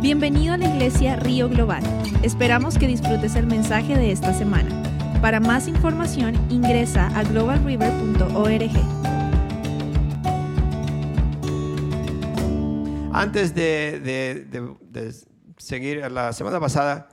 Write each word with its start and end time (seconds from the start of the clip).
Bienvenido 0.00 0.54
a 0.54 0.56
la 0.56 0.66
iglesia 0.66 1.16
Río 1.16 1.48
Global. 1.48 1.82
Esperamos 2.22 2.78
que 2.78 2.86
disfrutes 2.86 3.34
el 3.36 3.46
mensaje 3.46 3.96
de 3.96 4.12
esta 4.12 4.32
semana. 4.32 4.70
Para 5.20 5.40
más 5.40 5.66
información 5.68 6.34
ingresa 6.50 7.06
a 7.18 7.24
globalriver.org. 7.24 8.70
Antes 13.12 13.54
de, 13.54 14.00
de- 14.00 14.44
de- 14.80 15.14
seguir, 15.56 16.10
la 16.12 16.32
semana 16.34 16.60
pasada 16.60 17.08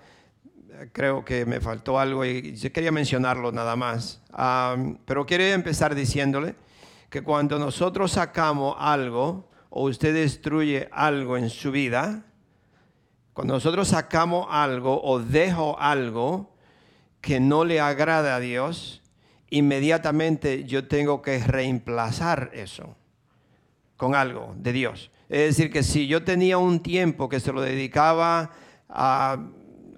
creo 0.91 1.23
que 1.23 1.45
me 1.45 1.61
faltó 1.61 1.97
algo 1.97 2.25
y 2.25 2.55
yo 2.55 2.71
quería 2.73 2.91
mencionarlo 2.91 3.51
nada 3.53 3.75
más. 3.75 4.21
Pero 5.05 5.25
quiero 5.25 5.43
empezar 5.45 5.95
diciéndole 5.95 6.55
que 7.09 7.21
cuando 7.23 7.57
nosotros 7.57 8.11
sacamos 8.11 8.75
algo 8.77 9.49
o 9.69 9.83
usted 9.85 10.13
destruye 10.13 10.89
algo 10.91 11.37
en 11.37 11.49
su 11.49 11.71
vida, 11.71 12.25
cuando 13.33 13.55
nosotros 13.55 13.87
sacamos 13.87 14.47
algo 14.49 15.01
o 15.03 15.19
dejo 15.19 15.77
algo 15.79 16.51
que 17.21 17.39
no 17.39 17.65
le 17.65 17.79
agrada 17.79 18.35
a 18.35 18.39
Dios, 18.39 19.01
inmediatamente 19.49 20.65
yo 20.65 20.87
tengo 20.87 21.21
que 21.21 21.39
reemplazar 21.39 22.51
eso 22.53 22.95
con 23.97 24.15
algo 24.15 24.53
de 24.57 24.73
Dios. 24.73 25.11
Es 25.29 25.55
decir, 25.55 25.71
que 25.71 25.83
si 25.83 26.07
yo 26.07 26.23
tenía 26.23 26.57
un 26.57 26.81
tiempo 26.81 27.29
que 27.29 27.39
se 27.39 27.53
lo 27.53 27.61
dedicaba 27.61 28.51
a, 28.89 29.39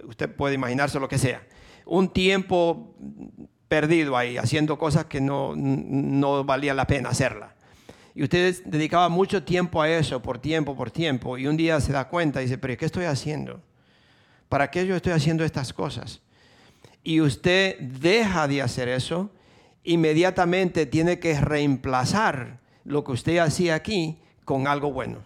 usted 0.04 0.34
puede 0.34 0.56
imaginarse 0.56 1.00
lo 1.00 1.10
que 1.10 1.18
sea, 1.18 1.46
un 1.86 2.10
tiempo 2.10 2.96
perdido 3.68 4.16
ahí, 4.16 4.38
haciendo 4.38 4.78
cosas 4.78 5.06
que 5.06 5.20
no, 5.20 5.54
no 5.56 6.44
valía 6.44 6.74
la 6.74 6.86
pena 6.88 7.10
hacerla. 7.10 7.55
Y 8.16 8.24
usted 8.24 8.64
dedicaba 8.64 9.10
mucho 9.10 9.44
tiempo 9.44 9.82
a 9.82 9.90
eso, 9.90 10.22
por 10.22 10.40
tiempo, 10.40 10.74
por 10.74 10.90
tiempo, 10.90 11.38
y 11.38 11.48
un 11.48 11.58
día 11.58 11.82
se 11.82 11.92
da 11.92 12.08
cuenta 12.08 12.42
y 12.42 12.46
dice, 12.46 12.58
pero 12.58 12.78
¿qué 12.78 12.86
estoy 12.86 13.04
haciendo? 13.04 13.60
¿Para 14.48 14.72
qué 14.72 14.88
yo 14.88 14.96
estoy 14.96 15.12
haciendo 15.12 15.44
estas 15.44 15.74
cosas? 15.74 16.22
Y 17.04 17.20
usted 17.20 17.78
deja 17.78 18.48
de 18.48 18.62
hacer 18.62 18.88
eso, 18.88 19.30
inmediatamente 19.84 20.86
tiene 20.86 21.20
que 21.20 21.40
reemplazar 21.40 22.60
lo 22.86 23.04
que 23.04 23.12
usted 23.12 23.38
hacía 23.40 23.76
aquí 23.76 24.18
con 24.46 24.66
algo 24.66 24.94
bueno. 24.94 25.18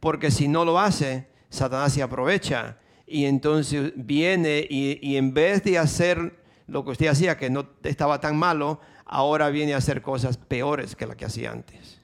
Porque 0.00 0.32
si 0.32 0.48
no 0.48 0.64
lo 0.64 0.80
hace, 0.80 1.28
Satanás 1.48 1.92
se 1.92 2.02
aprovecha 2.02 2.76
y 3.06 3.26
entonces 3.26 3.92
viene 3.94 4.66
y, 4.68 4.98
y 5.00 5.16
en 5.16 5.32
vez 5.32 5.62
de 5.62 5.78
hacer 5.78 6.40
lo 6.66 6.84
que 6.84 6.90
usted 6.90 7.06
hacía, 7.06 7.38
que 7.38 7.50
no 7.50 7.68
estaba 7.84 8.20
tan 8.20 8.36
malo, 8.36 8.80
ahora 9.04 9.48
viene 9.50 9.74
a 9.74 9.76
hacer 9.76 10.02
cosas 10.02 10.36
peores 10.36 10.96
que 10.96 11.06
las 11.06 11.16
que 11.16 11.24
hacía 11.24 11.52
antes. 11.52 11.95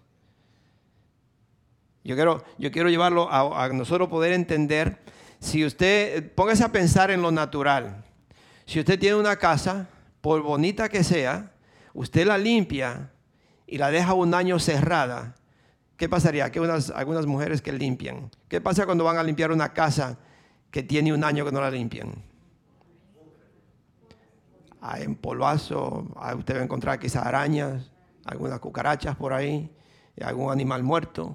Yo 2.04 2.16
quiero, 2.16 2.44
yo 2.58 2.70
quiero 2.72 2.88
llevarlo 2.88 3.30
a, 3.30 3.64
a 3.64 3.68
nosotros 3.68 4.08
poder 4.08 4.32
entender, 4.32 4.98
si 5.38 5.64
usted, 5.64 6.32
póngase 6.34 6.64
a 6.64 6.72
pensar 6.72 7.10
en 7.10 7.22
lo 7.22 7.30
natural. 7.30 8.04
Si 8.66 8.80
usted 8.80 8.98
tiene 8.98 9.16
una 9.16 9.36
casa, 9.36 9.88
por 10.20 10.42
bonita 10.42 10.88
que 10.88 11.04
sea, 11.04 11.52
usted 11.94 12.26
la 12.26 12.38
limpia 12.38 13.10
y 13.66 13.78
la 13.78 13.90
deja 13.90 14.14
un 14.14 14.34
año 14.34 14.58
cerrada, 14.58 15.34
¿qué 15.96 16.08
pasaría? 16.08 16.50
Que 16.50 16.60
unas, 16.60 16.90
algunas 16.90 17.26
mujeres 17.26 17.60
que 17.62 17.72
limpian. 17.72 18.30
¿Qué 18.48 18.60
pasa 18.60 18.86
cuando 18.86 19.04
van 19.04 19.18
a 19.18 19.22
limpiar 19.22 19.52
una 19.52 19.72
casa 19.72 20.18
que 20.70 20.82
tiene 20.82 21.12
un 21.12 21.22
año 21.24 21.44
que 21.44 21.52
no 21.52 21.60
la 21.60 21.70
limpian? 21.70 22.12
Hay 24.80 25.06
un 25.06 25.14
polvazo, 25.14 26.06
ahí 26.16 26.36
usted 26.36 26.56
va 26.56 26.60
a 26.60 26.64
encontrar 26.64 26.98
quizás 26.98 27.24
arañas, 27.24 27.90
algunas 28.24 28.58
cucarachas 28.58 29.16
por 29.16 29.32
ahí, 29.32 29.70
algún 30.20 30.50
animal 30.50 30.82
muerto. 30.82 31.34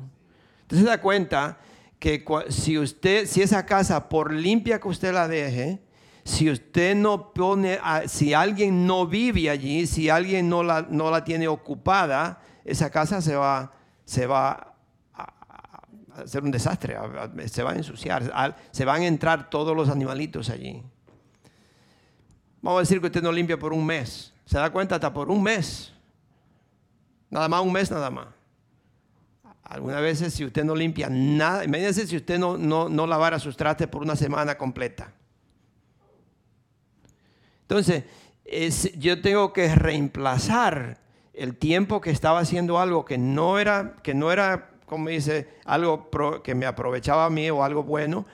Entonces 0.68 0.84
se 0.86 0.90
da 0.90 1.00
cuenta 1.00 1.60
que 1.98 2.26
si 2.50 2.78
usted, 2.78 3.26
si 3.26 3.42
esa 3.42 3.66
casa, 3.66 4.10
por 4.10 4.34
limpia 4.34 4.82
que 4.82 4.90
usted 4.90 5.14
la 5.14 5.30
deje, 5.30 5.80
si 6.26 6.52
usted 6.52 6.94
no 6.94 7.32
pone, 7.32 7.80
si 8.08 8.34
alguien 8.34 8.86
no 8.86 9.08
vive 9.08 9.50
allí, 9.50 9.88
si 9.88 10.10
alguien 10.10 10.50
no 10.50 10.64
la, 10.64 10.86
no 10.90 11.10
la 11.10 11.24
tiene 11.24 11.48
ocupada, 11.48 12.42
esa 12.66 12.90
casa 12.90 13.22
se 13.22 13.38
va, 13.38 13.72
se 14.04 14.28
va 14.28 14.76
a, 15.14 15.84
hacer 16.22 16.44
un 16.44 16.52
desastre, 16.52 16.98
se 17.46 17.64
va 17.64 17.72
a 17.72 17.76
ensuciar, 17.76 18.58
se 18.72 18.84
van 18.84 19.04
a 19.04 19.08
entrar 19.08 19.50
todos 19.50 19.74
los 19.74 19.88
animalitos 19.88 20.50
allí. 20.50 20.84
Vamos 22.62 22.80
a 22.80 22.82
decir 22.82 23.00
que 23.00 23.08
usted 23.08 23.24
no 23.24 23.32
limpia 23.32 23.58
por 23.58 23.72
un 23.72 23.86
mes. 23.86 24.34
Se 24.46 24.58
da 24.58 24.70
cuenta 24.70 24.96
hasta 24.96 25.14
por 25.14 25.32
un 25.32 25.42
mes. 25.42 25.94
Nada 27.30 27.48
más 27.48 27.62
un 27.62 27.72
mes, 27.72 27.90
nada 27.90 28.10
más. 28.10 28.37
Algunas 29.70 30.02
veces 30.02 30.34
si 30.34 30.46
usted 30.46 30.64
no 30.64 30.76
limpia 30.76 31.10
nada, 31.10 31.66
imagínense 31.66 32.08
si 32.08 32.16
usted 32.16 32.40
no, 32.40 32.58
no, 32.58 32.88
no 32.88 33.06
lavara 33.06 33.38
sus 33.38 33.58
trastes 33.58 33.88
por 33.88 34.02
una 34.02 34.16
semana 34.16 34.58
completa. 34.58 35.14
Entonces, 37.64 38.06
es- 38.46 38.98
yo 38.98 39.22
tengo 39.22 39.52
que 39.52 39.74
reemplazar 39.76 41.00
el 41.34 41.58
tiempo 41.58 42.00
que 42.02 42.12
estaba 42.12 42.40
haciendo 42.40 42.80
algo 42.80 43.04
que 43.04 43.18
no 43.18 43.60
era, 43.60 43.98
que 44.04 44.14
no 44.14 44.32
era 44.32 44.72
como 44.86 45.10
dice, 45.10 45.50
algo 45.66 46.10
que 46.44 46.56
me 46.56 46.66
aprovechaba 46.66 47.26
a 47.26 47.30
mí 47.30 47.50
o 47.50 47.62
algo 47.62 47.84
bueno, 47.84 48.26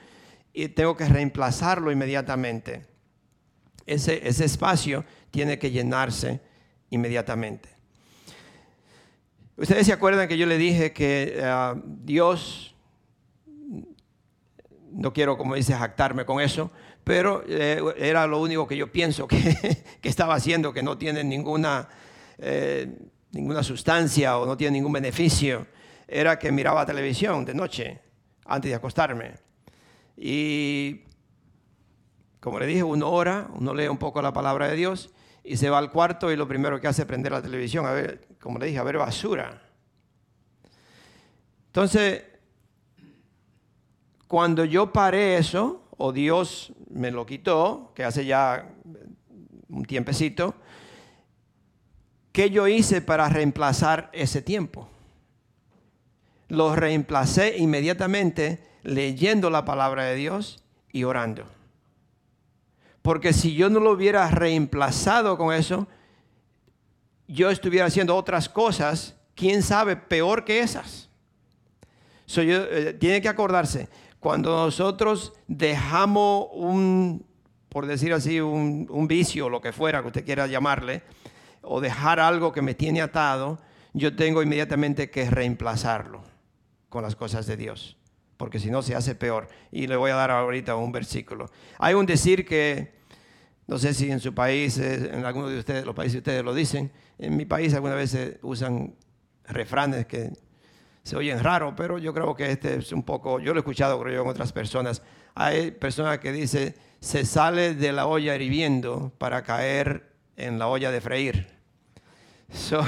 y 0.52 0.68
tengo 0.68 0.96
que 0.96 1.08
reemplazarlo 1.08 1.90
inmediatamente. 1.90 2.86
Ese, 3.86 4.26
ese 4.26 4.44
espacio 4.44 5.04
tiene 5.32 5.58
que 5.58 5.72
llenarse 5.72 6.40
inmediatamente. 6.90 7.73
Ustedes 9.56 9.86
se 9.86 9.92
acuerdan 9.92 10.26
que 10.26 10.36
yo 10.36 10.46
le 10.46 10.58
dije 10.58 10.92
que 10.92 11.40
ah, 11.44 11.76
Dios, 11.84 12.74
no 14.90 15.12
quiero 15.12 15.38
como 15.38 15.54
dice 15.54 15.74
jactarme 15.74 16.24
con 16.24 16.40
eso, 16.40 16.72
pero 17.04 17.44
eh, 17.46 17.80
era 17.96 18.26
lo 18.26 18.40
único 18.40 18.66
que 18.66 18.76
yo 18.76 18.90
pienso 18.90 19.28
que, 19.28 19.38
que 20.00 20.08
estaba 20.08 20.34
haciendo, 20.34 20.72
que 20.72 20.82
no 20.82 20.98
tiene 20.98 21.22
ninguna, 21.22 21.88
eh, 22.38 22.98
ninguna 23.30 23.62
sustancia 23.62 24.38
o 24.38 24.46
no 24.46 24.56
tiene 24.56 24.78
ningún 24.78 24.92
beneficio, 24.92 25.68
era 26.08 26.36
que 26.36 26.50
miraba 26.50 26.84
televisión 26.84 27.44
de 27.44 27.54
noche 27.54 28.00
antes 28.46 28.72
de 28.72 28.74
acostarme. 28.74 29.34
Y 30.16 31.02
como 32.40 32.58
le 32.58 32.66
dije, 32.66 32.82
uno 32.82 33.08
ora, 33.08 33.48
uno 33.54 33.72
lee 33.72 33.86
un 33.86 33.98
poco 33.98 34.20
la 34.20 34.32
palabra 34.32 34.66
de 34.66 34.74
Dios 34.74 35.13
y 35.44 35.58
se 35.58 35.68
va 35.68 35.78
al 35.78 35.92
cuarto 35.92 36.32
y 36.32 36.36
lo 36.36 36.48
primero 36.48 36.80
que 36.80 36.88
hace 36.88 37.02
es 37.02 37.08
prender 37.08 37.32
la 37.32 37.42
televisión, 37.42 37.84
a 37.84 37.92
ver, 37.92 38.26
como 38.40 38.58
le 38.58 38.66
dije, 38.66 38.78
a 38.78 38.82
ver 38.82 38.96
basura. 38.96 39.62
Entonces, 41.66 42.24
cuando 44.26 44.64
yo 44.64 44.90
paré 44.90 45.36
eso, 45.36 45.84
o 45.98 46.12
Dios 46.12 46.72
me 46.88 47.10
lo 47.10 47.26
quitó, 47.26 47.92
que 47.94 48.04
hace 48.04 48.24
ya 48.24 48.70
un 49.68 49.84
tiempecito, 49.84 50.54
¿qué 52.32 52.50
yo 52.50 52.66
hice 52.66 53.02
para 53.02 53.28
reemplazar 53.28 54.10
ese 54.14 54.40
tiempo? 54.40 54.88
Lo 56.48 56.74
reemplacé 56.74 57.58
inmediatamente 57.58 58.64
leyendo 58.82 59.50
la 59.50 59.64
palabra 59.64 60.04
de 60.04 60.14
Dios 60.14 60.64
y 60.90 61.04
orando. 61.04 61.44
Porque 63.04 63.34
si 63.34 63.54
yo 63.54 63.68
no 63.68 63.80
lo 63.80 63.90
hubiera 63.90 64.30
reemplazado 64.30 65.36
con 65.36 65.52
eso, 65.52 65.86
yo 67.28 67.50
estuviera 67.50 67.84
haciendo 67.84 68.16
otras 68.16 68.48
cosas, 68.48 69.14
quién 69.34 69.62
sabe, 69.62 69.94
peor 69.94 70.46
que 70.46 70.60
esas. 70.60 71.10
So, 72.24 72.40
yo, 72.40 72.62
eh, 72.62 72.94
tiene 72.94 73.20
que 73.20 73.28
acordarse, 73.28 73.90
cuando 74.20 74.56
nosotros 74.56 75.34
dejamos 75.48 76.46
un, 76.54 77.26
por 77.68 77.84
decir 77.84 78.10
así, 78.14 78.40
un, 78.40 79.06
vicio, 79.06 79.50
lo 79.50 79.60
que 79.60 79.74
fuera 79.74 80.00
que 80.00 80.06
usted 80.06 80.24
quiera 80.24 80.46
llamarle, 80.46 81.02
o 81.60 81.82
dejar 81.82 82.20
algo 82.20 82.52
que 82.52 82.62
me 82.62 82.74
tiene 82.74 83.02
atado, 83.02 83.58
yo 83.92 84.16
tengo 84.16 84.42
inmediatamente 84.42 85.10
que 85.10 85.28
reemplazarlo 85.28 86.22
con 86.88 87.02
las 87.02 87.16
cosas 87.16 87.44
de 87.44 87.58
Dios, 87.58 87.98
porque 88.38 88.58
si 88.58 88.70
no 88.70 88.80
se 88.80 88.94
hace 88.94 89.14
peor. 89.14 89.48
Y 89.70 89.88
le 89.88 89.96
voy 89.96 90.10
a 90.10 90.14
dar 90.14 90.30
ahorita 90.30 90.74
un 90.74 90.90
versículo. 90.90 91.50
Hay 91.78 91.92
un 91.92 92.06
decir 92.06 92.46
que, 92.46 92.94
no 93.66 93.78
sé 93.78 93.94
si 93.94 94.10
en 94.10 94.20
su 94.20 94.34
país, 94.34 94.78
eh, 94.78 95.10
en 95.12 95.24
alguno 95.24 95.48
de 95.48 95.58
ustedes, 95.58 95.84
los 95.84 95.94
países 95.94 96.14
de 96.14 96.18
ustedes 96.18 96.44
lo 96.44 96.54
dicen, 96.54 96.92
en 97.18 97.36
mi 97.36 97.46
país 97.46 97.72
algunas 97.74 97.96
veces 97.96 98.38
usan 98.42 98.94
refranes 99.46 100.06
que 100.06 100.32
se 101.02 101.16
oyen 101.16 101.42
raros, 101.42 101.74
pero 101.76 101.98
yo 101.98 102.12
creo 102.14 102.34
que 102.34 102.50
este 102.50 102.76
es 102.76 102.92
un 102.92 103.02
poco, 103.02 103.38
yo 103.38 103.52
lo 103.52 103.60
he 103.60 103.62
escuchado 103.62 104.00
creo 104.00 104.14
yo 104.14 104.22
en 104.22 104.28
otras 104.28 104.52
personas. 104.52 105.02
Hay 105.34 105.70
personas 105.70 106.18
que 106.18 106.32
dicen, 106.32 106.74
se 107.00 107.24
sale 107.26 107.74
de 107.74 107.92
la 107.92 108.06
olla 108.06 108.34
hirviendo 108.36 109.12
para 109.18 109.42
caer 109.42 110.14
en 110.36 110.58
la 110.58 110.68
olla 110.68 110.90
de 110.90 111.00
freír. 111.00 111.46
So, 112.52 112.82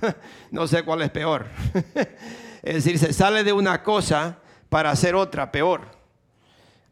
no 0.50 0.66
sé 0.66 0.82
cuál 0.82 1.02
es 1.02 1.10
peor. 1.10 1.46
es 2.62 2.74
decir, 2.74 2.98
se 2.98 3.12
sale 3.12 3.44
de 3.44 3.52
una 3.52 3.82
cosa 3.82 4.38
para 4.68 4.90
hacer 4.90 5.14
otra 5.14 5.50
peor. 5.50 5.82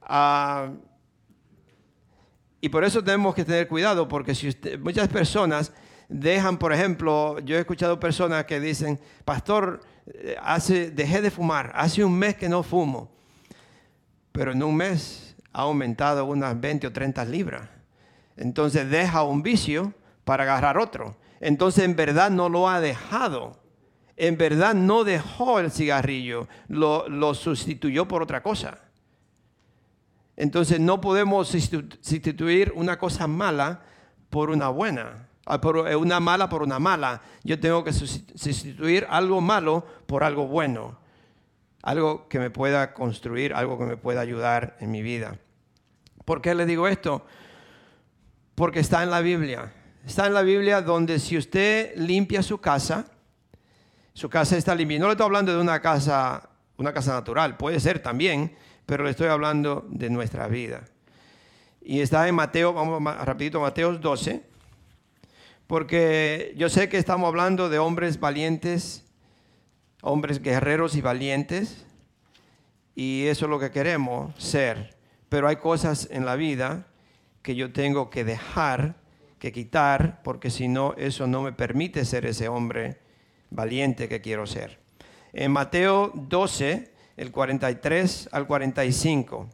Ah, 0.02 0.70
y 2.64 2.70
por 2.70 2.82
eso 2.82 3.04
tenemos 3.04 3.34
que 3.34 3.44
tener 3.44 3.68
cuidado, 3.68 4.08
porque 4.08 4.34
si 4.34 4.48
usted- 4.48 4.78
muchas 4.78 5.08
personas 5.08 5.70
dejan, 6.08 6.56
por 6.56 6.72
ejemplo, 6.72 7.38
yo 7.40 7.56
he 7.56 7.60
escuchado 7.60 8.00
personas 8.00 8.46
que 8.46 8.58
dicen, 8.58 8.98
pastor, 9.26 9.80
eh, 10.06 10.90
dejé 10.94 11.20
de 11.20 11.30
fumar, 11.30 11.72
hace 11.74 12.02
un 12.02 12.18
mes 12.18 12.36
que 12.36 12.48
no 12.48 12.62
fumo. 12.62 13.10
pero 14.32 14.52
en 14.52 14.62
un 14.62 14.74
mes 14.74 15.36
ha 15.52 15.60
aumentado 15.60 16.24
unas 16.24 16.58
20 16.58 16.86
o 16.86 16.92
30 16.92 17.24
libras. 17.24 17.68
Entonces 18.36 18.90
deja 18.90 19.22
un 19.22 19.42
vicio 19.42 19.92
para 20.24 20.42
agarrar 20.44 20.78
otro. 20.78 21.16
Entonces 21.40 21.84
en 21.84 21.94
verdad 21.94 22.30
no 22.30 22.48
lo 22.48 22.68
ha 22.68 22.80
dejado. 22.80 23.60
En 24.16 24.36
verdad 24.38 24.74
no 24.74 25.04
dejó 25.04 25.60
el 25.60 25.70
cigarrillo, 25.70 26.48
lo, 26.66 27.08
lo 27.08 27.34
sustituyó 27.34 28.08
por 28.08 28.22
otra 28.22 28.42
cosa. 28.42 28.78
Entonces 30.36 30.80
no 30.80 31.00
podemos 31.00 31.48
sustituir 31.48 32.72
una 32.74 32.98
cosa 32.98 33.26
mala 33.26 33.82
por 34.30 34.50
una 34.50 34.68
buena, 34.68 35.28
ah, 35.46 35.60
eh, 35.88 35.94
una 35.94 36.18
mala 36.18 36.48
por 36.48 36.62
una 36.62 36.78
mala. 36.78 37.22
Yo 37.44 37.58
tengo 37.60 37.84
que 37.84 37.92
sustituir 37.92 39.06
algo 39.08 39.40
malo 39.40 39.86
por 40.06 40.24
algo 40.24 40.48
bueno, 40.48 40.98
algo 41.82 42.28
que 42.28 42.40
me 42.40 42.50
pueda 42.50 42.94
construir, 42.94 43.54
algo 43.54 43.78
que 43.78 43.84
me 43.84 43.96
pueda 43.96 44.20
ayudar 44.20 44.76
en 44.80 44.90
mi 44.90 45.02
vida. 45.02 45.38
¿Por 46.24 46.40
qué 46.42 46.54
le 46.54 46.66
digo 46.66 46.88
esto? 46.88 47.24
Porque 48.54 48.80
está 48.80 49.02
en 49.02 49.10
la 49.10 49.20
Biblia. 49.20 49.72
Está 50.04 50.26
en 50.26 50.34
la 50.34 50.42
Biblia 50.42 50.82
donde 50.82 51.18
si 51.18 51.36
usted 51.36 51.94
limpia 51.96 52.42
su 52.42 52.58
casa, 52.60 53.06
su 54.12 54.28
casa 54.28 54.56
está 54.56 54.74
limpia. 54.74 54.98
No 54.98 55.06
le 55.06 55.12
estoy 55.12 55.26
hablando 55.26 55.54
de 55.54 55.60
una 55.60 55.80
casa, 55.80 56.48
una 56.76 56.92
casa 56.92 57.12
natural, 57.12 57.56
puede 57.56 57.78
ser 57.80 58.00
también, 58.00 58.56
pero 58.86 59.04
le 59.04 59.10
estoy 59.10 59.28
hablando 59.28 59.86
de 59.88 60.10
nuestra 60.10 60.46
vida. 60.48 60.84
Y 61.80 62.00
está 62.00 62.26
en 62.28 62.34
Mateo, 62.34 62.72
vamos 62.72 63.02
rapidito, 63.24 63.60
Mateo 63.60 63.92
12, 63.92 64.42
porque 65.66 66.54
yo 66.56 66.68
sé 66.68 66.88
que 66.88 66.98
estamos 66.98 67.28
hablando 67.28 67.68
de 67.68 67.78
hombres 67.78 68.20
valientes, 68.20 69.04
hombres 70.02 70.42
guerreros 70.42 70.96
y 70.96 71.00
valientes, 71.00 71.86
y 72.94 73.26
eso 73.26 73.46
es 73.46 73.50
lo 73.50 73.58
que 73.58 73.70
queremos 73.70 74.34
ser. 74.42 74.96
Pero 75.28 75.48
hay 75.48 75.56
cosas 75.56 76.08
en 76.10 76.24
la 76.24 76.36
vida 76.36 76.86
que 77.42 77.54
yo 77.54 77.72
tengo 77.72 78.08
que 78.08 78.24
dejar, 78.24 78.96
que 79.38 79.52
quitar, 79.52 80.22
porque 80.22 80.50
si 80.50 80.68
no, 80.68 80.94
eso 80.96 81.26
no 81.26 81.42
me 81.42 81.52
permite 81.52 82.04
ser 82.04 82.24
ese 82.24 82.48
hombre 82.48 82.98
valiente 83.50 84.08
que 84.08 84.20
quiero 84.20 84.46
ser. 84.46 84.78
En 85.32 85.52
Mateo 85.52 86.12
12, 86.14 86.93
el 87.16 87.30
43 87.30 88.28
al 88.32 88.46
45. 88.46 89.48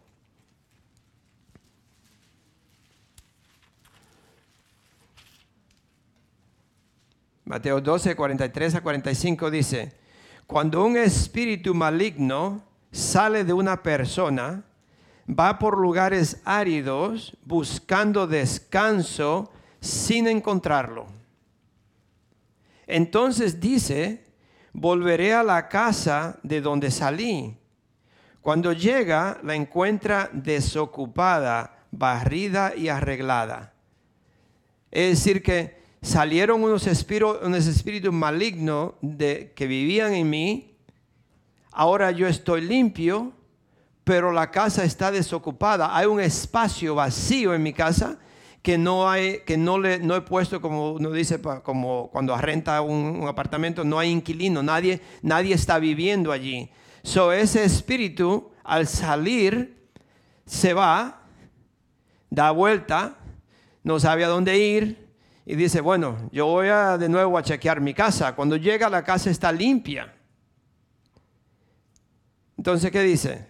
Mateo 7.45 7.81
12, 7.81 8.15
43 8.15 8.75
a 8.77 8.81
45 8.81 9.51
dice, 9.51 9.93
cuando 10.47 10.85
un 10.85 10.97
espíritu 10.97 11.75
maligno 11.75 12.63
sale 12.93 13.45
de 13.45 13.53
una 13.53 13.83
persona, 13.83 14.65
va 15.29 15.59
por 15.59 15.79
lugares 15.79 16.41
áridos 16.45 17.37
buscando 17.45 18.27
descanso 18.27 19.51
sin 19.81 20.29
encontrarlo. 20.29 21.07
Entonces 22.87 23.61
dice, 23.61 24.30
volveré 24.73 25.35
a 25.35 25.43
la 25.43 25.69
casa 25.69 26.39
de 26.43 26.61
donde 26.61 26.91
salí. 26.91 27.57
Cuando 28.41 28.73
llega, 28.73 29.39
la 29.43 29.55
encuentra 29.55 30.31
desocupada, 30.33 31.85
barrida 31.91 32.75
y 32.75 32.89
arreglada. 32.89 33.75
Es 34.91 35.19
decir, 35.19 35.43
que 35.43 35.81
salieron 36.03 36.63
unos 36.63 36.87
espíritus, 36.87 37.39
unos 37.43 38.13
malignos 38.13 38.95
de, 39.01 39.53
que 39.55 39.67
vivían 39.67 40.15
en 40.15 40.31
mí. 40.31 40.77
Ahora 41.73 42.11
yo 42.11 42.27
estoy 42.27 42.63
limpio, 42.63 43.33
pero 44.05 44.33
la 44.33 44.51
casa 44.51 44.85
está 44.85 45.11
desocupada. 45.11 45.95
Hay 45.97 46.07
un 46.07 46.21
espacio 46.21 46.95
vacío 46.95 47.55
en 47.55 47.63
mi 47.63 47.73
casa 47.73 48.19
que 48.63 48.77
no 48.77 49.09
hay, 49.09 49.41
que 49.47 49.57
no 49.57 49.79
le, 49.79 49.99
no 49.99 50.15
he 50.15 50.21
puesto 50.21 50.61
como 50.61 50.93
uno 50.93 51.11
dice, 51.13 51.41
como 51.63 52.11
cuando 52.11 52.37
renta 52.37 52.81
un, 52.83 53.27
apartamento, 53.27 53.85
no 53.85 53.99
hay 53.99 54.11
inquilino, 54.11 54.63
nadie, 54.63 55.01
nadie 55.23 55.55
está 55.55 55.79
viviendo 55.79 56.31
allí. 56.31 56.71
So 57.03 57.33
ese 57.33 57.65
espíritu 57.65 58.51
al 58.63 58.87
salir 58.87 59.89
se 60.45 60.75
va, 60.75 61.23
da 62.29 62.51
vuelta, 62.51 63.17
no 63.83 63.99
sabe 63.99 64.25
a 64.25 64.29
dónde 64.29 64.59
ir 64.59 65.09
y 65.47 65.57
dice, 65.57 65.81
bueno, 65.81 66.29
yo 66.31 66.47
voy 66.47 66.69
a, 66.69 66.99
de 66.99 67.09
nuevo 67.09 67.39
a 67.39 67.43
chequear 67.43 67.81
mi 67.81 67.95
casa. 67.95 68.37
Cuando 68.37 68.57
llega 68.57 68.91
la 68.91 69.03
casa 69.03 69.31
está 69.31 69.51
limpia. 69.51 70.15
Entonces, 72.59 72.91
¿qué 72.91 73.01
dice? 73.01 73.47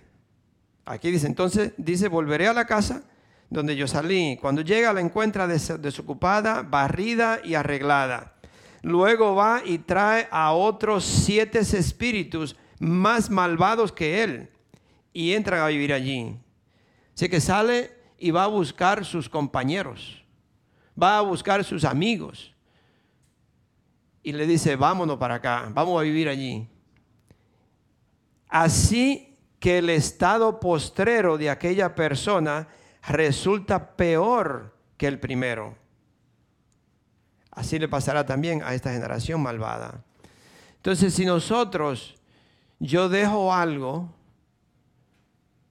Aquí 0.84 1.10
dice, 1.10 1.26
entonces 1.26 1.72
dice, 1.76 2.06
volveré 2.06 2.46
a 2.46 2.52
la 2.52 2.64
casa 2.64 3.02
donde 3.50 3.76
yo 3.76 3.86
salí. 3.86 4.38
Cuando 4.40 4.62
llega 4.62 4.92
la 4.92 5.00
encuentra 5.00 5.46
desocupada, 5.46 6.62
barrida 6.62 7.40
y 7.44 7.54
arreglada. 7.54 8.34
Luego 8.82 9.34
va 9.34 9.62
y 9.64 9.78
trae 9.78 10.28
a 10.30 10.52
otros 10.52 11.04
siete 11.04 11.58
espíritus 11.58 12.56
más 12.78 13.28
malvados 13.28 13.92
que 13.92 14.22
él 14.22 14.48
y 15.12 15.34
entran 15.34 15.60
a 15.60 15.66
vivir 15.66 15.92
allí. 15.92 16.38
Así 17.14 17.28
que 17.28 17.40
sale 17.40 17.90
y 18.16 18.30
va 18.30 18.44
a 18.44 18.46
buscar 18.46 19.04
sus 19.04 19.28
compañeros, 19.28 20.24
va 21.00 21.18
a 21.18 21.22
buscar 21.22 21.64
sus 21.64 21.84
amigos 21.84 22.54
y 24.22 24.32
le 24.32 24.46
dice, 24.46 24.76
vámonos 24.76 25.18
para 25.18 25.34
acá, 25.34 25.68
vamos 25.72 26.00
a 26.00 26.04
vivir 26.04 26.28
allí. 26.28 26.66
Así 28.48 29.36
que 29.58 29.78
el 29.78 29.90
estado 29.90 30.58
postrero 30.60 31.36
de 31.36 31.50
aquella 31.50 31.94
persona 31.94 32.68
resulta 33.02 33.96
peor 33.96 34.74
que 34.96 35.06
el 35.06 35.18
primero. 35.18 35.76
Así 37.50 37.78
le 37.78 37.88
pasará 37.88 38.26
también 38.26 38.62
a 38.62 38.74
esta 38.74 38.92
generación 38.92 39.42
malvada. 39.42 40.04
Entonces, 40.76 41.12
si 41.12 41.24
nosotros, 41.24 42.16
yo 42.78 43.08
dejo 43.08 43.52
algo, 43.52 44.14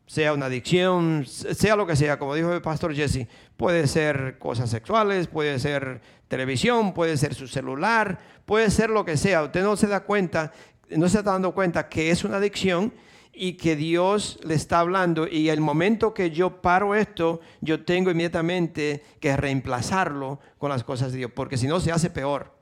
sea 0.06 0.34
una 0.34 0.48
adicción, 0.48 1.26
sea 1.26 1.76
lo 1.76 1.86
que 1.86 1.96
sea, 1.96 2.18
como 2.18 2.36
dijo 2.36 2.52
el 2.52 2.62
pastor 2.62 2.94
Jesse, 2.96 3.28
puede 3.58 3.88
ser 3.88 4.38
cosas 4.40 4.70
sexuales, 4.70 5.28
puede 5.28 5.60
ser 5.60 6.02
televisión, 6.28 6.94
puede 6.94 7.16
ser 7.16 7.36
su 7.36 7.48
celular, 7.48 8.20
puede 8.46 8.72
ser 8.72 8.90
lo 8.90 9.06
que 9.06 9.18
sea. 9.18 9.44
Usted 9.44 9.64
no 9.64 9.76
se 9.78 9.88
da 9.88 10.02
cuenta, 10.02 10.52
no 10.90 11.08
se 11.10 11.20
está 11.20 11.32
dando 11.32 11.54
cuenta 11.54 11.88
que 11.90 12.10
es 12.10 12.24
una 12.24 12.38
adicción 12.38 12.94
y 13.34 13.54
que 13.54 13.76
Dios 13.76 14.38
le 14.44 14.54
está 14.54 14.80
hablando 14.80 15.28
y 15.28 15.50
el 15.50 15.62
momento 15.62 16.14
que 16.14 16.32
yo 16.32 16.62
paro 16.62 16.94
esto, 16.94 17.40
yo 17.62 17.86
tengo 17.86 18.12
inmediatamente 18.12 19.04
que 19.22 19.38
reemplazarlo 19.38 20.40
con 20.58 20.70
las 20.70 20.84
cosas 20.84 21.12
de 21.12 21.20
Dios, 21.20 21.32
porque 21.34 21.58
si 21.58 21.68
no 21.68 21.80
se 21.80 21.92
hace 21.92 22.10
peor, 22.10 22.54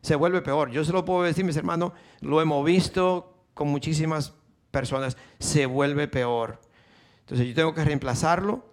se 0.00 0.14
vuelve 0.14 0.40
peor. 0.40 0.70
Yo 0.70 0.84
se 0.84 0.92
lo 0.92 1.04
puedo 1.04 1.24
decir, 1.24 1.44
mis 1.44 1.56
hermanos, 1.56 1.92
lo 2.20 2.40
hemos 2.40 2.64
visto 2.64 3.34
con 3.54 3.68
muchísimas 3.68 4.34
personas, 4.70 5.16
se 5.40 5.66
vuelve 5.66 6.08
peor. 6.08 6.60
Entonces 7.20 7.46
yo 7.48 7.54
tengo 7.54 7.74
que 7.74 7.84
reemplazarlo 7.84 8.64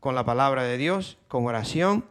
con 0.00 0.14
la 0.14 0.24
palabra 0.24 0.62
de 0.62 0.78
Dios, 0.78 1.18
con 1.28 1.44
oración 1.44 2.06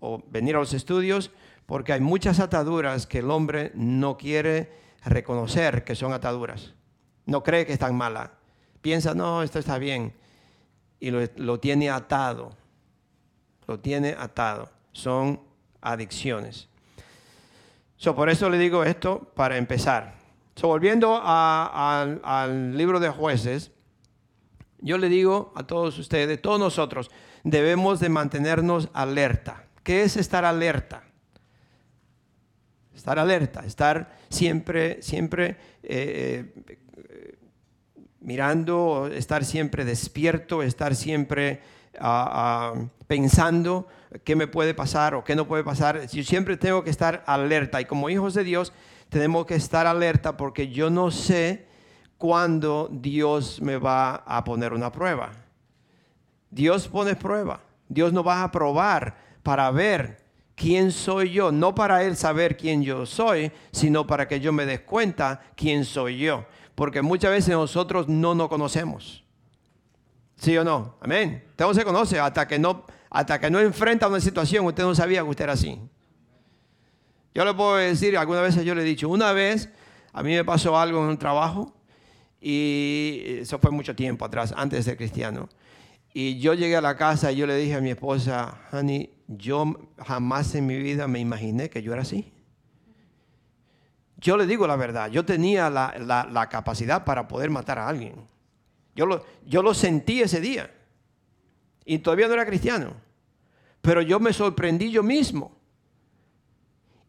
o 0.00 0.22
venir 0.28 0.56
a 0.56 0.58
los 0.58 0.74
estudios, 0.74 1.30
porque 1.66 1.92
hay 1.92 2.00
muchas 2.00 2.40
ataduras 2.40 3.06
que 3.06 3.20
el 3.20 3.30
hombre 3.30 3.72
no 3.74 4.16
quiere 4.16 4.70
reconocer 5.04 5.84
que 5.84 5.94
son 5.94 6.12
ataduras 6.12 6.74
no 7.28 7.42
cree 7.42 7.66
que 7.66 7.74
es 7.74 7.78
tan 7.78 7.94
mala. 7.94 8.32
Piensa, 8.80 9.14
no, 9.14 9.42
esto 9.42 9.58
está 9.58 9.78
bien. 9.78 10.14
Y 10.98 11.10
lo, 11.10 11.60
tiene 11.60 11.90
atado. 11.90 12.56
Lo 13.66 13.78
tiene 13.78 14.16
atado. 14.18 14.70
Son 14.92 15.38
adicciones. 15.82 16.68
So, 17.98 18.16
por 18.16 18.30
eso 18.30 18.48
le 18.48 18.56
digo 18.56 18.82
esto 18.82 19.30
para 19.34 19.58
empezar. 19.58 20.14
So, 20.56 20.68
volviendo 20.68 21.20
al 21.22 22.74
libro 22.74 22.98
de 22.98 23.10
jueces, 23.10 23.72
yo 24.78 24.96
le 24.96 25.10
digo 25.10 25.52
a 25.54 25.66
todos 25.66 25.98
ustedes, 25.98 26.40
todos 26.40 26.58
nosotros, 26.58 27.10
debemos 27.44 28.00
de 28.00 28.08
mantenernos 28.08 28.88
alerta. 28.94 29.66
¿Qué 29.82 30.02
es 30.02 30.16
estar 30.16 30.46
alerta? 30.46 31.02
Estar 32.94 33.18
alerta, 33.18 33.66
estar 33.66 34.16
siempre, 34.30 35.02
siempre 35.02 35.58
eh, 35.82 36.54
mirando, 38.28 39.08
estar 39.10 39.42
siempre 39.42 39.86
despierto, 39.86 40.62
estar 40.62 40.94
siempre 40.94 41.62
ah, 41.98 42.74
ah, 42.74 42.88
pensando 43.06 43.86
qué 44.22 44.36
me 44.36 44.46
puede 44.46 44.74
pasar 44.74 45.14
o 45.14 45.24
qué 45.24 45.34
no 45.34 45.48
puede 45.48 45.64
pasar. 45.64 46.06
Yo 46.08 46.22
siempre 46.22 46.58
tengo 46.58 46.84
que 46.84 46.90
estar 46.90 47.24
alerta 47.26 47.80
y 47.80 47.86
como 47.86 48.10
hijos 48.10 48.34
de 48.34 48.44
Dios 48.44 48.74
tenemos 49.08 49.46
que 49.46 49.54
estar 49.54 49.86
alerta 49.86 50.36
porque 50.36 50.68
yo 50.68 50.90
no 50.90 51.10
sé 51.10 51.68
cuándo 52.18 52.90
Dios 52.92 53.62
me 53.62 53.78
va 53.78 54.16
a 54.16 54.44
poner 54.44 54.74
una 54.74 54.92
prueba. 54.92 55.30
Dios 56.50 56.86
pone 56.86 57.16
prueba. 57.16 57.62
Dios 57.88 58.12
nos 58.12 58.26
va 58.26 58.42
a 58.42 58.52
probar 58.52 59.16
para 59.42 59.70
ver 59.70 60.22
quién 60.54 60.92
soy 60.92 61.30
yo, 61.30 61.50
no 61.50 61.74
para 61.74 62.04
Él 62.04 62.14
saber 62.14 62.58
quién 62.58 62.82
yo 62.82 63.06
soy, 63.06 63.50
sino 63.72 64.06
para 64.06 64.28
que 64.28 64.38
yo 64.38 64.52
me 64.52 64.66
des 64.66 64.80
cuenta 64.80 65.40
quién 65.56 65.86
soy 65.86 66.18
yo 66.18 66.44
porque 66.78 67.02
muchas 67.02 67.32
veces 67.32 67.56
nosotros 67.56 68.06
no 68.06 68.36
nos 68.36 68.48
conocemos. 68.48 69.24
¿Sí 70.36 70.56
o 70.56 70.62
no? 70.62 70.94
Amén. 71.00 71.42
Usted 71.50 71.64
no 71.64 71.74
se 71.74 71.84
conoce 71.84 72.20
hasta 72.20 72.46
que 72.46 72.56
no, 72.56 72.84
hasta 73.10 73.40
que 73.40 73.50
no 73.50 73.58
enfrenta 73.58 74.06
una 74.06 74.20
situación, 74.20 74.64
usted 74.64 74.84
no 74.84 74.94
sabía 74.94 75.24
que 75.24 75.28
usted 75.28 75.42
era 75.42 75.54
así. 75.54 75.80
Yo 77.34 77.44
le 77.44 77.52
puedo 77.52 77.74
decir, 77.74 78.16
algunas 78.16 78.42
veces 78.42 78.64
yo 78.64 78.76
le 78.76 78.82
he 78.82 78.84
dicho, 78.84 79.08
una 79.08 79.32
vez 79.32 79.68
a 80.12 80.22
mí 80.22 80.36
me 80.36 80.44
pasó 80.44 80.78
algo 80.78 81.02
en 81.02 81.08
un 81.08 81.18
trabajo 81.18 81.74
y 82.40 83.24
eso 83.40 83.58
fue 83.58 83.72
mucho 83.72 83.96
tiempo 83.96 84.24
atrás, 84.24 84.54
antes 84.56 84.78
de 84.78 84.82
ser 84.84 84.96
cristiano. 84.96 85.48
Y 86.14 86.38
yo 86.38 86.54
llegué 86.54 86.76
a 86.76 86.80
la 86.80 86.96
casa 86.96 87.32
y 87.32 87.36
yo 87.38 87.48
le 87.48 87.56
dije 87.56 87.74
a 87.74 87.80
mi 87.80 87.90
esposa, 87.90 88.56
honey, 88.70 89.10
yo 89.26 89.90
jamás 90.06 90.54
en 90.54 90.68
mi 90.68 90.76
vida 90.76 91.08
me 91.08 91.18
imaginé 91.18 91.70
que 91.70 91.82
yo 91.82 91.92
era 91.92 92.02
así. 92.02 92.32
Yo 94.18 94.36
le 94.36 94.46
digo 94.46 94.66
la 94.66 94.76
verdad, 94.76 95.10
yo 95.10 95.24
tenía 95.24 95.70
la, 95.70 96.48
capacidad 96.50 97.04
para 97.04 97.28
poder 97.28 97.50
matar 97.50 97.78
a 97.78 97.88
alguien. 97.88 98.14
Yo 98.94 99.06
lo, 99.06 99.24
yo 99.46 99.62
lo 99.62 99.74
sentí 99.74 100.20
ese 100.20 100.40
día. 100.40 100.74
Y 101.84 101.98
todavía 101.98 102.26
no 102.26 102.34
era 102.34 102.44
cristiano. 102.44 102.92
Pero 103.80 104.02
yo 104.02 104.18
me 104.18 104.32
sorprendí 104.32 104.90
yo 104.90 105.02
mismo. 105.02 105.56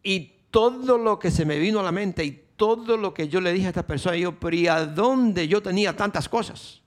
Y 0.02 0.32
todo 0.50 0.96
lo 0.96 1.18
que 1.18 1.30
se 1.30 1.44
me 1.44 1.58
vino 1.58 1.80
a 1.80 1.82
la 1.82 1.92
mente 1.92 2.24
y 2.24 2.44
todo 2.56 2.96
lo 2.96 3.12
que 3.12 3.28
yo 3.28 3.40
le 3.40 3.52
dije 3.52 3.66
a 3.66 3.70
esta 3.70 3.86
persona, 3.86 4.16
yo, 4.16 4.38
pero 4.38 4.56
¿y 4.56 4.68
a 4.68 4.86
dónde 4.86 5.48
yo 5.48 5.62
tenía 5.62 5.96
tantas 5.96 6.28
cosas? 6.28 6.80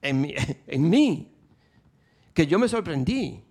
En 0.00 0.20
mí, 0.20 0.34
en 0.66 0.88
mí 0.88 1.34
que 2.32 2.46
yo 2.46 2.58
me 2.58 2.68
sorprendí. 2.68 3.42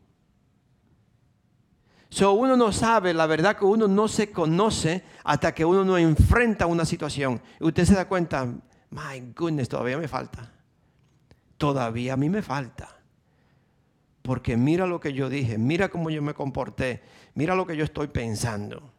So, 2.13 2.34
uno 2.34 2.55
no 2.55 2.72
sabe, 2.72 3.13
la 3.13 3.25
verdad 3.25 3.58
que 3.58 3.65
uno 3.65 3.88
no 3.88 4.08
se 4.08 4.32
conoce 4.32 5.03
hasta 5.24 5.53
que 5.53 5.65
uno 5.65 5.84
no 5.84 5.98
enfrenta 5.98 6.67
una 6.67 6.86
situación. 6.86 7.41
Y 7.60 7.65
usted 7.65 7.86
se 7.86 7.96
da 7.96 8.08
cuenta, 8.08 8.46
my 8.46 9.34
goodness, 9.36 9.67
todavía 9.67 9.98
me 9.98 10.08
falta. 10.08 10.51
Todavía 11.58 12.13
a 12.13 12.17
mí 12.17 12.29
me 12.29 12.43
falta. 12.43 13.00
Porque 14.22 14.58
mira 14.58 14.86
lo 14.86 15.00
que 15.00 15.13
yo 15.13 15.27
dije, 15.27 15.58
mira 15.58 15.89
cómo 15.89 16.12
yo 16.12 16.22
me 16.22 16.34
comporté, 16.34 17.01
mira 17.34 17.55
lo 17.55 17.65
que 17.65 17.75
yo 17.75 17.84
estoy 17.84 18.08
pensando 18.08 18.93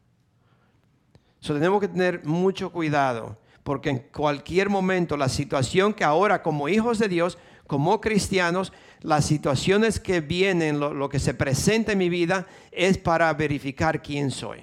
tenemos 1.52 1.80
que 1.80 1.88
tener 1.88 2.24
mucho 2.24 2.72
cuidado, 2.72 3.36
porque 3.62 3.90
en 3.90 3.98
cualquier 3.98 4.70
momento 4.70 5.16
la 5.16 5.28
situación 5.28 5.92
que 5.92 6.04
ahora 6.04 6.42
como 6.42 6.68
hijos 6.68 6.98
de 6.98 7.08
Dios, 7.08 7.36
como 7.66 8.00
cristianos, 8.00 8.72
las 9.00 9.24
situaciones 9.24 10.00
que 10.00 10.20
vienen, 10.20 10.80
lo, 10.80 11.08
que 11.08 11.18
se 11.18 11.34
presenta 11.34 11.92
en 11.92 11.98
mi 11.98 12.08
vida, 12.08 12.46
es 12.70 12.98
para 12.98 13.32
verificar 13.34 14.02
quién 14.02 14.30
soy. 14.30 14.60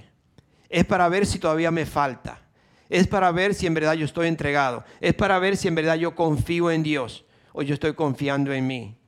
Es 0.70 0.86
para 0.86 1.10
ver 1.10 1.25
si 1.25 1.39
todavía 1.39 1.72
me 1.72 1.86
falta. 1.86 2.41
Es 2.89 3.08
para 3.08 3.31
ver 3.31 3.53
si 3.53 3.67
en 3.67 3.74
verdad 3.74 3.93
yo 3.93 4.05
estoy 4.05 4.27
entregado. 4.27 4.84
Es 5.00 5.13
para 5.13 5.39
ver 5.39 5.58
si 5.58 5.67
en 5.67 5.75
verdad 5.75 5.96
yo 5.96 6.15
confío 6.15 6.72
en 6.72 6.84
Dios 6.84 7.25
o 7.53 7.62
yo 7.62 7.74
estoy 7.74 7.93
confiando 7.93 8.53
en 8.53 8.67
mí 8.67 9.00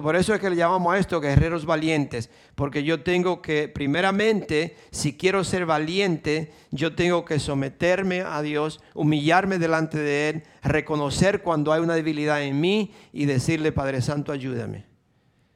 por 0.00 0.16
eso 0.16 0.32
es 0.32 0.40
que 0.40 0.48
le 0.48 0.56
llamamos 0.56 0.94
a 0.94 0.98
esto 0.98 1.20
guerreros 1.20 1.66
valientes, 1.66 2.30
porque 2.54 2.84
yo 2.84 3.02
tengo 3.02 3.42
que, 3.42 3.68
primeramente, 3.68 4.76
si 4.90 5.18
quiero 5.18 5.44
ser 5.44 5.66
valiente, 5.66 6.52
yo 6.70 6.94
tengo 6.94 7.24
que 7.24 7.38
someterme 7.38 8.22
a 8.22 8.40
Dios, 8.40 8.80
humillarme 8.94 9.58
delante 9.58 9.98
de 9.98 10.28
Él, 10.28 10.42
reconocer 10.62 11.42
cuando 11.42 11.72
hay 11.72 11.82
una 11.82 11.94
debilidad 11.94 12.42
en 12.42 12.60
mí 12.60 12.94
y 13.12 13.26
decirle, 13.26 13.72
Padre 13.72 14.00
Santo, 14.00 14.32
ayúdame. 14.32 14.86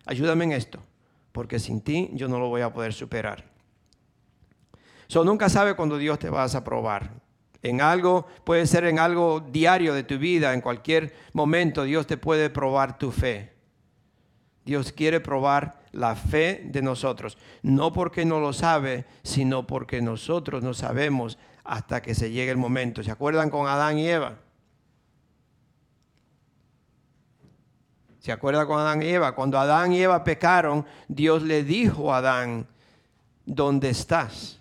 Ayúdame 0.05 0.45
en 0.45 0.53
esto, 0.53 0.83
porque 1.33 1.59
sin 1.59 1.81
ti 1.81 2.11
yo 2.13 2.29
no 2.29 2.39
lo 2.39 2.49
voy 2.49 2.61
a 2.61 2.73
poder 2.73 2.93
superar. 2.93 3.45
So, 5.07 5.25
nunca 5.25 5.49
sabe 5.49 5.75
cuando 5.77 5.99
Dios 5.99 6.19
te 6.19 6.29
vas 6.29 6.55
a 6.55 6.65
probar. 6.65 7.23
En 7.63 7.81
algo, 7.81 8.27
puede 8.45 8.67
ser 8.67 8.85
en 8.85 8.99
algo 8.99 9.41
diario 9.41 9.95
de 9.95 10.03
tu 10.03 10.19
vida, 10.19 10.53
en 10.53 10.61
cualquier 10.61 11.15
momento 11.33 11.85
Dios 11.85 12.07
te 12.07 12.17
puede 12.17 12.51
probar 12.51 12.99
tu 12.99 13.11
fe. 13.11 13.56
Dios 14.67 14.91
quiere 14.91 15.21
probar 15.21 15.79
la 15.93 16.17
fe 16.17 16.61
de 16.65 16.83
nosotros, 16.83 17.39
no 17.63 17.93
porque 17.93 18.25
no 18.25 18.41
lo 18.41 18.53
sabe, 18.53 19.05
sino 19.23 19.65
porque 19.65 20.03
nosotros 20.03 20.65
no 20.65 20.75
sabemos 20.75 21.39
hasta 21.63 22.03
que 22.03 22.17
se 22.17 22.33
llegue 22.33 22.51
el 22.51 22.57
momento. 22.57 23.01
¿Se 23.05 23.13
acuerdan 23.13 23.49
con 23.49 23.69
Adán 23.69 23.97
y 23.97 24.09
Eva? 24.09 24.35
¿Se 28.19 28.33
acuerdan 28.33 28.67
con 28.67 28.81
Adán 28.81 29.03
y 29.03 29.07
Eva? 29.07 29.37
Cuando 29.37 29.57
Adán 29.57 29.93
y 29.93 30.03
Eva 30.03 30.25
pecaron, 30.25 30.85
Dios 31.07 31.45
le 31.45 31.63
dijo 31.63 32.13
a 32.13 32.19
Adán, 32.19 32.67
¿dónde 33.45 33.91
estás? 33.91 34.59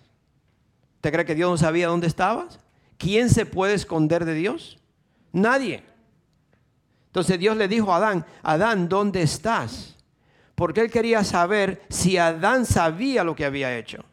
¿Usted 0.97 1.12
cree 1.12 1.25
que 1.25 1.33
Dios 1.33 1.50
no 1.50 1.57
sabía 1.57 1.88
dónde 1.88 2.05
estabas? 2.05 2.59
¿Quién 3.00 3.31
se 3.31 3.47
puede 3.47 3.74
esconder 3.74 4.24
de 4.24 4.35
Dios? 4.35 4.77
Nadie. 5.31 5.83
Entonces 7.07 7.39
Dios 7.39 7.57
le 7.57 7.67
dijo 7.67 7.91
a 7.91 7.97
Adán, 7.97 8.24
Adán, 8.43 8.88
¿dónde 8.88 9.24
estás? 9.24 9.94
Porque 10.55 10.81
él 10.81 10.89
quería 10.89 11.24
saber 11.24 11.83
si 11.89 12.17
Adán 12.17 12.65
sabía 12.65 13.24
lo 13.24 13.35
que 13.35 13.45
había 13.45 13.77
hecho. 13.77 14.05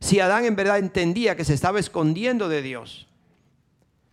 Si 0.00 0.20
Adán 0.20 0.44
en 0.44 0.56
verdad 0.56 0.78
entendía 0.78 1.36
que 1.36 1.44
se 1.44 1.54
estaba 1.54 1.80
escondiendo 1.80 2.48
de 2.48 2.62
Dios. 2.62 3.06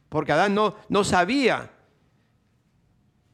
Porque 0.10 0.32
Adán 0.32 0.54
no, 0.54 0.76
no 0.90 1.04
sabía 1.04 1.72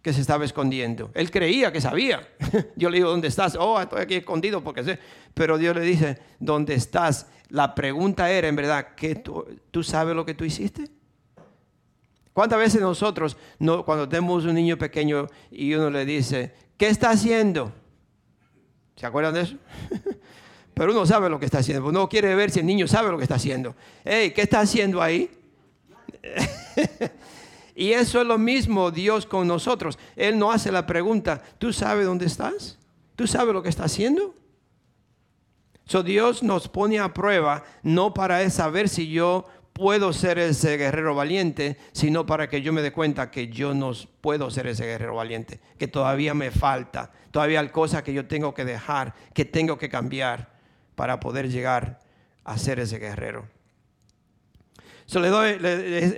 que 0.01 0.13
se 0.13 0.21
estaba 0.21 0.45
escondiendo. 0.45 1.11
Él 1.13 1.29
creía 1.29 1.71
que 1.71 1.81
sabía. 1.81 2.27
Yo 2.77 2.89
le 2.89 2.97
digo, 2.97 3.09
¿dónde 3.09 3.27
estás? 3.27 3.57
Oh, 3.59 3.79
estoy 3.79 4.01
aquí 4.01 4.15
escondido 4.15 4.63
porque 4.63 4.83
sé. 4.83 4.99
Pero 5.33 5.57
Dios 5.57 5.75
le 5.75 5.81
dice, 5.81 6.17
¿dónde 6.39 6.73
estás? 6.75 7.27
La 7.49 7.75
pregunta 7.75 8.31
era, 8.31 8.47
en 8.47 8.55
verdad, 8.55 8.95
¿que 8.95 9.15
tú, 9.15 9.45
tú 9.71 9.83
sabes 9.83 10.15
lo 10.15 10.25
que 10.25 10.33
tú 10.33 10.45
hiciste? 10.45 10.85
¿Cuántas 12.31 12.59
veces 12.59 12.79
nosotros, 12.79 13.35
no, 13.57 13.83
cuando 13.83 14.07
tenemos 14.07 14.45
un 14.45 14.53
niño 14.53 14.77
pequeño 14.77 15.27
y 15.51 15.73
uno 15.73 15.89
le 15.89 16.05
dice, 16.05 16.53
¿qué 16.77 16.87
está 16.87 17.09
haciendo? 17.09 17.73
¿Se 18.99 19.05
acuerdan 19.05 19.33
de 19.33 19.41
eso? 19.41 19.55
Pero 20.73 20.91
uno 20.91 21.05
sabe 21.05 21.29
lo 21.29 21.39
que 21.39 21.45
está 21.45 21.59
haciendo. 21.59 21.87
Uno 21.87 22.09
quiere 22.09 22.35
ver 22.35 22.51
si 22.51 22.59
el 22.59 22.65
niño 22.65 22.85
sabe 22.85 23.09
lo 23.09 23.17
que 23.17 23.23
está 23.23 23.35
haciendo. 23.35 23.73
Hey, 24.03 24.33
¿qué 24.35 24.41
está 24.41 24.59
haciendo 24.59 25.01
ahí? 25.01 25.31
y 27.75 27.93
eso 27.93 28.19
es 28.19 28.27
lo 28.27 28.37
mismo 28.37 28.91
Dios 28.91 29.25
con 29.25 29.47
nosotros. 29.47 29.97
Él 30.17 30.37
no 30.37 30.51
hace 30.51 30.69
la 30.69 30.85
pregunta, 30.85 31.41
¿tú 31.59 31.71
sabes 31.71 32.05
dónde 32.05 32.25
estás? 32.25 32.77
¿Tú 33.15 33.25
sabes 33.25 33.53
lo 33.53 33.63
que 33.63 33.69
está 33.69 33.85
haciendo? 33.85 34.35
So 35.85 36.03
Dios 36.03 36.43
nos 36.43 36.67
pone 36.67 36.99
a 36.99 37.13
prueba 37.13 37.63
no 37.83 38.13
para 38.13 38.47
saber 38.49 38.89
si 38.89 39.09
yo 39.09 39.45
puedo 39.79 40.11
ser 40.11 40.37
ese 40.39 40.75
guerrero 40.75 41.15
valiente, 41.15 41.77
sino 41.93 42.25
para 42.25 42.49
que 42.49 42.61
yo 42.61 42.73
me 42.73 42.81
dé 42.81 42.91
cuenta 42.91 43.31
que 43.31 43.47
yo 43.47 43.73
no 43.73 43.93
puedo 44.19 44.51
ser 44.51 44.67
ese 44.67 44.85
guerrero 44.85 45.15
valiente, 45.15 45.61
que 45.77 45.87
todavía 45.87 46.33
me 46.33 46.51
falta, 46.51 47.13
todavía 47.31 47.61
hay 47.61 47.69
cosas 47.69 48.03
que 48.03 48.13
yo 48.13 48.27
tengo 48.27 48.53
que 48.53 48.65
dejar, 48.65 49.15
que 49.33 49.45
tengo 49.45 49.77
que 49.77 49.87
cambiar 49.87 50.49
para 50.95 51.21
poder 51.21 51.49
llegar 51.49 52.01
a 52.43 52.57
ser 52.57 52.81
ese 52.81 52.99
guerrero. 52.99 53.47
So, 55.05 55.21
le 55.21 55.29
doy 55.29 55.57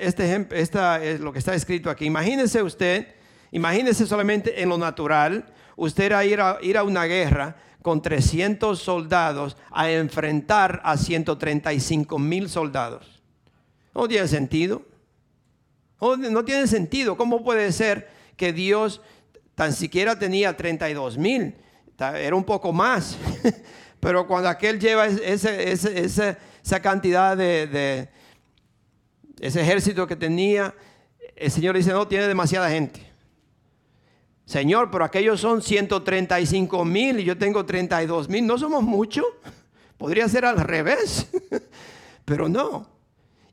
este 0.02 0.26
ejemplo, 0.26 0.58
esta 0.58 1.02
es 1.04 1.20
lo 1.20 1.32
que 1.32 1.38
está 1.38 1.54
escrito 1.54 1.92
aquí. 1.92 2.06
Imagínese 2.06 2.64
usted, 2.64 3.14
imagínese 3.52 4.08
solamente 4.08 4.60
en 4.64 4.70
lo 4.70 4.80
natural, 4.80 5.54
usted 5.76 6.06
ir 6.26 6.42
a, 6.42 6.58
ir 6.64 6.78
a 6.78 6.84
una 6.84 7.06
guerra 7.06 7.58
con 7.84 8.02
300 8.02 8.80
soldados 8.80 9.56
a 9.70 9.92
enfrentar 9.92 10.82
a 10.84 10.98
135 10.98 12.18
mil 12.18 12.50
soldados. 12.50 13.21
No 13.94 14.08
tiene 14.08 14.28
sentido. 14.28 14.84
No, 16.00 16.44
tiene 16.44 16.68
sentido. 16.68 17.16
¿Cómo 17.16 17.44
puede 17.44 17.72
ser 17.72 18.10
que 18.36 18.54
Dios 18.54 19.02
tan 19.54 19.74
siquiera 19.74 20.18
tenía 20.18 20.56
32 20.58 21.18
mil? 21.18 21.56
Era 22.00 22.36
un 22.36 22.44
poco 22.44 22.74
más. 22.74 23.18
Pero 24.00 24.26
cuando 24.26 24.50
aquel 24.50 24.80
lleva 24.80 25.06
esa 25.06 26.80
cantidad 26.82 27.38
de, 27.38 28.10
ese 29.40 29.62
ejército 29.62 30.08
que 30.08 30.16
tenía, 30.16 30.74
el 31.36 31.52
Señor 31.52 31.78
dice, 31.78 31.92
no, 31.92 32.08
tiene 32.08 32.28
demasiada 32.28 32.70
gente. 32.70 33.12
Señor, 34.46 34.92
pero 34.92 35.06
aquellos 35.06 35.40
son 35.40 35.62
135 35.62 36.84
mil 36.84 37.22
y 37.22 37.24
yo 37.24 37.38
tengo 37.38 37.66
32 37.66 38.28
mil. 38.28 38.46
¿No 38.46 38.58
somos 38.58 38.84
muchos? 38.84 39.24
Podría 39.98 40.28
ser 40.28 40.44
al 40.44 40.60
revés. 40.60 41.30
Pero 42.26 42.50
no. 42.50 43.01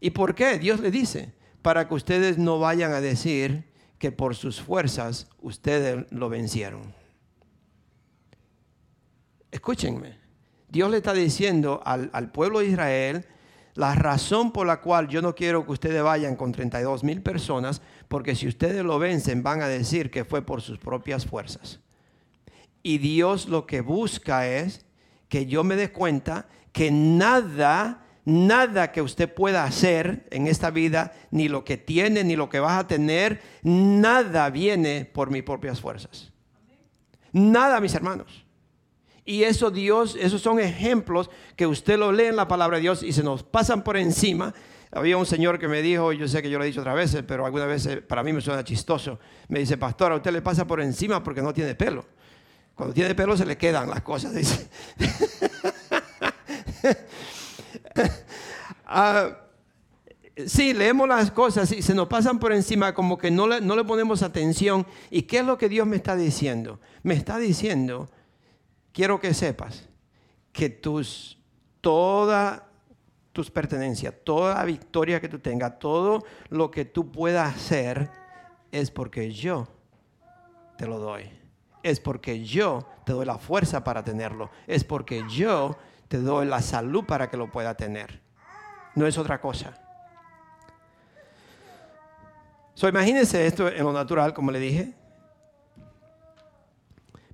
¿Y 0.00 0.10
por 0.10 0.34
qué? 0.34 0.58
Dios 0.58 0.80
le 0.80 0.90
dice, 0.90 1.32
para 1.62 1.88
que 1.88 1.94
ustedes 1.94 2.38
no 2.38 2.58
vayan 2.58 2.92
a 2.92 3.00
decir 3.00 3.64
que 3.98 4.12
por 4.12 4.34
sus 4.36 4.60
fuerzas 4.60 5.28
ustedes 5.40 6.06
lo 6.10 6.28
vencieron. 6.28 6.94
Escúchenme, 9.50 10.18
Dios 10.68 10.90
le 10.90 10.98
está 10.98 11.12
diciendo 11.12 11.80
al, 11.84 12.30
pueblo 12.30 12.60
de 12.60 12.66
Israel 12.66 13.26
la 13.74 13.94
razón 13.94 14.52
por 14.52 14.66
la 14.66 14.80
cual 14.80 15.08
yo 15.08 15.22
no 15.22 15.34
quiero 15.34 15.64
que 15.64 15.72
ustedes 15.72 16.02
vayan 16.02 16.36
con 16.36 16.52
32 16.52 17.04
mil 17.04 17.22
personas, 17.22 17.80
porque 18.08 18.34
si 18.34 18.46
ustedes 18.46 18.84
lo 18.84 18.98
vencen 18.98 19.42
van 19.42 19.62
a 19.62 19.68
decir 19.68 20.10
que 20.10 20.24
fue 20.24 20.42
por 20.42 20.62
sus 20.62 20.78
propias 20.78 21.26
fuerzas. 21.26 21.80
Y 22.82 22.98
Dios 22.98 23.48
lo 23.48 23.66
que 23.66 23.80
busca 23.80 24.46
es 24.46 24.84
que 25.28 25.46
yo 25.46 25.64
me 25.64 25.76
dé 25.76 25.92
cuenta 25.92 26.48
que 26.72 26.90
nada 26.90 28.04
nada 28.28 28.92
que 28.92 29.00
usted 29.00 29.32
pueda 29.32 29.64
hacer 29.64 30.26
en 30.30 30.46
esta 30.46 30.70
vida, 30.70 31.14
ni 31.30 31.48
lo 31.48 31.64
que 31.64 31.78
tiene, 31.78 32.24
ni 32.24 32.36
lo 32.36 32.50
que 32.50 32.60
vas 32.60 32.78
a 32.78 32.86
tener, 32.86 33.40
nada 33.62 34.50
viene 34.50 35.06
por 35.06 35.30
mis 35.30 35.42
propias 35.42 35.80
fuerzas. 35.80 36.30
Nada, 37.32 37.80
mis 37.80 37.94
hermanos. 37.94 38.44
Y 39.24 39.44
eso 39.44 39.70
Dios, 39.70 40.16
esos 40.20 40.42
son 40.42 40.60
ejemplos 40.60 41.30
que 41.56 41.66
usted 41.66 41.98
lo 41.98 42.12
lee 42.12 42.26
en 42.26 42.36
la 42.36 42.48
palabra 42.48 42.76
de 42.76 42.82
Dios 42.82 43.02
y 43.02 43.12
se 43.12 43.22
nos 43.22 43.42
pasan 43.42 43.82
por 43.82 43.96
encima. 43.96 44.52
Había 44.90 45.16
un 45.16 45.26
señor 45.26 45.58
que 45.58 45.68
me 45.68 45.80
dijo, 45.80 46.12
yo 46.12 46.28
sé 46.28 46.42
que 46.42 46.50
yo 46.50 46.58
lo 46.58 46.64
he 46.64 46.66
dicho 46.66 46.80
otras 46.80 46.96
veces, 46.96 47.24
pero 47.26 47.46
algunas 47.46 47.68
veces 47.68 48.02
para 48.02 48.22
mí 48.22 48.34
me 48.34 48.42
suena 48.42 48.62
chistoso. 48.62 49.18
Me 49.48 49.60
dice, 49.60 49.78
pastor, 49.78 50.12
a 50.12 50.16
usted 50.16 50.32
le 50.32 50.42
pasa 50.42 50.66
por 50.66 50.82
encima 50.82 51.24
porque 51.24 51.40
no 51.40 51.54
tiene 51.54 51.74
pelo. 51.74 52.04
Cuando 52.74 52.94
tiene 52.94 53.14
pelo 53.14 53.38
se 53.38 53.46
le 53.46 53.56
quedan 53.56 53.88
las 53.88 54.02
cosas, 54.02 54.34
dice. 54.34 54.68
Ah, 58.90 59.36
sí, 60.46 60.72
leemos 60.72 61.06
las 61.06 61.30
cosas 61.30 61.70
y 61.72 61.82
se 61.82 61.94
nos 61.94 62.08
pasan 62.08 62.38
por 62.38 62.54
encima 62.54 62.94
como 62.94 63.18
que 63.18 63.30
no 63.30 63.46
le, 63.46 63.84
ponemos 63.84 64.22
atención. 64.22 64.86
¿Y 65.10 65.22
qué 65.22 65.40
es 65.40 65.44
lo 65.44 65.58
que 65.58 65.68
Dios 65.68 65.86
me 65.86 65.96
está 65.96 66.16
diciendo? 66.16 66.80
Me 67.02 67.12
está 67.12 67.36
diciendo 67.36 68.08
quiero 68.92 69.20
que 69.20 69.34
sepas 69.34 69.88
que 70.52 70.70
tus, 70.70 71.38
toda 71.80 72.68
tus 73.32 73.50
pertenencias, 73.50 74.14
toda 74.24 74.64
victoria 74.64 75.20
que 75.20 75.28
tú 75.28 75.38
tengas, 75.38 75.78
todo 75.78 76.24
lo 76.48 76.70
que 76.70 76.84
tú 76.84 77.12
puedas 77.12 77.54
hacer, 77.54 78.10
es 78.72 78.90
porque 78.90 79.30
yo 79.30 79.68
te 80.76 80.86
lo 80.86 80.98
doy. 80.98 81.30
Es 81.82 82.00
porque 82.00 82.44
yo 82.44 82.88
te 83.04 83.12
doy 83.12 83.24
la 83.24 83.38
fuerza 83.38 83.84
para 83.84 84.02
tenerlo. 84.02 84.50
Es 84.66 84.82
porque 84.82 85.24
yo 85.28 85.76
te 86.08 86.18
doy 86.18 86.46
la 86.46 86.62
salud 86.62 87.04
para 87.04 87.30
que 87.30 87.36
lo 87.36 87.50
pueda 87.50 87.74
tener. 87.74 88.20
No 88.94 89.06
es 89.06 89.16
otra 89.18 89.40
cosa. 89.40 89.74
So, 92.74 92.88
imagínense 92.88 93.46
esto 93.46 93.68
en 93.68 93.84
lo 93.84 93.92
natural, 93.92 94.32
como 94.32 94.50
le 94.50 94.58
dije. 94.58 94.94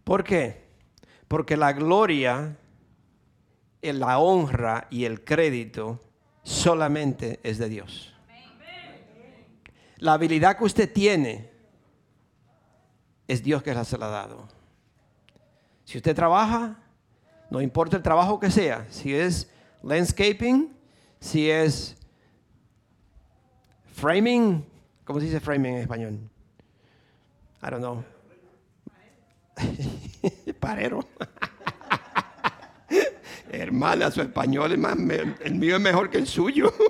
¿Por 0.03 0.25
qué? 0.25 0.65
Porque 1.29 1.57
la 1.57 1.73
gloria, 1.73 2.57
la 3.81 4.19
honra 4.19 4.87
y 4.91 5.05
el 5.05 5.25
crédito 5.25 6.01
solamente 6.43 7.41
es 7.43 7.59
de 7.59 7.69
Dios. 7.69 8.15
La 9.99 10.15
habilidad 10.15 10.59
que 10.59 10.65
usted 10.65 10.93
tiene 10.93 11.51
es 13.29 13.43
Dios 13.43 13.63
que 13.63 13.85
se 13.85 13.99
la 13.99 14.07
ha 14.07 14.11
dado. 14.11 14.49
Si 15.85 15.99
usted 15.99 16.15
trabaja, 16.15 16.84
no 17.55 17.63
importa 17.63 17.97
el 17.97 18.03
trabajo 18.03 18.41
que 18.41 18.51
sea, 18.51 18.85
si 18.91 19.15
es 19.15 19.49
landscaping, 19.85 20.75
si 21.21 21.49
es 21.49 21.97
framing, 23.93 24.65
¿cómo 25.05 25.21
se 25.21 25.27
dice 25.27 25.39
framing 25.39 25.75
en 25.75 25.83
español? 25.83 26.19
I 27.63 27.71
don't 27.71 27.79
know. 27.79 28.05
Parero. 30.59 31.07
Hermana, 33.53 34.11
su 34.11 34.21
español 34.21 34.73
es 34.73 34.79
más, 34.79 34.97
el 35.45 35.55
mío 35.55 35.77
es 35.77 35.81
mejor 35.81 36.11
que 36.11 36.19
el 36.19 36.27
suyo. 36.27 36.75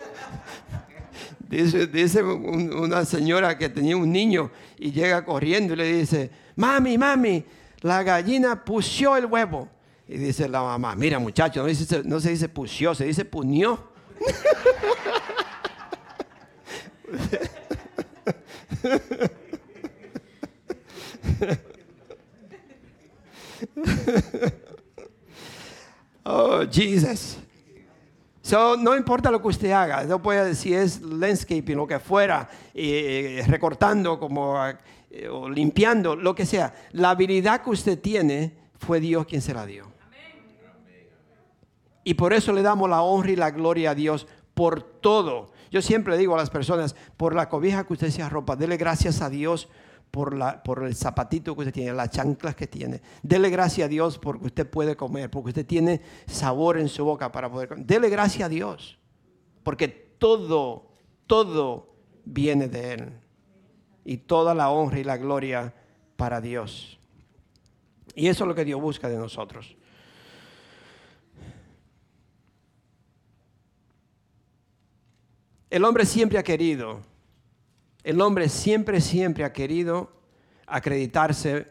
Dice, 1.46 1.86
dice 1.86 2.22
una 2.22 3.04
señora 3.04 3.56
que 3.56 3.68
tenía 3.68 3.96
un 3.96 4.10
niño 4.10 4.50
y 4.76 4.90
llega 4.90 5.24
corriendo 5.24 5.74
y 5.74 5.76
le 5.76 5.92
dice, 5.92 6.30
mami, 6.56 6.98
mami, 6.98 7.44
la 7.82 8.02
gallina 8.02 8.64
pusió 8.64 9.16
el 9.16 9.26
huevo. 9.26 9.68
Y 10.06 10.18
dice 10.18 10.48
la 10.48 10.62
mamá, 10.62 10.94
mira 10.94 11.18
muchacho, 11.18 11.66
no, 12.04 12.20
se 12.20 12.30
dice 12.30 12.48
pusió, 12.48 12.94
se 12.94 13.06
dice 13.06 13.24
puñó. 13.24 13.78
oh, 26.24 26.62
Jesus. 26.70 27.38
So, 28.42 28.76
no 28.76 28.94
importa 28.94 29.30
lo 29.30 29.40
que 29.40 29.48
usted 29.48 29.70
haga, 29.70 30.04
no 30.04 30.20
puede 30.20 30.54
si 30.54 30.74
es 30.74 31.00
landscaping, 31.00 31.78
lo 31.78 31.86
que 31.86 31.98
fuera, 31.98 32.46
eh, 32.74 33.42
recortando 33.46 34.20
como 34.20 34.54
eh, 35.10 35.28
o 35.28 35.48
limpiando, 35.48 36.14
lo 36.14 36.34
que 36.34 36.44
sea. 36.44 36.74
La 36.92 37.08
habilidad 37.10 37.62
que 37.62 37.70
usted 37.70 37.98
tiene 37.98 38.52
fue 38.78 39.00
Dios 39.00 39.24
quien 39.24 39.40
se 39.40 39.54
la 39.54 39.64
dio. 39.64 39.93
Y 42.04 42.14
por 42.14 42.32
eso 42.32 42.52
le 42.52 42.62
damos 42.62 42.88
la 42.88 43.02
honra 43.02 43.30
y 43.30 43.36
la 43.36 43.50
gloria 43.50 43.90
a 43.90 43.94
Dios 43.94 44.26
por 44.52 44.82
todo. 44.82 45.52
Yo 45.70 45.82
siempre 45.82 46.16
digo 46.16 46.34
a 46.34 46.38
las 46.38 46.50
personas, 46.50 46.94
por 47.16 47.34
la 47.34 47.48
cobija 47.48 47.84
que 47.84 47.94
usted 47.94 48.10
se 48.10 48.22
arropa, 48.22 48.54
dele 48.54 48.76
gracias 48.76 49.20
a 49.22 49.30
Dios 49.30 49.68
por, 50.10 50.36
la, 50.36 50.62
por 50.62 50.84
el 50.84 50.94
zapatito 50.94 51.54
que 51.54 51.62
usted 51.62 51.72
tiene, 51.72 51.92
las 51.92 52.10
chanclas 52.10 52.54
que 52.54 52.68
tiene. 52.68 53.02
Dele 53.22 53.50
gracias 53.50 53.86
a 53.86 53.88
Dios 53.88 54.18
porque 54.18 54.46
usted 54.46 54.70
puede 54.70 54.96
comer, 54.96 55.30
porque 55.30 55.48
usted 55.48 55.66
tiene 55.66 56.00
sabor 56.26 56.78
en 56.78 56.88
su 56.88 57.04
boca 57.04 57.32
para 57.32 57.50
poder 57.50 57.68
comer. 57.68 57.84
Dele 57.84 58.08
gracias 58.08 58.46
a 58.46 58.48
Dios, 58.48 58.98
porque 59.64 59.88
todo, 59.88 60.86
todo 61.26 61.94
viene 62.24 62.68
de 62.68 62.92
Él. 62.92 63.20
Y 64.04 64.18
toda 64.18 64.54
la 64.54 64.70
honra 64.70 65.00
y 65.00 65.04
la 65.04 65.16
gloria 65.16 65.74
para 66.16 66.40
Dios. 66.40 67.00
Y 68.14 68.28
eso 68.28 68.44
es 68.44 68.48
lo 68.48 68.54
que 68.54 68.64
Dios 68.64 68.80
busca 68.80 69.08
de 69.08 69.16
nosotros. 69.16 69.76
El 75.74 75.84
hombre 75.84 76.06
siempre 76.06 76.38
ha 76.38 76.42
querido 76.44 77.00
el 78.04 78.20
hombre 78.20 78.50
siempre, 78.50 79.00
siempre 79.00 79.44
ha 79.44 79.52
querido 79.52 80.12
acreditarse 80.66 81.66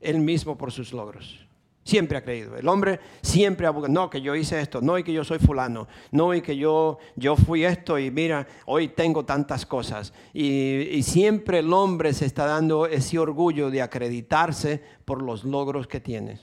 él 0.00 0.20
mismo 0.20 0.56
por 0.56 0.72
sus 0.72 0.92
logros. 0.92 1.46
Siempre 1.84 2.18
ha 2.18 2.24
creído. 2.24 2.56
El 2.56 2.66
hombre 2.66 2.98
siempre 3.22 3.66
ha 3.66 3.72
no, 3.72 4.10
que 4.10 4.20
yo 4.20 4.34
hice 4.34 4.60
esto, 4.60 4.80
no, 4.80 4.98
y 4.98 5.04
que 5.04 5.12
yo 5.12 5.22
soy 5.22 5.38
fulano, 5.38 5.86
no, 6.10 6.34
y 6.34 6.40
que 6.40 6.56
yo, 6.56 6.98
yo 7.14 7.36
fui 7.36 7.64
esto, 7.64 7.96
y 7.98 8.10
mira, 8.10 8.48
hoy 8.64 8.88
tengo 8.88 9.24
tantas 9.24 9.64
cosas. 9.66 10.12
Y, 10.32 10.80
y 10.90 11.02
siempre 11.02 11.60
el 11.60 11.72
hombre 11.72 12.12
se 12.14 12.24
está 12.24 12.46
dando 12.46 12.86
ese 12.86 13.18
orgullo 13.18 13.70
de 13.70 13.82
acreditarse 13.82 14.82
por 15.04 15.22
los 15.22 15.44
logros 15.44 15.86
que 15.86 16.00
tienes. 16.00 16.40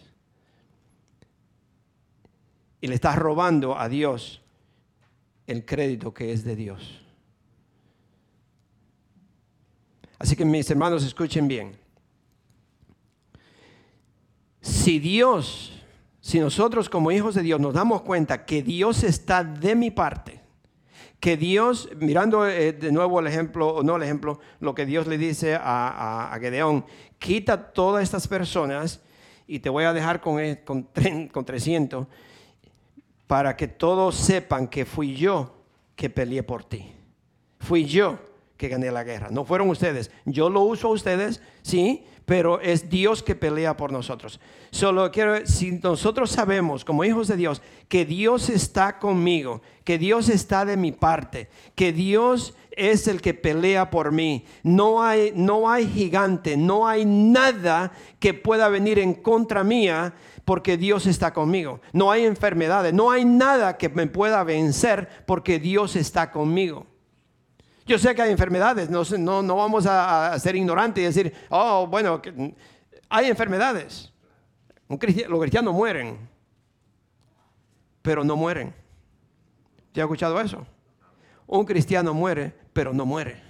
Y 2.79 2.87
le 2.87 2.95
estás 2.95 3.17
robando 3.17 3.77
a 3.77 3.89
Dios 3.89 4.42
el 5.47 5.65
crédito 5.65 6.13
que 6.13 6.31
es 6.31 6.43
de 6.43 6.55
Dios. 6.55 7.01
Así 10.17 10.35
que 10.35 10.45
mis 10.45 10.69
hermanos, 10.69 11.03
escuchen 11.03 11.47
bien. 11.47 11.75
Si 14.61 14.99
Dios, 14.99 15.73
si 16.21 16.39
nosotros 16.39 16.87
como 16.89 17.11
hijos 17.11 17.35
de 17.35 17.41
Dios 17.41 17.59
nos 17.59 17.73
damos 17.73 18.01
cuenta 18.03 18.45
que 18.45 18.63
Dios 18.63 19.03
está 19.03 19.43
de 19.43 19.75
mi 19.75 19.91
parte, 19.91 20.39
que 21.19 21.35
Dios, 21.35 21.89
mirando 21.97 22.47
eh, 22.47 22.71
de 22.71 22.91
nuevo 22.91 23.19
el 23.19 23.27
ejemplo, 23.27 23.67
o 23.75 23.83
no 23.83 23.97
el 23.97 24.03
ejemplo, 24.03 24.39
lo 24.59 24.73
que 24.73 24.85
Dios 24.85 25.07
le 25.07 25.17
dice 25.17 25.57
a, 25.59 26.37
Gedeón, 26.39 26.85
quita 27.19 27.73
todas 27.73 28.03
estas 28.03 28.27
personas 28.27 29.01
y 29.47 29.59
te 29.59 29.69
voy 29.69 29.83
a 29.83 29.91
dejar 29.91 30.21
con, 30.21 30.39
eh, 30.39 30.61
con, 30.63 30.87
con 31.31 31.45
300 31.45 32.07
para 33.33 33.57
que 33.57 33.67
todos 33.67 34.13
sepan 34.13 34.67
que 34.67 34.85
fui 34.85 35.15
yo 35.15 35.55
que 35.95 36.07
peleé 36.07 36.43
por 36.43 36.63
ti. 36.63 36.85
Fui 37.57 37.83
yo 37.83 38.19
que 38.57 38.67
gané 38.69 38.91
la 38.91 39.03
guerra. 39.03 39.29
No 39.31 39.43
fueron 39.43 39.71
ustedes. 39.71 40.11
Yo 40.23 40.51
lo 40.51 40.61
uso 40.61 40.89
a 40.89 40.91
ustedes, 40.91 41.41
sí, 41.63 42.05
pero 42.25 42.61
es 42.61 42.91
Dios 42.91 43.23
que 43.23 43.33
pelea 43.33 43.75
por 43.75 43.91
nosotros. 43.91 44.39
Solo 44.69 45.09
quiero, 45.11 45.47
si 45.47 45.71
nosotros 45.71 46.29
sabemos 46.29 46.85
como 46.85 47.03
hijos 47.03 47.27
de 47.27 47.37
Dios 47.37 47.63
que 47.87 48.05
Dios 48.05 48.51
está 48.51 48.99
conmigo, 48.99 49.63
que 49.83 49.97
Dios 49.97 50.29
está 50.29 50.63
de 50.63 50.77
mi 50.77 50.91
parte, 50.91 51.49
que 51.73 51.91
Dios 51.91 52.53
es 52.69 53.07
el 53.07 53.19
que 53.19 53.33
pelea 53.33 53.89
por 53.89 54.11
mí. 54.11 54.45
No 54.61 55.01
hay, 55.01 55.33
no 55.35 55.71
hay 55.71 55.87
gigante, 55.87 56.55
no 56.55 56.87
hay 56.87 57.03
nada 57.03 57.93
que 58.19 58.35
pueda 58.35 58.69
venir 58.69 58.99
en 58.99 59.15
contra 59.15 59.63
mía 59.63 60.13
porque 60.45 60.77
Dios 60.77 61.05
está 61.05 61.33
conmigo. 61.33 61.81
No 61.91 62.11
hay 62.11 62.25
enfermedades, 62.25 62.93
no 62.93 63.11
hay 63.11 63.25
nada 63.25 63.77
que 63.77 63.89
me 63.89 64.07
pueda 64.07 64.43
vencer 64.43 65.23
porque 65.25 65.59
Dios 65.59 65.95
está 65.95 66.31
conmigo. 66.31 66.85
Yo 67.85 67.97
sé 67.97 68.15
que 68.15 68.21
hay 68.21 68.31
enfermedades, 68.31 68.89
no, 68.89 69.03
no, 69.41 69.55
vamos 69.55 69.85
a, 69.85 70.37
ser 70.39 70.55
ignorantes 70.55 71.01
y 71.01 71.05
decir, 71.05 71.33
oh, 71.49 71.85
bueno, 71.85 72.21
hay 73.09 73.27
enfermedades. 73.27 74.11
los 74.87 74.99
cristianos 74.99 75.73
mueren, 75.73 76.17
pero 78.01 78.23
no 78.23 78.37
mueren. 78.37 78.73
¿Ya 79.93 80.03
ha 80.03 80.05
escuchado 80.05 80.39
eso? 80.39 80.65
Un 81.45 81.65
cristiano 81.65 82.13
muere, 82.13 82.53
pero 82.71 82.93
no 82.93 83.05
muere. 83.05 83.42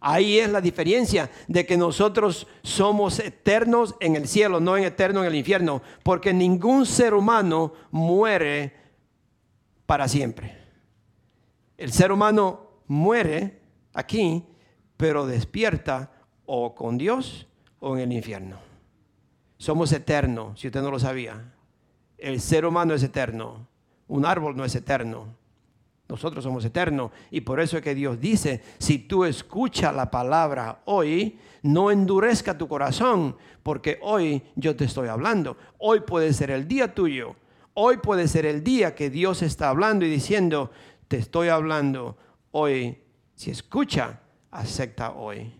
Ahí 0.00 0.38
es 0.38 0.50
la 0.50 0.62
diferencia 0.62 1.30
de 1.46 1.66
que 1.66 1.76
nosotros 1.76 2.46
somos 2.62 3.18
eternos 3.18 3.94
en 4.00 4.16
el 4.16 4.26
cielo, 4.26 4.58
no 4.58 4.76
en 4.78 4.84
eterno 4.84 5.20
en 5.20 5.26
el 5.26 5.34
infierno, 5.34 5.82
porque 6.02 6.32
ningún 6.32 6.86
ser 6.86 7.12
humano 7.12 7.74
muere 7.90 8.72
para 9.84 10.08
siempre. 10.08 10.56
El 11.76 11.92
ser 11.92 12.12
humano 12.12 12.80
muere 12.86 13.60
aquí, 13.92 14.44
pero 14.96 15.26
despierta 15.26 16.10
o 16.46 16.74
con 16.74 16.96
Dios 16.96 17.46
o 17.78 17.96
en 17.96 18.02
el 18.04 18.12
infierno. 18.12 18.58
Somos 19.58 19.92
eternos, 19.92 20.58
si 20.58 20.68
usted 20.68 20.80
no 20.80 20.90
lo 20.90 20.98
sabía. 20.98 21.52
El 22.16 22.40
ser 22.40 22.64
humano 22.64 22.94
es 22.94 23.02
eterno. 23.02 23.68
Un 24.08 24.24
árbol 24.24 24.56
no 24.56 24.64
es 24.64 24.74
eterno. 24.74 25.36
Nosotros 26.10 26.42
somos 26.42 26.64
eternos. 26.64 27.12
Y 27.30 27.42
por 27.42 27.60
eso 27.60 27.76
es 27.76 27.84
que 27.84 27.94
Dios 27.94 28.20
dice, 28.20 28.60
si 28.78 28.98
tú 28.98 29.24
escuchas 29.24 29.94
la 29.94 30.10
palabra 30.10 30.82
hoy, 30.86 31.38
no 31.62 31.92
endurezca 31.92 32.58
tu 32.58 32.66
corazón, 32.66 33.36
porque 33.62 34.00
hoy 34.02 34.42
yo 34.56 34.74
te 34.74 34.86
estoy 34.86 35.06
hablando. 35.06 35.56
Hoy 35.78 36.00
puede 36.00 36.32
ser 36.32 36.50
el 36.50 36.66
día 36.66 36.94
tuyo. 36.94 37.36
Hoy 37.74 37.98
puede 37.98 38.26
ser 38.26 38.44
el 38.44 38.64
día 38.64 38.96
que 38.96 39.08
Dios 39.08 39.42
está 39.42 39.68
hablando 39.68 40.04
y 40.04 40.10
diciendo, 40.10 40.72
te 41.06 41.18
estoy 41.18 41.48
hablando 41.48 42.16
hoy. 42.50 42.98
Si 43.36 43.52
escucha, 43.52 44.20
acepta 44.50 45.12
hoy. 45.12 45.54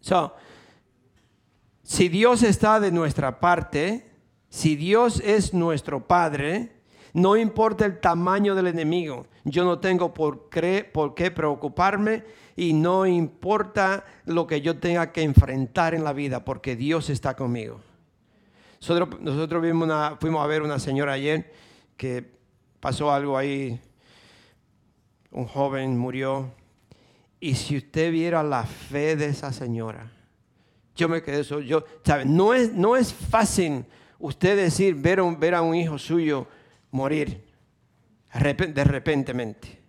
So, 0.00 0.34
si 1.84 2.08
Dios 2.08 2.42
está 2.42 2.80
de 2.80 2.90
nuestra 2.90 3.38
parte, 3.38 4.10
si 4.48 4.74
Dios 4.74 5.22
es 5.24 5.54
nuestro 5.54 6.08
Padre, 6.08 6.79
no 7.12 7.36
importa 7.36 7.84
el 7.86 7.98
tamaño 8.00 8.54
del 8.54 8.68
enemigo, 8.68 9.26
yo 9.44 9.64
no 9.64 9.78
tengo 9.78 10.14
por 10.14 10.48
qué, 10.48 10.88
por 10.90 11.14
qué 11.14 11.30
preocuparme 11.30 12.24
y 12.56 12.72
no 12.72 13.06
importa 13.06 14.04
lo 14.26 14.46
que 14.46 14.60
yo 14.60 14.78
tenga 14.78 15.12
que 15.12 15.22
enfrentar 15.22 15.94
en 15.94 16.04
la 16.04 16.12
vida, 16.12 16.44
porque 16.44 16.76
Dios 16.76 17.10
está 17.10 17.34
conmigo. 17.34 17.80
Nosotros, 18.80 19.20
nosotros 19.20 19.62
fuimos 20.20 20.44
a 20.44 20.46
ver 20.46 20.62
una 20.62 20.78
señora 20.78 21.12
ayer 21.12 21.52
que 21.96 22.24
pasó 22.80 23.12
algo 23.12 23.36
ahí, 23.36 23.80
un 25.30 25.46
joven 25.46 25.98
murió, 25.98 26.50
y 27.40 27.54
si 27.54 27.78
usted 27.78 28.12
viera 28.12 28.42
la 28.42 28.64
fe 28.64 29.16
de 29.16 29.26
esa 29.26 29.52
señora, 29.52 30.10
yo 30.94 31.08
me 31.08 31.22
quedé 31.22 31.44
solo, 31.44 31.62
yo. 31.62 31.84
No 32.26 32.52
es, 32.52 32.72
no 32.74 32.96
es 32.96 33.12
fácil 33.14 33.86
usted 34.18 34.56
decir, 34.56 34.94
ver 34.94 35.20
a 35.20 35.62
un 35.62 35.74
hijo 35.74 35.98
suyo, 35.98 36.46
morir 36.90 37.44
de 38.32 38.84
repentemente. 38.84 39.80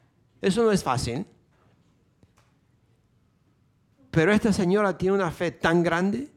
Eso 0.42 0.64
no 0.64 0.72
es 0.72 0.84
fácil. 0.84 1.26
Pero 4.10 4.34
esta 4.34 4.52
señora 4.52 4.98
tiene 4.98 5.16
una 5.16 5.32
fe 5.32 5.52
tan 5.52 5.84
grande 5.84 6.30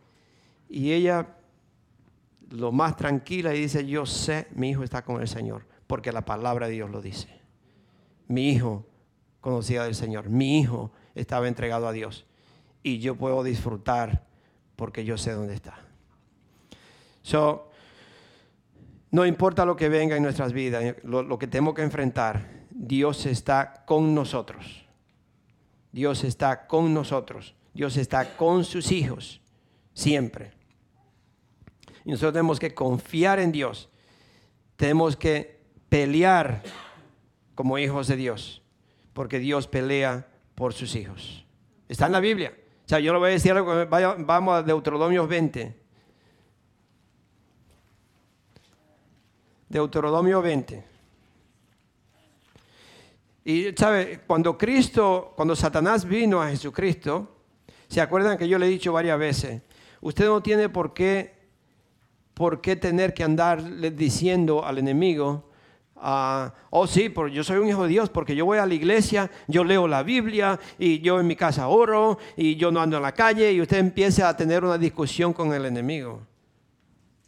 y 0.69 0.93
ella 0.93 1.37
lo 2.51 2.71
más 2.71 2.97
tranquila 2.97 3.55
y 3.55 3.61
dice, 3.63 3.85
yo 3.87 4.07
sé, 4.07 4.47
mi 4.55 4.71
hijo 4.71 4.85
está 4.85 5.03
con 5.03 5.21
el 5.21 5.27
Señor, 5.27 5.67
porque 5.87 6.13
la 6.13 6.25
palabra 6.25 6.69
de 6.69 6.75
Dios 6.75 6.91
lo 6.91 7.03
dice. 7.03 7.29
Mi 8.29 8.51
hijo 8.51 8.87
conocía 9.41 9.83
del 9.85 9.95
Señor, 9.95 10.29
mi 10.29 10.61
hijo 10.61 10.93
estaba 11.15 11.49
entregado 11.49 11.89
a 11.89 11.93
Dios 11.93 12.27
y 12.83 13.01
yo 13.01 13.17
puedo 13.17 13.43
disfrutar 13.43 14.25
porque 14.77 15.05
yo 15.05 15.19
sé 15.19 15.33
dónde 15.33 15.55
está. 15.55 15.79
No 19.15 19.25
importa 19.25 19.65
lo 19.65 19.77
que 19.77 19.89
venga 19.89 20.17
en 20.17 20.25
nuestras 20.25 20.53
vidas, 20.53 20.97
lo, 21.05 21.39
que 21.39 21.47
tenemos 21.47 21.75
que 21.75 21.83
enfrentar, 21.83 22.67
Dios 22.69 23.27
está 23.27 23.85
con 23.87 24.13
nosotros. 24.13 24.89
Dios 25.93 26.25
está 26.25 26.67
con 26.67 26.93
nosotros. 26.93 27.55
Dios 27.73 27.97
está 27.97 28.37
con 28.37 28.65
sus 28.65 28.91
hijos, 28.91 29.41
siempre. 29.93 30.51
Y 32.05 32.11
nosotros 32.11 32.33
tenemos 32.33 32.59
que 32.59 32.75
confiar 32.75 33.39
en 33.39 33.53
Dios. 33.53 33.89
Tenemos 34.75 35.17
que 35.17 35.61
pelear 35.89 36.65
como 37.55 37.79
hijos 37.79 38.09
de 38.09 38.17
Dios, 38.17 38.63
porque 39.13 39.39
Dios 39.39 39.69
pelea 39.69 40.27
por 40.57 40.73
sus 40.73 40.97
hijos. 40.97 41.47
Está 41.89 42.07
en 42.07 42.13
la 42.13 42.21
Biblia. 42.21 42.53
O 42.85 42.89
sea, 42.89 42.99
yo 42.99 43.13
lo 43.13 43.21
voy 43.21 43.29
a 43.29 43.35
decir 43.35 43.55
vamos 43.55 44.55
a 44.57 44.63
Deuteronomio 44.65 45.29
20. 45.29 45.84
Deuteronomio 49.75 50.41
20. 50.41 50.85
Y 53.45 53.73
sabe, 53.77 54.21
cuando 54.25 54.57
Cristo, 54.57 55.33
cuando 55.35 55.57
Satanás 55.57 56.05
vino 56.05 56.41
a 56.41 56.49
Jesucristo, 56.49 57.29
se 57.89 58.01
acuerdan 58.01 58.39
que 58.39 58.47
yo 58.47 58.57
le 58.57 58.67
he 58.67 58.69
dicho 58.69 58.93
varias 58.93 59.19
veces, 59.19 59.63
usted 60.01 60.27
no 60.27 60.41
tiene 60.45 60.69
por 60.69 60.95
qué, 60.95 61.35
por 62.35 62.61
qué 62.61 62.77
tener 62.77 63.15
que 63.15 63.25
andar 63.25 63.65
diciendo 63.97 64.65
al 64.65 64.79
enemigo, 64.79 65.51
ah, 65.97 66.55
oh 66.71 66.87
sí, 66.87 67.13
yo 67.33 67.43
soy 67.43 67.59
un 67.59 67.69
hijo 67.69 67.83
de 67.83 67.89
Dios 67.89 68.11
porque 68.11 68.37
yo 68.37 68.45
voy 68.47 68.59
a 68.59 68.67
la 68.67 68.75
iglesia, 68.75 69.29
yo 69.49 69.65
leo 69.65 69.89
la 69.89 70.05
Biblia 70.05 70.61
y 70.79 71.01
yo 71.01 71.19
en 71.19 71.27
mi 71.27 71.35
casa 71.35 71.67
oro 71.67 72.19
y 72.37 72.55
yo 72.55 72.71
no 72.71 72.81
ando 72.81 72.99
en 72.99 73.03
la 73.03 73.13
calle 73.13 73.53
y 73.53 73.61
usted 73.61 73.79
empieza 73.79 74.29
a 74.29 74.37
tener 74.37 74.63
una 74.63 74.79
discusión 74.79 75.33
con 75.33 75.53
el 75.53 75.65
enemigo. 75.65 76.21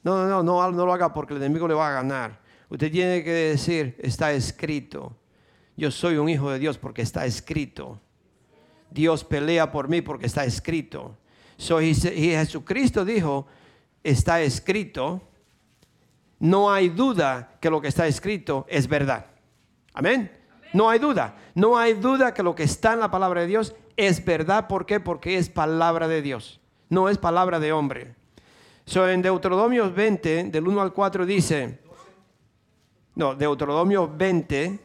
No, 0.07 0.25
no, 0.25 0.41
no, 0.41 0.71
no, 0.71 0.87
lo 0.87 0.93
haga 0.93 1.13
porque 1.13 1.35
el 1.35 1.43
enemigo 1.43 1.67
le 1.67 1.75
va 1.75 1.89
a 1.89 1.93
ganar. 1.95 2.39
Usted 2.69 2.93
tiene 2.93 3.25
que 3.25 3.33
decir, 3.33 3.97
está 3.99 4.31
escrito. 4.31 5.17
Yo 5.77 5.91
soy 5.91 6.17
un 6.17 6.29
hijo 6.29 6.49
de 6.49 6.61
Dios 6.61 6.79
porque 6.79 7.03
está 7.03 7.27
escrito. 7.27 7.99
Dios 8.89 9.25
pelea 9.25 9.73
por 9.73 9.89
mí 9.89 10.03
porque 10.03 10.27
está 10.27 10.45
escrito. 10.45 11.17
y 11.59 11.93
Jesucristo 11.93 13.05
dijo, 13.05 13.49
está 14.05 14.41
escrito. 14.43 15.23
No 16.39 16.73
hay 16.73 16.89
duda 16.89 17.59
que 17.61 17.69
lo 17.69 17.81
que 17.81 17.89
está 17.89 18.07
escrito 18.07 18.65
es 18.69 18.87
verdad. 18.87 19.27
Amén. 19.93 20.31
No 20.73 20.89
hay 20.89 21.01
duda. 21.01 21.35
No 21.57 21.77
hay 21.77 21.95
duda 21.95 22.33
que 22.33 22.45
lo 22.45 22.55
que 22.55 22.63
está 22.63 22.93
en 22.93 23.01
la 23.01 23.11
palabra 23.11 23.41
de 23.41 23.49
Dios 23.49 23.75
es 23.97 24.25
verdad. 24.25 24.69
¿Por 24.69 24.87
qué? 24.87 25.01
Porque 25.01 25.37
es 25.37 25.49
palabra 25.49 26.07
de 26.07 26.23
Dios. 26.23 26.61
No 26.89 27.09
es 27.09 27.19
palabra 27.19 27.59
de 27.59 27.73
hombre. 27.73 28.16
So, 28.89 29.09
en 29.09 29.21
Deuteronomio 29.21 29.93
20, 29.93 30.45
del 30.45 30.69
1 30.69 30.81
al 30.81 30.93
4 30.93 31.27
dice, 31.27 31.81
no, 33.17 33.35
Deuteronomio 33.35 34.09
20, 34.17 34.79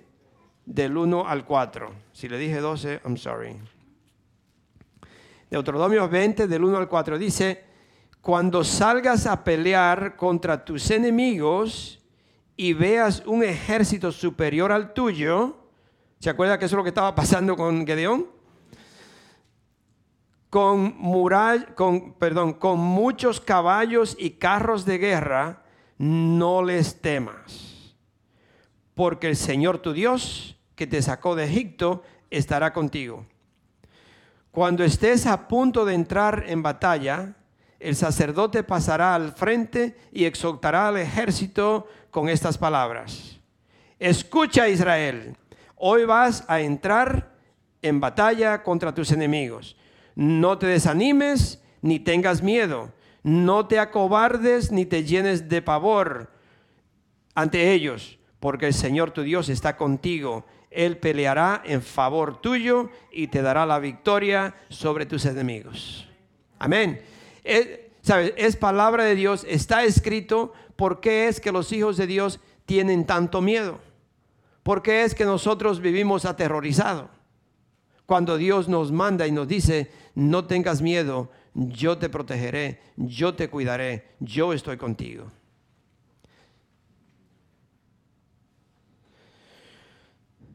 del 0.65 0.97
1 0.97 1.27
al 1.27 1.45
4. 1.45 1.93
Si 2.11 2.27
le 2.27 2.39
dije 2.39 2.59
12, 2.59 3.01
I'm 3.05 3.15
sorry. 3.15 3.55
Deuteronomio 5.51 6.09
20, 6.09 6.47
del 6.47 6.63
1 6.63 6.77
al 6.77 6.87
4 6.87 7.19
dice, 7.19 7.63
cuando 8.21 8.63
salgas 8.63 9.27
a 9.27 9.43
pelear 9.43 10.15
contra 10.15 10.65
tus 10.65 10.89
enemigos 10.89 11.99
y 12.57 12.73
veas 12.73 13.21
un 13.27 13.43
ejército 13.43 14.11
superior 14.11 14.71
al 14.71 14.93
tuyo, 14.93 15.57
¿se 16.17 16.31
acuerda 16.31 16.57
que 16.57 16.65
eso 16.65 16.75
es 16.75 16.77
lo 16.77 16.83
que 16.83 16.89
estaba 16.89 17.13
pasando 17.13 17.55
con 17.55 17.85
Gedeón? 17.85 18.40
Con, 20.51 20.97
con, 21.75 22.13
perdón, 22.15 22.53
con 22.53 22.77
muchos 22.77 23.39
caballos 23.39 24.17
y 24.19 24.31
carros 24.31 24.83
de 24.83 24.97
guerra, 24.97 25.63
no 25.97 26.61
les 26.61 26.99
temas, 26.99 27.95
porque 28.93 29.29
el 29.29 29.37
Señor 29.37 29.77
tu 29.77 29.93
Dios, 29.93 30.57
que 30.75 30.87
te 30.87 31.01
sacó 31.01 31.35
de 31.35 31.45
Egipto, 31.45 32.03
estará 32.29 32.73
contigo. 32.73 33.25
Cuando 34.51 34.83
estés 34.83 35.25
a 35.25 35.47
punto 35.47 35.85
de 35.85 35.93
entrar 35.93 36.43
en 36.45 36.61
batalla, 36.61 37.33
el 37.79 37.95
sacerdote 37.95 38.61
pasará 38.63 39.15
al 39.15 39.31
frente 39.31 39.95
y 40.11 40.25
exhortará 40.25 40.89
al 40.89 40.97
ejército 40.97 41.87
con 42.11 42.27
estas 42.27 42.57
palabras. 42.57 43.39
Escucha 43.99 44.67
Israel, 44.67 45.37
hoy 45.77 46.03
vas 46.03 46.43
a 46.49 46.59
entrar 46.59 47.37
en 47.81 48.01
batalla 48.01 48.61
contra 48.63 48.93
tus 48.93 49.13
enemigos 49.13 49.77
no 50.15 50.57
te 50.57 50.67
desanimes 50.67 51.61
ni 51.81 51.99
tengas 51.99 52.41
miedo. 52.41 52.91
No 53.23 53.67
te 53.67 53.79
acobardes 53.79 54.71
ni 54.71 54.85
te 54.85 55.03
llenes 55.03 55.47
de 55.47 55.61
pavor 55.61 56.31
ante 57.35 57.71
ellos, 57.71 58.17
porque 58.39 58.67
el 58.67 58.73
Señor 58.73 59.11
tu 59.11 59.21
Dios 59.21 59.49
está 59.49 59.77
contigo. 59.77 60.45
Él 60.71 60.97
peleará 60.97 61.61
en 61.65 61.81
favor 61.81 62.41
tuyo 62.41 62.89
y 63.11 63.27
te 63.27 63.41
dará 63.41 63.65
la 63.65 63.79
victoria 63.79 64.55
sobre 64.69 65.05
tus 65.05 65.25
enemigos. 65.25 66.07
Amén. 66.57 67.01
¿sabes? 68.01 68.33
Es 68.37 68.55
palabra 68.55 69.03
de 69.03 69.15
Dios, 69.15 69.45
está 69.47 69.83
escrito. 69.83 70.53
¿Por 70.75 70.99
qué 70.99 71.27
es 71.27 71.39
que 71.39 71.51
los 71.51 71.71
hijos 71.71 71.97
de 71.97 72.07
Dios 72.07 72.39
tienen 72.65 73.05
tanto 73.05 73.41
miedo? 73.41 73.79
¿Por 74.63 74.81
qué 74.81 75.03
es 75.03 75.13
que 75.13 75.25
nosotros 75.25 75.81
vivimos 75.81 76.25
aterrorizados? 76.25 77.09
Cuando 78.05 78.37
Dios 78.37 78.67
nos 78.67 78.91
manda 78.91 79.27
y 79.27 79.31
nos 79.31 79.47
dice, 79.47 79.91
no 80.15 80.45
tengas 80.45 80.81
miedo, 80.81 81.29
yo 81.53 81.97
te 81.97 82.09
protegeré, 82.09 82.81
yo 82.95 83.33
te 83.33 83.49
cuidaré, 83.49 84.07
yo 84.19 84.53
estoy 84.53 84.77
contigo. 84.77 85.31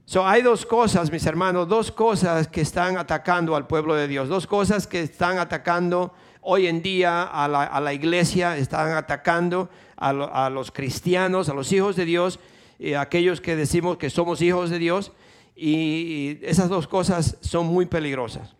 So, 0.08 0.24
hay 0.24 0.40
dos 0.40 0.64
cosas, 0.64 1.10
mis 1.10 1.26
hermanos, 1.26 1.68
dos 1.68 1.90
cosas 1.90 2.46
que 2.46 2.60
están 2.60 2.96
atacando 2.96 3.56
al 3.56 3.66
pueblo 3.66 3.94
de 3.96 4.06
Dios, 4.06 4.28
dos 4.28 4.46
cosas 4.46 4.86
que 4.86 5.02
están 5.02 5.38
atacando 5.38 6.14
hoy 6.42 6.68
en 6.68 6.80
día 6.80 7.24
a 7.24 7.48
la, 7.48 7.92
iglesia, 7.92 8.56
están 8.56 8.92
atacando 8.92 9.68
a, 9.96 10.10
a 10.10 10.48
los 10.48 10.70
cristianos, 10.70 11.48
a 11.48 11.54
los 11.54 11.72
hijos 11.72 11.96
de 11.96 12.04
Dios, 12.04 12.38
y 12.78 12.94
aquellos 12.94 13.40
que 13.40 13.56
decimos 13.56 13.96
que 13.96 14.08
somos 14.08 14.40
hijos 14.42 14.70
de 14.70 14.78
Dios. 14.78 15.12
Y 15.56 16.38
esas 16.42 16.68
dos 16.68 16.86
cosas 16.86 17.38
son 17.40 17.66
muy 17.66 17.86
peligrosas. 17.86 18.55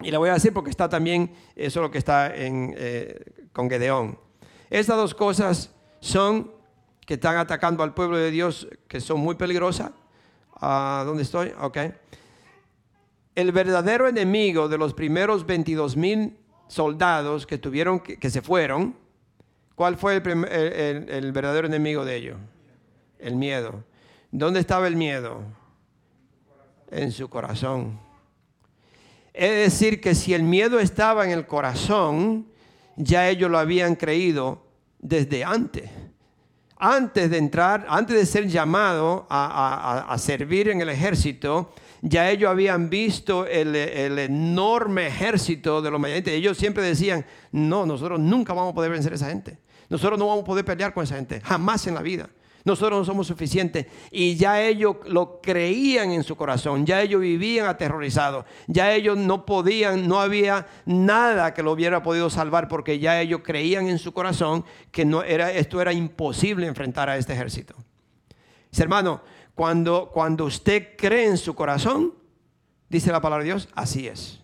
Y 0.00 0.10
la 0.10 0.18
voy 0.18 0.28
a 0.28 0.34
decir 0.34 0.52
porque 0.52 0.70
está 0.70 0.88
también, 0.88 1.34
eso 1.54 1.80
es 1.80 1.82
lo 1.82 1.90
que 1.90 1.98
está 1.98 2.34
en, 2.34 2.74
eh, 2.76 3.48
con 3.52 3.70
Gedeón. 3.70 4.18
Estas 4.68 4.96
dos 4.96 5.14
cosas 5.14 5.74
son 6.00 6.52
que 7.06 7.14
están 7.14 7.36
atacando 7.36 7.82
al 7.82 7.94
pueblo 7.94 8.18
de 8.18 8.30
Dios, 8.30 8.68
que 8.88 9.00
son 9.00 9.20
muy 9.20 9.36
peligrosas. 9.36 9.92
¿A 10.60 11.02
¿Dónde 11.06 11.22
estoy? 11.22 11.52
Ok. 11.60 11.78
El 13.34 13.52
verdadero 13.52 14.08
enemigo 14.08 14.68
de 14.68 14.78
los 14.78 14.92
primeros 14.94 15.46
22 15.46 15.96
mil 15.96 16.36
soldados 16.68 17.46
que 17.46 17.58
tuvieron 17.58 18.00
que, 18.00 18.30
se 18.30 18.42
fueron, 18.42 18.96
¿cuál 19.74 19.96
fue 19.96 20.16
el, 20.16 21.08
el 21.08 21.32
verdadero 21.32 21.66
enemigo 21.66 22.04
de 22.04 22.16
ellos? 22.16 22.38
El 23.18 23.36
miedo. 23.36 23.84
¿Dónde 24.30 24.60
estaba 24.60 24.88
el 24.88 24.96
miedo? 24.96 25.42
En 26.90 27.12
su 27.12 27.28
corazón. 27.28 28.05
Es 29.36 29.50
decir, 29.70 30.00
que 30.00 30.14
si 30.14 30.32
el 30.32 30.42
miedo 30.42 30.80
estaba 30.80 31.26
en 31.26 31.30
el 31.30 31.46
corazón, 31.46 32.46
ya 32.96 33.28
ellos 33.28 33.50
lo 33.50 33.58
habían 33.58 33.94
creído 33.94 34.62
desde 34.98 35.44
antes. 35.44 35.90
Antes 36.78 37.28
de 37.28 37.36
entrar, 37.36 37.84
antes 37.90 38.16
de 38.16 38.24
ser 38.24 38.48
llamado 38.48 39.26
a, 39.28 40.16
servir 40.18 40.70
en 40.70 40.80
el 40.80 40.88
ejército, 40.88 41.74
ya 42.00 42.30
ellos 42.30 42.50
habían 42.50 42.88
visto 42.88 43.46
el, 43.46 43.76
enorme 43.76 45.06
ejército 45.06 45.82
de 45.82 45.90
los 45.90 46.00
mayores. 46.00 46.26
Ellos 46.28 46.56
siempre 46.56 46.82
decían, 46.82 47.26
no, 47.52 47.84
nosotros 47.84 48.18
nunca 48.18 48.54
vamos 48.54 48.72
a 48.72 48.74
poder 48.74 48.90
vencer 48.90 49.12
a 49.12 49.16
esa 49.16 49.28
gente. 49.28 49.58
Nosotros 49.90 50.18
no 50.18 50.28
vamos 50.28 50.44
a 50.44 50.46
poder 50.46 50.64
pelear 50.64 50.94
con 50.94 51.04
esa 51.04 51.16
gente, 51.16 51.42
jamás 51.42 51.86
en 51.86 51.94
la 51.94 52.00
vida. 52.00 52.30
Nosotros 52.66 52.98
no 52.98 53.04
somos 53.04 53.28
suficientes. 53.28 53.86
Y 54.10 54.34
ya 54.34 54.60
ellos 54.60 54.96
lo 55.06 55.40
creían 55.40 56.10
en 56.10 56.24
su 56.24 56.34
corazón, 56.34 56.84
ya 56.84 57.00
ellos 57.00 57.20
vivían 57.20 57.66
aterrorizados, 57.66 58.44
ya 58.66 58.92
ellos 58.92 59.16
no 59.16 59.46
podían, 59.46 60.08
no 60.08 60.20
había 60.20 60.66
nada 60.84 61.54
que 61.54 61.62
lo 61.62 61.70
hubiera 61.70 62.02
podido 62.02 62.28
salvar 62.28 62.66
porque 62.66 62.98
ya 62.98 63.20
ellos 63.20 63.42
creían 63.44 63.86
en 63.86 64.00
su 64.00 64.12
corazón 64.12 64.64
que 64.90 65.04
no 65.04 65.22
era, 65.22 65.52
esto 65.52 65.80
era 65.80 65.92
imposible 65.92 66.66
enfrentar 66.66 67.08
a 67.08 67.16
este 67.16 67.34
ejército. 67.34 67.76
hermano, 68.76 69.22
cuando, 69.54 70.10
cuando 70.12 70.44
usted 70.44 70.96
cree 70.98 71.28
en 71.28 71.38
su 71.38 71.54
corazón, 71.54 72.14
dice 72.88 73.12
la 73.12 73.20
palabra 73.20 73.44
de 73.44 73.50
Dios, 73.50 73.68
así 73.76 74.08
es. 74.08 74.40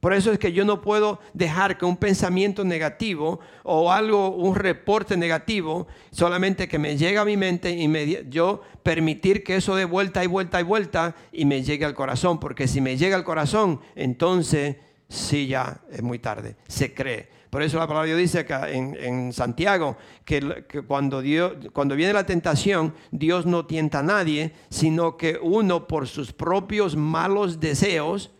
Por 0.00 0.14
eso 0.14 0.32
es 0.32 0.38
que 0.38 0.52
yo 0.52 0.64
no 0.64 0.80
puedo 0.80 1.20
dejar 1.34 1.76
que 1.76 1.84
un 1.84 1.98
pensamiento 1.98 2.64
negativo 2.64 3.38
o 3.62 3.92
algo, 3.92 4.30
un 4.30 4.54
reporte 4.54 5.16
negativo, 5.18 5.86
solamente 6.10 6.68
que 6.68 6.78
me 6.78 6.96
llegue 6.96 7.18
a 7.18 7.24
mi 7.26 7.36
mente 7.36 7.70
y 7.70 7.88
yo 8.30 8.62
permitir 8.82 9.44
que 9.44 9.56
eso 9.56 9.76
dé 9.76 9.84
vuelta 9.84 10.24
y 10.24 10.26
vuelta 10.26 10.58
y 10.58 10.64
vuelta 10.64 11.14
y 11.32 11.44
me 11.44 11.62
llegue 11.62 11.84
al 11.84 11.94
corazón. 11.94 12.40
Porque 12.40 12.66
si 12.66 12.80
me 12.80 12.96
llega 12.96 13.14
al 13.14 13.24
corazón, 13.24 13.80
entonces 13.94 14.76
sí 15.10 15.46
ya 15.46 15.82
es 15.92 16.02
muy 16.02 16.18
tarde, 16.18 16.56
se 16.66 16.94
cree. 16.94 17.28
Por 17.50 17.62
eso 17.62 17.78
la 17.78 17.86
palabra 17.88 18.08
de 18.08 18.16
Dios 18.16 18.32
dice 18.32 18.46
que 18.46 18.54
en, 18.54 19.32
Santiago 19.32 19.96
que, 20.24 20.64
cuando, 20.86 21.20
Dios, 21.20 21.54
cuando 21.72 21.96
viene 21.96 22.12
la 22.12 22.24
tentación, 22.24 22.94
Dios 23.10 23.44
no 23.44 23.66
tienta 23.66 23.98
a 23.98 24.02
nadie, 24.04 24.52
sino 24.70 25.16
que 25.16 25.38
uno 25.42 25.88
por 25.88 26.06
sus 26.06 26.32
propios 26.32 26.96
malos 26.96 27.58
deseos, 27.58 28.30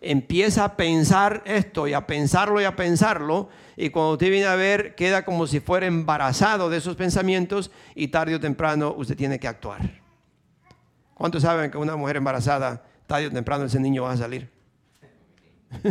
empieza 0.00 0.64
a 0.64 0.76
pensar 0.76 1.42
esto 1.44 1.88
y 1.88 1.92
a 1.92 2.06
pensarlo 2.06 2.60
y 2.60 2.64
a 2.64 2.76
pensarlo, 2.76 3.48
y 3.76 3.90
cuando 3.90 4.12
usted 4.12 4.30
viene 4.30 4.46
a 4.46 4.56
ver, 4.56 4.94
queda 4.94 5.24
como 5.24 5.46
si 5.46 5.60
fuera 5.60 5.86
embarazado 5.86 6.70
de 6.70 6.78
esos 6.78 6.96
pensamientos 6.96 7.70
y 7.94 8.08
tarde 8.08 8.34
o 8.34 8.40
temprano 8.40 8.94
usted 8.96 9.16
tiene 9.16 9.38
que 9.38 9.48
actuar. 9.48 10.00
¿Cuántos 11.14 11.42
saben 11.42 11.70
que 11.70 11.78
una 11.78 11.96
mujer 11.96 12.16
embarazada, 12.16 12.84
tarde 13.06 13.26
o 13.26 13.30
temprano 13.30 13.64
ese 13.64 13.80
niño 13.80 14.04
va 14.04 14.12
a 14.12 14.16
salir? 14.16 14.50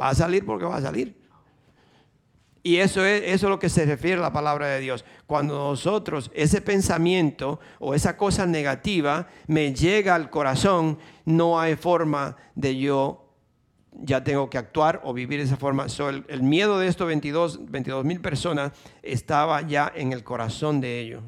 va 0.00 0.08
a 0.08 0.14
salir 0.14 0.44
porque 0.44 0.64
va 0.64 0.76
a 0.76 0.82
salir. 0.82 1.19
Y 2.62 2.76
eso 2.76 3.04
es, 3.04 3.22
eso 3.24 3.46
es 3.46 3.50
lo 3.50 3.58
que 3.58 3.70
se 3.70 3.86
refiere 3.86 4.18
a 4.18 4.22
la 4.22 4.32
palabra 4.32 4.66
de 4.66 4.80
Dios. 4.80 5.04
Cuando 5.26 5.56
nosotros, 5.56 6.30
ese 6.34 6.60
pensamiento 6.60 7.58
o 7.78 7.94
esa 7.94 8.16
cosa 8.16 8.44
negativa 8.46 9.28
me 9.46 9.72
llega 9.72 10.14
al 10.14 10.28
corazón, 10.28 10.98
no 11.24 11.58
hay 11.58 11.76
forma 11.76 12.36
de 12.54 12.76
yo 12.76 13.30
ya 13.92 14.22
tengo 14.22 14.48
que 14.48 14.58
actuar 14.58 15.00
o 15.04 15.12
vivir 15.12 15.38
de 15.38 15.46
esa 15.46 15.56
forma. 15.56 15.86
el, 16.28 16.42
miedo 16.42 16.78
de 16.78 16.88
estos 16.88 17.06
22 17.06 18.04
mil 18.04 18.20
personas 18.20 18.72
estaba 19.02 19.62
ya 19.62 19.90
en 19.94 20.12
el 20.12 20.22
corazón 20.22 20.80
de 20.80 21.00
ellos. 21.00 21.22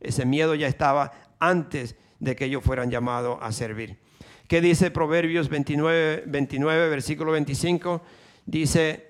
Ese 0.00 0.24
miedo 0.24 0.54
ya 0.54 0.66
estaba 0.66 1.12
antes 1.38 1.96
de 2.18 2.36
que 2.36 2.46
ellos 2.46 2.64
fueran 2.64 2.90
llamados 2.90 3.38
a 3.40 3.52
servir. 3.52 3.98
¿Qué 4.48 4.60
dice 4.60 4.90
Proverbios 4.90 5.48
29, 5.48 6.24
29 6.26 6.88
versículo 6.88 7.32
25? 7.32 8.02
Dice, 8.46 9.09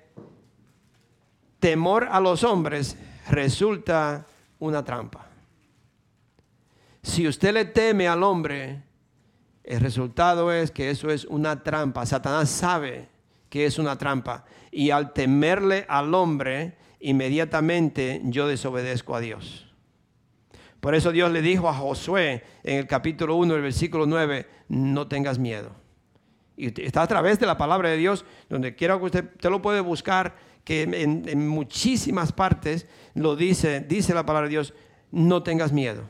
temor 1.61 2.09
a 2.11 2.19
los 2.21 2.43
hombres 2.43 2.97
resulta 3.29 4.27
una 4.59 4.85
trampa. 4.85 5.27
Si 7.03 7.27
usted 7.27 7.55
le 7.55 7.65
teme 7.67 8.09
al 8.09 8.23
hombre, 8.23 8.83
el 9.65 9.81
resultado 9.81 10.53
es 10.53 10.71
que 10.71 10.91
eso 10.91 11.11
es 11.11 11.25
una 11.25 11.63
trampa. 11.63 12.05
Satanás 12.05 12.51
sabe 12.51 13.09
que 13.49 13.67
es 13.67 13.79
una 13.79 13.97
trampa. 13.97 14.45
Y 14.71 14.91
al 14.91 15.13
temerle 15.13 15.87
al 15.89 16.15
hombre, 16.15 16.77
inmediatamente 17.01 18.21
yo 18.25 18.49
desobedezco 18.49 19.15
a 19.15 19.21
Dios. 19.21 19.67
Por 20.81 20.95
eso 20.95 21.13
Dios 21.13 21.31
le 21.31 21.43
dijo 21.43 21.69
a 21.69 21.75
Josué 21.75 22.43
en 22.63 22.79
el 22.79 22.87
capítulo 22.87 23.37
1, 23.37 23.55
el 23.55 23.63
versículo 23.63 24.07
9, 24.07 24.47
no 24.69 25.09
tengas 25.09 25.39
miedo. 25.39 25.73
Y 26.57 26.83
está 26.83 27.03
a 27.03 27.07
través 27.07 27.39
de 27.39 27.47
la 27.47 27.57
palabra 27.57 27.89
de 27.91 27.97
Dios, 27.97 28.25
donde 28.49 28.75
quiera 28.75 28.99
que 28.99 29.05
usted, 29.05 29.25
usted 29.35 29.51
lo 29.51 29.63
puede 29.63 29.81
buscar 29.81 30.37
que 30.65 30.83
en, 30.83 31.49
muchísimas 31.49 32.33
partes 32.33 32.87
lo 33.15 33.37
dice, 33.37 33.81
dice 33.81 34.15
la 34.15 34.27
palabra 34.27 34.49
de 34.49 34.55
Dios, 34.55 34.75
no 35.11 35.43
tengas 35.43 35.73
miedo, 35.73 36.05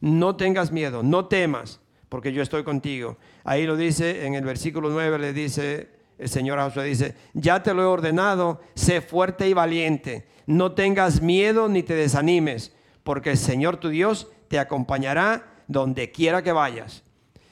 no 0.00 0.36
tengas 0.36 0.70
miedo, 0.72 1.02
no 1.02 1.26
temas, 1.26 1.80
porque 2.08 2.32
yo 2.32 2.42
estoy 2.42 2.64
contigo. 2.64 3.18
Ahí 3.44 3.66
lo 3.66 3.76
dice 3.76 4.26
en 4.26 4.34
el 4.34 4.44
versículo 4.44 4.90
9, 4.90 5.18
le 5.18 5.32
dice 5.32 5.88
el 6.18 6.28
Señor 6.28 6.58
a 6.58 6.64
Josué, 6.64 6.84
dice, 6.84 7.14
ya 7.34 7.62
te 7.62 7.74
lo 7.74 7.82
he 7.82 7.86
ordenado, 7.86 8.60
sé 8.74 9.00
fuerte 9.00 9.48
y 9.48 9.52
valiente, 9.52 10.26
no 10.46 10.72
tengas 10.72 11.22
miedo 11.22 11.68
ni 11.68 11.82
te 11.82 11.94
desanimes, 11.94 12.72
porque 13.04 13.30
el 13.30 13.38
Señor 13.38 13.78
tu 13.78 13.88
Dios 13.88 14.28
te 14.48 14.58
acompañará 14.58 15.64
donde 15.68 16.10
quiera 16.10 16.42
que 16.42 16.52
vayas. 16.52 17.04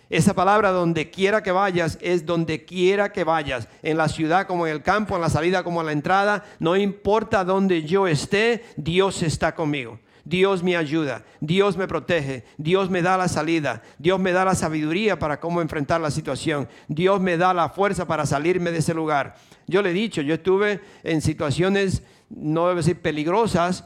Esa 0.08 0.34
palabra 0.34 0.70
donde 0.70 1.10
quiera 1.10 1.42
que 1.42 1.50
vayas 1.50 1.98
es 2.00 2.24
donde 2.24 2.64
quiera 2.64 3.10
que 3.10 3.24
vayas, 3.24 3.68
en 3.82 3.96
la 3.96 4.08
ciudad 4.08 4.46
como 4.46 4.66
en 4.66 4.72
el 4.72 4.82
campo, 4.82 5.16
en 5.16 5.20
la 5.20 5.30
salida 5.30 5.64
como 5.64 5.80
en 5.80 5.86
la 5.86 5.92
entrada, 5.92 6.44
no 6.60 6.76
importa 6.76 7.44
donde 7.44 7.82
yo 7.82 8.06
esté, 8.06 8.64
Dios 8.76 9.22
está 9.22 9.54
conmigo. 9.54 9.98
Dios 10.24 10.64
me 10.64 10.76
ayuda, 10.76 11.24
Dios 11.40 11.76
me 11.76 11.86
protege, 11.86 12.44
Dios 12.56 12.90
me 12.90 13.00
da 13.00 13.16
la 13.16 13.28
salida, 13.28 13.82
Dios 13.96 14.18
me 14.18 14.32
da 14.32 14.44
la 14.44 14.56
sabiduría 14.56 15.20
para 15.20 15.38
cómo 15.38 15.60
enfrentar 15.60 16.00
la 16.00 16.10
situación, 16.10 16.68
Dios 16.88 17.20
me 17.20 17.36
da 17.36 17.54
la 17.54 17.68
fuerza 17.68 18.08
para 18.08 18.26
salirme 18.26 18.72
de 18.72 18.78
ese 18.78 18.92
lugar. 18.92 19.36
Yo 19.68 19.82
le 19.82 19.90
he 19.90 19.94
dicho, 19.94 20.22
yo 20.22 20.34
estuve 20.34 20.80
en 21.04 21.20
situaciones, 21.20 22.02
no 22.28 22.66
debo 22.66 22.78
decir 22.78 23.00
peligrosas, 23.00 23.84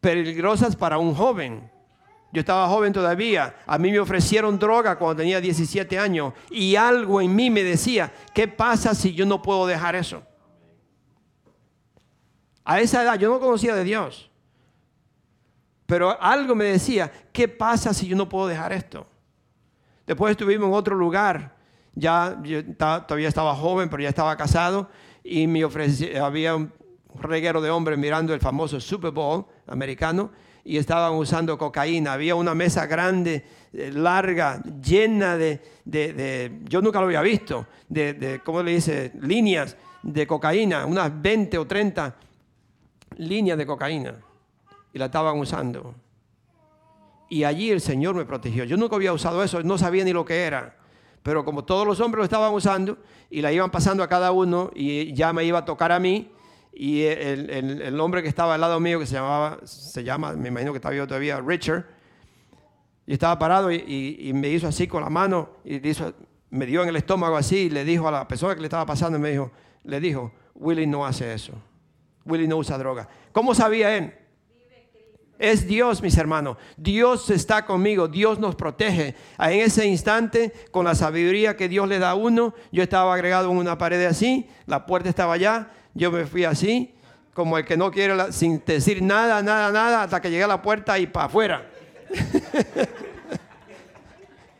peligrosas 0.00 0.74
para 0.74 0.98
un 0.98 1.14
joven, 1.14 1.70
yo 2.32 2.40
estaba 2.40 2.66
joven 2.66 2.92
todavía. 2.92 3.56
A 3.66 3.78
mí 3.78 3.92
me 3.92 4.00
ofrecieron 4.00 4.58
droga 4.58 4.96
cuando 4.96 5.16
tenía 5.16 5.40
17 5.40 5.98
años 5.98 6.32
y 6.50 6.74
algo 6.76 7.20
en 7.20 7.34
mí 7.34 7.50
me 7.50 7.62
decía, 7.62 8.10
¿qué 8.34 8.48
pasa 8.48 8.94
si 8.94 9.12
yo 9.12 9.26
no 9.26 9.42
puedo 9.42 9.66
dejar 9.66 9.94
eso? 9.94 10.22
A 12.64 12.80
esa 12.80 13.02
edad 13.02 13.18
yo 13.18 13.28
no 13.28 13.38
conocía 13.38 13.74
de 13.74 13.84
Dios. 13.84 14.30
Pero 15.84 16.20
algo 16.22 16.54
me 16.54 16.64
decía, 16.64 17.12
¿qué 17.32 17.48
pasa 17.48 17.92
si 17.92 18.06
yo 18.06 18.16
no 18.16 18.28
puedo 18.28 18.46
dejar 18.46 18.72
esto? 18.72 19.06
Después 20.06 20.30
estuvimos 20.30 20.68
en 20.68 20.74
otro 20.74 20.96
lugar. 20.96 21.54
Ya 21.94 22.40
todavía 22.78 23.28
estaba 23.28 23.54
joven, 23.54 23.90
pero 23.90 24.02
ya 24.02 24.08
estaba 24.08 24.34
casado 24.38 24.88
y 25.22 25.46
me 25.46 25.62
ofrecía, 25.62 26.24
había 26.24 26.56
un 26.56 26.72
reguero 27.20 27.60
de 27.60 27.68
hombres 27.68 27.98
mirando 27.98 28.32
el 28.32 28.40
famoso 28.40 28.80
Super 28.80 29.10
Bowl 29.10 29.44
americano 29.66 30.30
y 30.64 30.76
estaban 30.76 31.14
usando 31.14 31.58
cocaína. 31.58 32.12
Había 32.12 32.34
una 32.34 32.54
mesa 32.54 32.86
grande, 32.86 33.44
eh, 33.72 33.90
larga, 33.92 34.62
llena 34.82 35.36
de, 35.36 36.60
yo 36.64 36.80
nunca 36.80 37.00
lo 37.00 37.06
había 37.06 37.22
visto, 37.22 37.66
de, 37.88 38.40
¿cómo 38.44 38.62
le 38.62 38.72
dice? 38.72 39.12
Líneas 39.20 39.76
de 40.02 40.26
cocaína, 40.26 40.86
unas 40.86 41.20
20 41.20 41.58
o 41.58 41.66
30 41.66 42.14
líneas 43.18 43.58
de 43.58 43.66
cocaína. 43.66 44.14
Y 44.92 44.98
la 44.98 45.06
estaban 45.06 45.38
usando. 45.38 45.94
Y 47.28 47.44
allí 47.44 47.70
el 47.70 47.80
Señor 47.80 48.14
me 48.14 48.26
protegió. 48.26 48.64
Yo 48.64 48.76
nunca 48.76 48.96
había 48.96 49.12
usado 49.12 49.42
eso, 49.42 49.62
no 49.62 49.78
sabía 49.78 50.04
ni 50.04 50.12
lo 50.12 50.24
que 50.24 50.42
era. 50.42 50.76
Pero 51.22 51.44
como 51.44 51.64
todos 51.64 51.86
los 51.86 52.00
hombres 52.00 52.18
lo 52.18 52.24
estaban 52.24 52.52
usando 52.52 52.98
y 53.30 53.40
la 53.40 53.52
iban 53.52 53.70
pasando 53.70 54.02
a 54.02 54.08
cada 54.08 54.32
uno 54.32 54.70
y 54.74 55.14
ya 55.14 55.32
me 55.32 55.44
iba 55.44 55.60
a 55.60 55.64
tocar 55.64 55.92
a 55.92 55.98
mí, 55.98 56.30
y 56.72 57.02
el, 57.02 58.00
hombre 58.00 58.22
que 58.22 58.28
estaba 58.28 58.54
al 58.54 58.60
lado 58.60 58.80
mío, 58.80 58.98
que 58.98 59.06
se 59.06 59.14
llamaba, 59.14 59.58
se 59.64 60.02
llama, 60.02 60.32
me 60.32 60.48
imagino 60.48 60.72
que 60.72 60.78
está 60.78 60.90
vivo 60.90 61.06
todavía, 61.06 61.40
Richard, 61.40 61.84
y 63.06 63.12
estaba 63.12 63.38
parado 63.38 63.70
y, 63.70 64.30
me 64.34 64.48
hizo 64.48 64.66
así 64.66 64.86
con 64.86 65.02
la 65.02 65.10
mano 65.10 65.50
y 65.64 65.80
me 66.50 66.66
dio 66.66 66.82
en 66.82 66.88
el 66.88 66.96
estómago 66.96 67.36
así 67.36 67.56
y 67.56 67.70
le 67.70 67.84
dijo 67.84 68.08
a 68.08 68.10
la 68.10 68.28
persona 68.28 68.54
que 68.54 68.60
le 68.60 68.66
estaba 68.66 68.86
pasando, 68.86 69.18
me 69.18 69.30
dijo, 69.30 69.50
le 69.84 70.00
dijo, 70.00 70.32
Willy 70.54 70.86
no 70.86 71.04
hace 71.04 71.32
eso. 71.32 71.52
Willy 72.24 72.46
no 72.46 72.56
usa 72.56 72.78
droga. 72.78 73.08
¿Cómo 73.32 73.54
sabía 73.54 73.96
él? 73.96 74.14
Es 75.38 75.66
Dios, 75.66 76.00
mis 76.02 76.16
hermanos. 76.18 76.56
Dios 76.76 77.28
está 77.30 77.66
conmigo. 77.66 78.06
Dios 78.06 78.38
nos 78.38 78.54
protege. 78.54 79.16
En 79.38 79.60
ese 79.60 79.86
instante, 79.86 80.52
con 80.70 80.84
la 80.84 80.94
sabiduría 80.94 81.56
que 81.56 81.68
Dios 81.68 81.88
le 81.88 81.98
da 81.98 82.10
a 82.10 82.14
uno, 82.14 82.54
yo 82.70 82.82
estaba 82.82 83.12
agregado 83.12 83.50
en 83.50 83.56
una 83.56 83.76
pared 83.76 84.04
así, 84.04 84.48
la 84.66 84.86
puerta 84.86 85.08
estaba 85.08 85.34
allá, 85.34 85.72
yo 85.94 86.10
me 86.10 86.26
fui 86.26 86.44
así, 86.44 86.94
como 87.34 87.58
el 87.58 87.64
que 87.64 87.76
no 87.76 87.90
quiere, 87.90 88.32
sin 88.32 88.62
decir 88.64 89.02
nada, 89.02 89.42
nada, 89.42 89.72
nada, 89.72 90.02
hasta 90.02 90.20
que 90.20 90.30
llegué 90.30 90.44
a 90.44 90.48
la 90.48 90.62
puerta 90.62 90.98
y 90.98 91.06
para 91.06 91.26
afuera. 91.26 91.70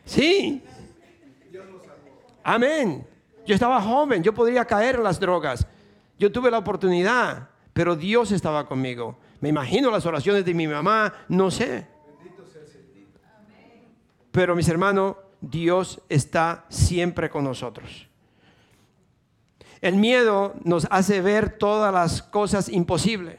sí. 0.05 0.63
Amén. 2.43 3.05
Yo 3.45 3.55
estaba 3.55 3.81
joven, 3.81 4.23
yo 4.23 4.33
podría 4.33 4.65
caer 4.65 4.95
en 4.95 5.03
las 5.03 5.19
drogas. 5.19 5.67
Yo 6.17 6.31
tuve 6.31 6.49
la 6.49 6.59
oportunidad, 6.59 7.49
pero 7.73 7.95
Dios 7.95 8.31
estaba 8.31 8.67
conmigo. 8.67 9.17
Me 9.41 9.49
imagino 9.49 9.91
las 9.91 10.05
oraciones 10.05 10.45
de 10.45 10.53
mi 10.53 10.67
mamá, 10.67 11.13
no 11.27 11.51
sé. 11.51 11.87
Pero 14.31 14.55
mis 14.55 14.67
hermanos, 14.67 15.17
Dios 15.41 16.01
está 16.09 16.65
siempre 16.69 17.29
con 17.29 17.43
nosotros. 17.43 18.07
El 19.83 19.97
miedo 19.97 20.53
nos 20.63 20.87
hace 20.91 21.19
ver 21.19 21.57
todas 21.57 21.93
las 21.93 22.21
cosas 22.21 22.69
imposibles. 22.69 23.37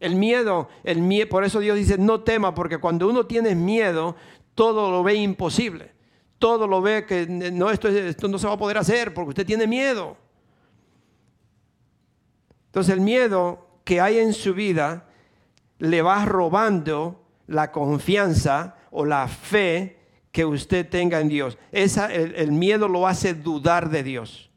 El 0.00 0.16
miedo, 0.16 0.68
el 0.84 1.00
miedo, 1.00 1.30
por 1.30 1.44
eso 1.44 1.60
Dios 1.60 1.78
dice, 1.78 1.96
no 1.96 2.20
tema, 2.20 2.54
porque 2.54 2.76
cuando 2.76 3.08
uno 3.08 3.24
tiene 3.24 3.54
miedo, 3.54 4.14
todo 4.54 4.90
lo 4.90 5.02
ve 5.02 5.14
imposible. 5.14 5.92
Todo 6.38 6.66
lo 6.66 6.82
ve 6.82 7.06
que 7.06 7.26
no, 7.26 7.70
esto, 7.70 7.88
esto 7.88 8.28
no 8.28 8.38
se 8.38 8.46
va 8.46 8.52
a 8.52 8.58
poder 8.58 8.76
hacer 8.76 9.14
porque 9.14 9.30
usted 9.30 9.46
tiene 9.46 9.66
miedo. 9.66 10.18
Entonces 12.66 12.92
el 12.92 13.00
miedo 13.00 13.66
que 13.84 13.98
hay 14.02 14.18
en 14.18 14.34
su 14.34 14.52
vida 14.52 15.06
le 15.78 16.02
va 16.02 16.26
robando 16.26 17.24
la 17.46 17.72
confianza 17.72 18.76
o 18.90 19.06
la 19.06 19.26
fe 19.26 19.96
que 20.32 20.44
usted 20.44 20.86
tenga 20.86 21.18
en 21.20 21.30
Dios. 21.30 21.56
Esa, 21.70 22.12
el, 22.12 22.52
miedo 22.52 22.88
lo 22.88 23.08
hace 23.08 23.32
dudar 23.32 23.88
de 23.88 24.02
Dios. 24.02 24.51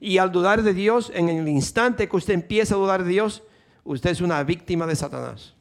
Y 0.00 0.18
al 0.18 0.32
dudar 0.32 0.62
de 0.62 0.74
Dios, 0.74 1.10
en 1.14 1.28
el 1.28 1.48
instante 1.48 2.08
que 2.08 2.16
usted 2.16 2.34
empieza 2.34 2.74
a 2.74 2.78
dudar 2.78 3.04
de 3.04 3.10
Dios, 3.10 3.42
usted 3.84 4.10
es 4.10 4.20
una 4.20 4.42
víctima 4.42 4.86
de 4.86 4.96
Satanás. 4.96 5.54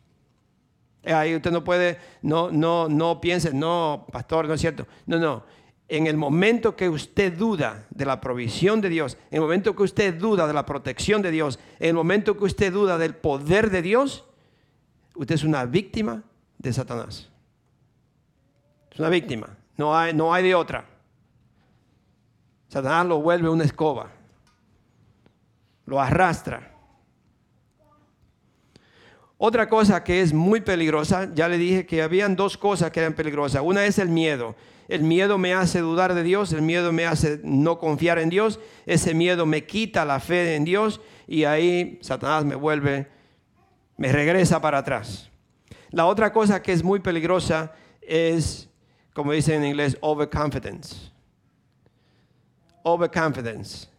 Ahí 1.04 1.36
usted 1.36 1.52
no 1.52 1.64
puede, 1.64 2.00
no, 2.22 2.52
no, 2.52 2.90
no 2.90 3.22
piense, 3.22 3.54
no, 3.54 4.06
pastor, 4.12 4.48
no 4.48 4.54
es 4.54 4.62
cierto. 4.62 4.88
No, 5.06 5.18
no 5.18 5.44
en 5.90 6.08
el 6.08 6.18
momento 6.18 6.76
que 6.76 6.90
usted 6.90 7.38
duda 7.38 7.86
de 7.90 8.06
la 8.06 8.20
provisión 8.20 8.82
de 8.82 8.90
Dios, 8.90 9.18
en 9.32 9.36
el 9.36 9.42
momento 9.42 9.76
que 9.76 9.84
usted 9.84 10.14
duda 10.16 10.46
de 10.46 10.54
la 10.54 10.66
protección 10.66 11.22
de 11.22 11.32
Dios, 11.32 11.60
en 11.80 11.90
el 11.90 11.94
momento 11.94 12.38
que 12.38 12.44
usted 12.44 12.74
duda 12.74 12.98
del 12.98 13.16
poder 13.16 13.70
de 13.70 13.82
Dios, 13.82 14.26
usted 15.16 15.36
es 15.36 15.44
una 15.44 15.66
víctima 15.66 16.24
de 16.58 16.74
Satanás. 16.74 17.30
Es 18.92 19.00
una 19.00 19.10
víctima, 19.10 19.58
no 19.78 19.98
hay, 19.98 20.14
no 20.14 20.34
hay 20.34 20.44
de 20.44 20.56
otra. 20.56 20.86
Satanás 22.68 23.06
lo 23.06 23.22
vuelve 23.22 23.48
una 23.48 23.64
escoba, 23.64 24.12
lo 25.88 26.00
arrastra. 26.00 26.76
Otra 29.40 29.70
cosa 29.70 30.04
que 30.04 30.22
es 30.22 30.34
muy 30.34 30.62
peligrosa, 30.62 31.34
ya 31.34 31.48
le 31.48 31.58
dije 31.58 31.86
que 31.86 32.02
habían 32.02 32.36
dos 32.36 32.58
cosas 32.58 32.92
que 32.92 33.00
eran 33.00 33.14
peligrosas. 33.14 33.62
Una 33.64 33.86
es 33.86 33.98
el 33.98 34.10
miedo. 34.10 34.56
El 34.88 35.04
miedo 35.04 35.38
me 35.38 35.54
hace 35.54 35.80
dudar 35.80 36.14
de 36.14 36.24
Dios, 36.24 36.54
el 36.54 36.62
miedo 36.62 36.92
me 36.92 37.06
hace 37.06 37.40
no 37.44 37.78
confiar 37.78 38.20
en 38.20 38.30
Dios, 38.30 38.60
ese 38.86 39.14
miedo 39.14 39.46
me 39.46 39.66
quita 39.66 40.06
la 40.06 40.20
fe 40.20 40.56
en 40.56 40.64
Dios 40.64 41.02
y 41.28 41.44
ahí 41.44 42.00
Satanás 42.02 42.46
me 42.46 42.56
vuelve, 42.56 43.08
me 43.98 44.12
regresa 44.12 44.62
para 44.62 44.80
atrás. 44.80 45.30
La 45.92 46.06
otra 46.06 46.32
cosa 46.32 46.62
que 46.62 46.72
es 46.72 46.84
muy 46.84 47.00
peligrosa 47.00 47.74
es, 48.02 48.70
como 49.14 49.34
dicen 49.34 49.62
en 49.62 49.70
inglés, 49.70 49.98
overconfidence. 50.00 51.12
Overconfidence. 52.84 53.97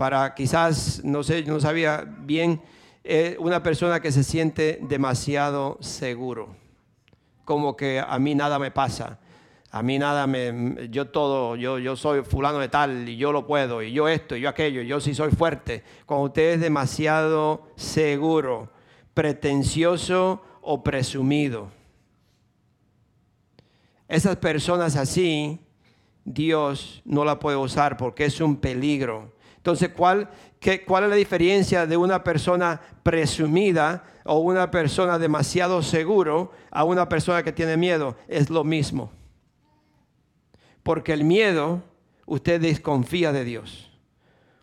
Para 0.00 0.34
quizás, 0.34 1.04
no 1.04 1.22
sé, 1.22 1.44
no 1.44 1.60
sabía 1.60 2.06
bien, 2.06 2.62
eh, 3.04 3.36
una 3.38 3.62
persona 3.62 4.00
que 4.00 4.10
se 4.10 4.24
siente 4.24 4.78
demasiado 4.80 5.76
seguro, 5.82 6.56
como 7.44 7.76
que 7.76 8.00
a 8.00 8.18
mí 8.18 8.34
nada 8.34 8.58
me 8.58 8.70
pasa 8.70 9.18
a 9.72 9.82
mí 9.82 9.98
nada 9.98 10.26
me, 10.26 10.88
yo 10.88 11.08
todo, 11.08 11.54
yo, 11.54 11.78
yo 11.78 11.96
soy 11.96 12.22
fulano 12.22 12.58
de 12.60 12.68
tal 12.68 13.08
y 13.08 13.18
yo 13.18 13.30
lo 13.30 13.46
puedo 13.46 13.82
y 13.82 13.92
yo 13.92 14.08
esto 14.08 14.34
y 14.34 14.40
yo 14.40 14.48
aquello, 14.48 14.80
yo 14.80 15.00
sí 15.00 15.14
soy 15.14 15.30
fuerte. 15.32 15.84
Cuando 16.06 16.24
usted 16.28 16.54
es 16.54 16.60
demasiado 16.60 17.68
seguro, 17.76 18.70
pretencioso 19.12 20.42
o 20.62 20.82
presumido. 20.82 21.68
Esas 24.08 24.36
personas 24.36 24.96
así, 24.96 25.60
Dios 26.24 27.02
no 27.04 27.26
la 27.26 27.38
puede 27.38 27.58
usar 27.58 27.98
porque 27.98 28.24
es 28.24 28.40
un 28.40 28.56
peligro. 28.56 29.32
Entonces, 29.60 29.90
¿cuál, 29.90 30.30
qué, 30.58 30.86
¿cuál 30.86 31.04
es 31.04 31.10
la 31.10 31.16
diferencia 31.16 31.86
de 31.86 31.98
una 31.98 32.24
persona 32.24 32.80
presumida 33.02 34.04
o 34.24 34.38
una 34.38 34.70
persona 34.70 35.18
demasiado 35.18 35.82
seguro 35.82 36.52
a 36.70 36.84
una 36.84 37.10
persona 37.10 37.42
que 37.42 37.52
tiene 37.52 37.76
miedo? 37.76 38.16
Es 38.26 38.48
lo 38.48 38.64
mismo. 38.64 39.12
Porque 40.82 41.12
el 41.12 41.24
miedo, 41.24 41.82
usted 42.24 42.58
desconfía 42.58 43.32
de 43.32 43.44
Dios. 43.44 43.90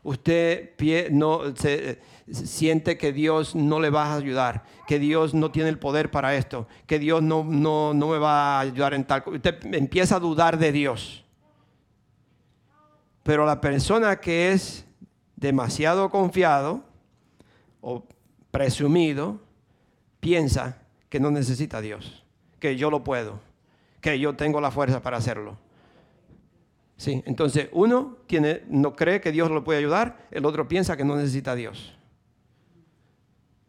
Usted 0.02 0.72
no, 1.12 1.56
se, 1.56 2.00
siente 2.32 2.98
que 2.98 3.14
Dios 3.14 3.54
no 3.54 3.80
le 3.80 3.92
va 3.92 4.06
a 4.06 4.16
ayudar, 4.16 4.64
que 4.88 4.98
Dios 4.98 5.36
no 5.36 5.52
tiene 5.52 5.70
el 5.70 5.78
poder 5.78 6.10
para 6.10 6.36
esto, 6.36 6.68
que 6.88 6.98
Dios 6.98 7.22
no, 7.22 7.44
no, 7.44 7.94
no 7.94 8.08
me 8.08 8.18
va 8.18 8.58
a 8.58 8.62
ayudar 8.62 8.96
en 8.96 9.06
tal. 9.06 9.22
Usted 9.28 9.76
empieza 9.76 10.16
a 10.16 10.20
dudar 10.20 10.58
de 10.58 10.72
Dios. 10.72 11.24
Pero 13.22 13.46
la 13.46 13.62
persona 13.62 14.16
que 14.20 14.54
es 14.54 14.87
demasiado 15.38 16.10
confiado 16.10 16.84
o 17.80 18.04
presumido, 18.52 19.40
piensa 20.20 20.82
que 21.10 21.20
no 21.22 21.32
necesita 21.32 21.78
a 21.78 21.82
Dios, 21.82 22.26
que 22.60 22.76
yo 22.76 22.92
lo 22.92 23.04
puedo, 23.04 23.40
que 24.02 24.20
yo 24.20 24.36
tengo 24.36 24.60
la 24.60 24.72
fuerza 24.72 25.02
para 25.02 25.18
hacerlo. 25.18 25.58
Sí, 26.98 27.24
entonces 27.28 27.70
uno 27.72 28.18
tiene, 28.26 28.64
no 28.68 28.96
cree 28.96 29.22
que 29.22 29.32
Dios 29.32 29.52
lo 29.52 29.64
puede 29.64 29.80
ayudar, 29.80 30.28
el 30.32 30.46
otro 30.46 30.68
piensa 30.68 30.98
que 30.98 31.06
no 31.06 31.16
necesita 31.16 31.52
a 31.52 31.56
Dios. 31.56 31.96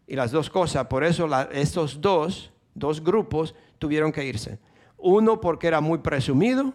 Y 0.07 0.17
las 0.17 0.31
dos 0.31 0.49
cosas, 0.49 0.87
por 0.87 1.05
eso 1.05 1.29
estos 1.53 2.01
dos, 2.01 2.51
dos 2.75 3.05
grupos 3.05 3.55
tuvieron 3.79 4.11
que 4.11 4.25
irse. 4.25 4.59
Uno 4.97 5.39
porque 5.39 5.67
era 5.67 5.83
muy 5.83 5.99
presumido 5.99 6.73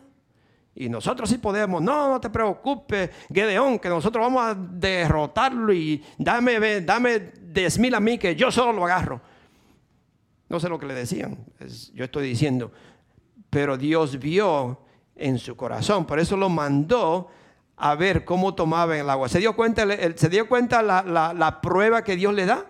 y 0.75 0.89
nosotros 0.89 1.29
sí 1.29 1.37
podemos, 1.37 1.81
no, 1.81 2.09
no 2.09 2.19
te 2.19 2.29
preocupes, 2.29 3.11
Gedeón, 3.31 3.77
que 3.77 3.89
nosotros 3.89 4.23
vamos 4.23 4.43
a 4.43 4.55
derrotarlo 4.55 5.71
y 5.71 6.03
dame, 6.17 6.81
dame 6.81 7.31
diez 7.41 7.77
mil 7.77 7.93
a 7.93 7.99
mí 7.99 8.17
que 8.17 8.35
yo 8.35 8.51
solo 8.51 8.73
lo 8.73 8.85
agarro. 8.85 9.21
No 10.49 10.59
sé 10.59 10.69
lo 10.69 10.79
que 10.79 10.85
le 10.85 10.93
decían, 10.93 11.37
yo 11.93 12.05
estoy 12.05 12.27
diciendo, 12.27 12.71
pero 13.49 13.77
Dios 13.77 14.17
vio 14.19 14.79
en 15.15 15.37
su 15.37 15.55
corazón. 15.55 16.05
Por 16.05 16.19
eso 16.19 16.37
lo 16.37 16.49
mandó 16.49 17.29
a 17.77 17.95
ver 17.95 18.25
cómo 18.25 18.55
tomaba 18.55 18.97
el 18.97 19.09
agua. 19.09 19.29
¿Se 19.29 19.39
dio 19.39 19.55
cuenta, 19.55 19.85
se 20.15 20.29
dio 20.29 20.47
cuenta 20.47 20.81
la, 20.81 21.59
prueba 21.61 22.03
que 22.03 22.15
Dios 22.15 22.33
le 22.33 22.45
da? 22.45 22.65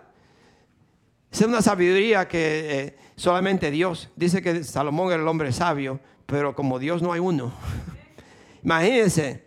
Es 1.31 1.41
una 1.41 1.61
sabiduría 1.61 2.27
que 2.27 2.79
eh, 2.79 2.97
solamente 3.15 3.71
Dios. 3.71 4.09
Dice 4.15 4.41
que 4.41 4.63
Salomón 4.63 5.11
era 5.11 5.21
el 5.21 5.27
hombre 5.27 5.51
sabio, 5.51 5.99
pero 6.25 6.55
como 6.55 6.79
Dios 6.79 7.01
no 7.01 7.13
hay 7.13 7.19
uno. 7.19 7.51
Imagínense, 8.63 9.43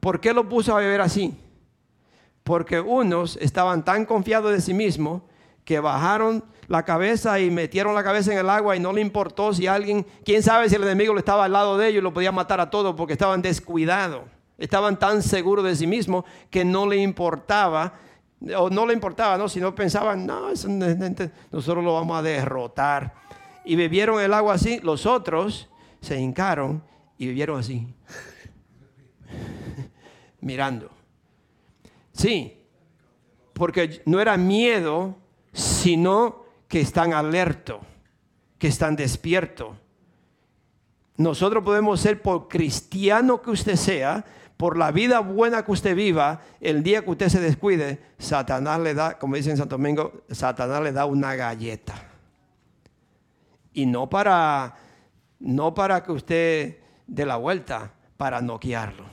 ¿por 0.00 0.20
qué 0.20 0.32
lo 0.32 0.48
puso 0.48 0.76
a 0.76 0.80
beber 0.80 1.00
así? 1.00 1.36
Porque 2.42 2.80
unos 2.80 3.36
estaban 3.40 3.84
tan 3.84 4.04
confiados 4.04 4.52
de 4.52 4.60
sí 4.60 4.74
mismos 4.74 5.22
que 5.64 5.80
bajaron 5.80 6.44
la 6.66 6.84
cabeza 6.84 7.38
y 7.40 7.50
metieron 7.50 7.94
la 7.94 8.02
cabeza 8.02 8.32
en 8.32 8.38
el 8.38 8.50
agua 8.50 8.76
y 8.76 8.80
no 8.80 8.92
le 8.92 9.00
importó 9.00 9.52
si 9.52 9.66
alguien, 9.66 10.06
quién 10.24 10.42
sabe 10.42 10.68
si 10.68 10.74
el 10.74 10.82
enemigo 10.82 11.14
le 11.14 11.20
estaba 11.20 11.44
al 11.44 11.52
lado 11.52 11.78
de 11.78 11.88
ellos 11.88 12.00
y 12.00 12.02
lo 12.02 12.12
podía 12.12 12.32
matar 12.32 12.60
a 12.60 12.70
todos 12.70 12.94
porque 12.94 13.14
estaban 13.14 13.42
descuidados. 13.42 14.22
Estaban 14.58 14.98
tan 14.98 15.22
seguros 15.22 15.64
de 15.64 15.76
sí 15.76 15.86
mismos 15.86 16.24
que 16.50 16.64
no 16.64 16.86
le 16.86 16.96
importaba, 16.96 17.94
o 18.56 18.70
no 18.70 18.86
le 18.86 18.92
importaba, 18.92 19.38
no, 19.38 19.48
sino 19.48 19.74
pensaban, 19.74 20.26
no, 20.26 20.48
nosotros 20.48 21.84
lo 21.84 21.94
vamos 21.94 22.18
a 22.18 22.22
derrotar. 22.22 23.14
Y 23.64 23.76
bebieron 23.76 24.20
el 24.20 24.34
agua 24.34 24.54
así, 24.54 24.80
los 24.80 25.06
otros 25.06 25.68
se 26.00 26.18
hincaron 26.18 26.82
y 27.16 27.26
bebieron 27.26 27.60
así, 27.60 27.86
mirando. 30.40 30.90
Sí, 32.12 32.58
porque 33.52 34.02
no 34.06 34.20
era 34.20 34.36
miedo, 34.36 35.16
sino 35.52 36.44
que 36.68 36.80
están 36.80 37.12
alertos, 37.12 37.78
que 38.58 38.68
están 38.68 38.96
despiertos. 38.96 39.76
Nosotros 41.16 41.64
podemos 41.64 42.00
ser 42.00 42.22
por 42.22 42.48
cristiano 42.48 43.42
que 43.42 43.50
usted 43.50 43.74
sea, 43.76 44.24
por 44.56 44.76
la 44.76 44.90
vida 44.90 45.20
buena 45.20 45.64
que 45.64 45.72
usted 45.72 45.94
viva, 45.96 46.40
el 46.60 46.82
día 46.82 47.02
que 47.02 47.10
usted 47.10 47.28
se 47.28 47.40
descuide, 47.40 48.00
Satanás 48.18 48.80
le 48.80 48.94
da, 48.94 49.18
como 49.18 49.36
dicen 49.36 49.52
en 49.52 49.56
Santo 49.58 49.76
Domingo, 49.76 50.24
Satanás 50.30 50.82
le 50.82 50.92
da 50.92 51.06
una 51.06 51.34
galleta. 51.36 51.94
Y 53.72 53.86
no 53.86 54.08
para, 54.10 54.76
no 55.40 55.74
para 55.74 56.02
que 56.02 56.12
usted 56.12 56.78
dé 57.06 57.26
la 57.26 57.36
vuelta, 57.36 57.92
para 58.16 58.40
noquearlo. 58.40 59.04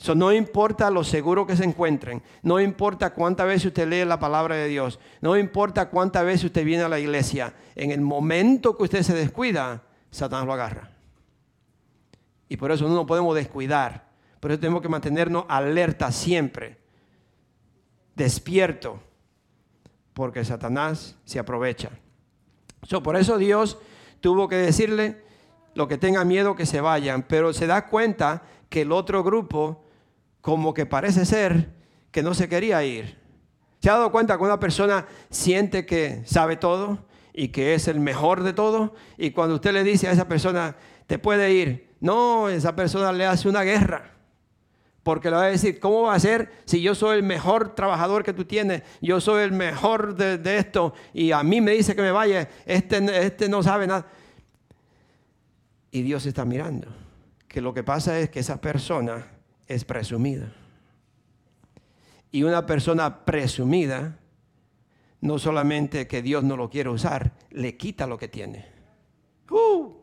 Eso 0.00 0.14
no 0.14 0.32
importa 0.32 0.90
lo 0.90 1.04
seguro 1.04 1.46
que 1.46 1.56
se 1.56 1.64
encuentren, 1.64 2.22
no 2.42 2.58
importa 2.58 3.12
cuántas 3.12 3.46
veces 3.46 3.66
usted 3.66 3.86
lee 3.86 4.06
la 4.06 4.18
palabra 4.18 4.56
de 4.56 4.66
Dios, 4.66 4.98
no 5.20 5.36
importa 5.36 5.90
cuántas 5.90 6.24
veces 6.24 6.44
usted 6.44 6.64
viene 6.64 6.84
a 6.84 6.88
la 6.88 6.98
iglesia, 6.98 7.52
en 7.74 7.90
el 7.90 8.00
momento 8.00 8.78
que 8.78 8.84
usted 8.84 9.02
se 9.02 9.14
descuida, 9.14 9.82
Satanás 10.10 10.46
lo 10.46 10.54
agarra. 10.54 10.90
Y 12.48 12.56
por 12.56 12.72
eso 12.72 12.88
no 12.88 12.94
nos 12.94 13.06
podemos 13.06 13.34
descuidar. 13.34 14.10
Por 14.40 14.50
eso 14.50 14.60
tenemos 14.60 14.80
que 14.80 14.88
mantenernos 14.88 15.44
alerta 15.48 16.10
siempre, 16.10 16.78
despierto, 18.16 19.00
porque 20.14 20.44
Satanás 20.44 21.16
se 21.24 21.38
aprovecha. 21.38 21.90
por 23.04 23.16
eso 23.16 23.36
Dios 23.36 23.78
tuvo 24.20 24.48
que 24.48 24.56
decirle, 24.56 25.22
lo 25.74 25.88
que 25.88 25.98
tenga 25.98 26.24
miedo 26.24 26.56
que 26.56 26.66
se 26.66 26.80
vayan, 26.80 27.22
pero 27.22 27.52
se 27.52 27.66
da 27.66 27.86
cuenta 27.86 28.42
que 28.68 28.82
el 28.82 28.92
otro 28.92 29.22
grupo, 29.22 29.84
como 30.40 30.74
que 30.74 30.86
parece 30.86 31.24
ser 31.24 31.70
que 32.10 32.22
no 32.22 32.34
se 32.34 32.48
quería 32.48 32.82
ir. 32.84 33.18
¿Se 33.80 33.88
ha 33.88 33.94
dado 33.94 34.12
cuenta 34.12 34.36
que 34.36 34.44
una 34.44 34.60
persona 34.60 35.06
siente 35.30 35.86
que 35.86 36.22
sabe 36.24 36.56
todo 36.56 37.06
y 37.32 37.48
que 37.48 37.74
es 37.74 37.88
el 37.88 38.00
mejor 38.00 38.42
de 38.42 38.52
todo? 38.52 38.94
Y 39.16 39.30
cuando 39.30 39.54
usted 39.54 39.72
le 39.72 39.84
dice 39.84 40.08
a 40.08 40.12
esa 40.12 40.28
persona, 40.28 40.76
te 41.06 41.18
puede 41.18 41.52
ir, 41.52 41.94
no, 42.00 42.48
esa 42.48 42.76
persona 42.76 43.12
le 43.12 43.26
hace 43.26 43.48
una 43.48 43.62
guerra. 43.62 44.19
Porque 45.02 45.30
le 45.30 45.36
va 45.36 45.44
a 45.44 45.48
decir, 45.48 45.80
¿cómo 45.80 46.02
va 46.02 46.14
a 46.14 46.20
ser 46.20 46.50
si 46.66 46.82
yo 46.82 46.94
soy 46.94 47.16
el 47.16 47.22
mejor 47.22 47.74
trabajador 47.74 48.22
que 48.22 48.32
tú 48.32 48.44
tienes? 48.44 48.82
Yo 49.00 49.20
soy 49.20 49.44
el 49.44 49.52
mejor 49.52 50.14
de, 50.14 50.58
esto 50.58 50.94
y 51.14 51.32
a 51.32 51.42
mí 51.42 51.60
me 51.60 51.72
dice 51.72 51.96
que 51.96 52.02
me 52.02 52.10
vaya. 52.10 52.48
Este, 52.66 53.24
este 53.24 53.48
no 53.48 53.62
sabe 53.62 53.86
nada. 53.86 54.06
Y 55.90 56.02
Dios 56.02 56.26
está 56.26 56.44
mirando. 56.44 56.88
Que 57.48 57.60
lo 57.60 57.72
que 57.72 57.82
pasa 57.82 58.18
es 58.18 58.30
que 58.30 58.40
esa 58.40 58.60
persona 58.60 59.26
es 59.66 59.84
presumida. 59.84 60.52
Y 62.30 62.42
una 62.42 62.66
persona 62.66 63.24
presumida, 63.24 64.18
no 65.20 65.38
solamente 65.38 66.06
que 66.06 66.22
Dios 66.22 66.44
no 66.44 66.56
lo 66.56 66.70
quiere 66.70 66.90
usar, 66.90 67.32
le 67.50 67.76
quita 67.76 68.06
lo 68.06 68.18
que 68.18 68.28
tiene. 68.28 68.66
¡Uh! 69.50 70.00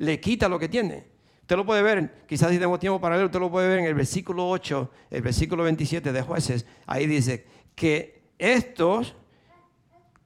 le 0.00 0.18
quita 0.18 0.48
lo 0.48 0.58
que 0.58 0.68
tiene. 0.68 1.04
Usted 1.50 1.58
lo 1.58 1.66
puede 1.66 1.82
ver, 1.82 2.12
quizás 2.28 2.48
si 2.50 2.58
tenemos 2.58 2.78
tiempo 2.78 3.00
para 3.00 3.16
leer, 3.16 3.26
usted 3.26 3.40
lo 3.40 3.50
puede 3.50 3.66
ver 3.66 3.80
en 3.80 3.86
el 3.86 3.94
versículo 3.94 4.48
8, 4.48 4.88
el 5.10 5.20
versículo 5.20 5.64
27 5.64 6.12
de 6.12 6.22
jueces. 6.22 6.64
Ahí 6.86 7.08
dice 7.08 7.44
que 7.74 8.22
estos 8.38 9.16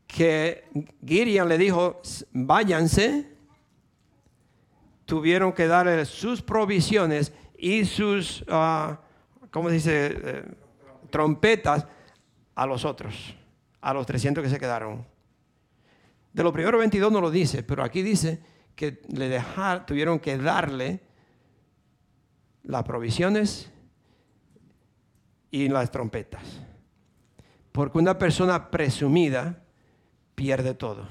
que 0.06 0.64
Gideon 1.02 1.48
le 1.48 1.56
dijo, 1.56 2.02
váyanse, 2.30 3.26
tuvieron 5.06 5.54
que 5.54 5.66
darle 5.66 6.04
sus 6.04 6.42
provisiones 6.42 7.32
y 7.56 7.86
sus, 7.86 8.42
uh, 8.42 8.94
¿cómo 9.50 9.70
dice? 9.70 10.18
Eh, 10.22 10.44
trompetas 11.08 11.86
a 12.54 12.66
los 12.66 12.84
otros, 12.84 13.34
a 13.80 13.94
los 13.94 14.04
300 14.04 14.44
que 14.44 14.50
se 14.50 14.58
quedaron. 14.58 15.06
De 16.34 16.42
los 16.42 16.52
primeros 16.52 16.78
22 16.80 17.10
no 17.10 17.22
lo 17.22 17.30
dice, 17.30 17.62
pero 17.62 17.82
aquí 17.82 18.02
dice 18.02 18.42
que 18.74 19.00
le 19.08 19.30
dejar, 19.30 19.86
tuvieron 19.86 20.18
que 20.18 20.36
darle 20.36 21.13
las 22.64 22.82
provisiones 22.82 23.70
y 25.50 25.68
las 25.68 25.90
trompetas. 25.90 26.42
Porque 27.72 27.98
una 27.98 28.18
persona 28.18 28.70
presumida 28.70 29.62
pierde 30.34 30.74
todo. 30.74 31.06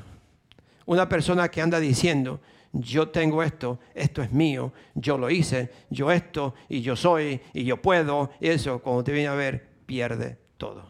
Una 0.86 1.08
persona 1.08 1.50
que 1.50 1.62
anda 1.62 1.80
diciendo, 1.80 2.42
yo 2.74 3.10
tengo 3.10 3.44
esto, 3.44 3.80
esto 3.94 4.22
es 4.22 4.32
mío, 4.32 4.74
yo 4.96 5.18
lo 5.18 5.30
hice, 5.30 5.72
yo 5.90 6.12
esto, 6.12 6.56
y 6.68 6.82
yo 6.82 6.96
soy, 6.96 7.40
y 7.54 7.64
yo 7.64 7.82
puedo, 7.82 8.32
eso, 8.42 8.80
cuando 8.80 9.04
te 9.04 9.12
viene 9.12 9.28
a 9.28 9.34
ver, 9.34 9.70
pierde 9.86 10.40
todo. 10.58 10.86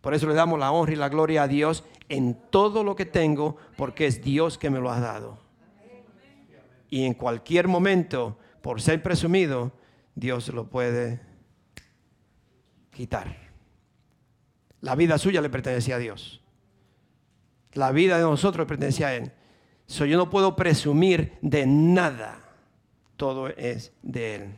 Por 0.00 0.14
eso 0.14 0.28
le 0.28 0.34
damos 0.34 0.58
la 0.60 0.70
honra 0.70 0.92
y 0.92 0.96
la 0.96 1.08
gloria 1.08 1.42
a 1.42 1.48
Dios 1.48 1.84
en 2.08 2.38
todo 2.50 2.84
lo 2.84 2.94
que 2.94 3.04
tengo, 3.04 3.56
porque 3.76 4.06
es 4.06 4.22
Dios 4.22 4.56
que 4.56 4.70
me 4.70 4.78
lo 4.78 4.90
ha 4.90 5.00
dado. 5.00 5.38
Y 6.88 7.04
en 7.04 7.14
cualquier 7.14 7.66
momento, 7.66 8.38
por 8.66 8.82
ser 8.82 9.00
presumido, 9.00 9.70
Dios 10.16 10.48
lo 10.48 10.68
puede 10.68 11.20
quitar. 12.90 13.36
La 14.80 14.96
vida 14.96 15.18
suya 15.18 15.40
le 15.40 15.48
pertenecía 15.48 15.94
a 15.94 15.98
Dios. 16.00 16.42
La 17.74 17.92
vida 17.92 18.16
de 18.16 18.24
nosotros 18.24 18.64
le 18.64 18.68
pertenecía 18.68 19.06
a 19.06 19.14
Él. 19.14 19.30
So, 19.86 20.04
yo 20.04 20.16
no 20.16 20.30
puedo 20.30 20.56
presumir 20.56 21.38
de 21.42 21.64
nada. 21.64 22.40
Todo 23.16 23.46
es 23.50 23.92
de 24.02 24.34
Él. 24.34 24.54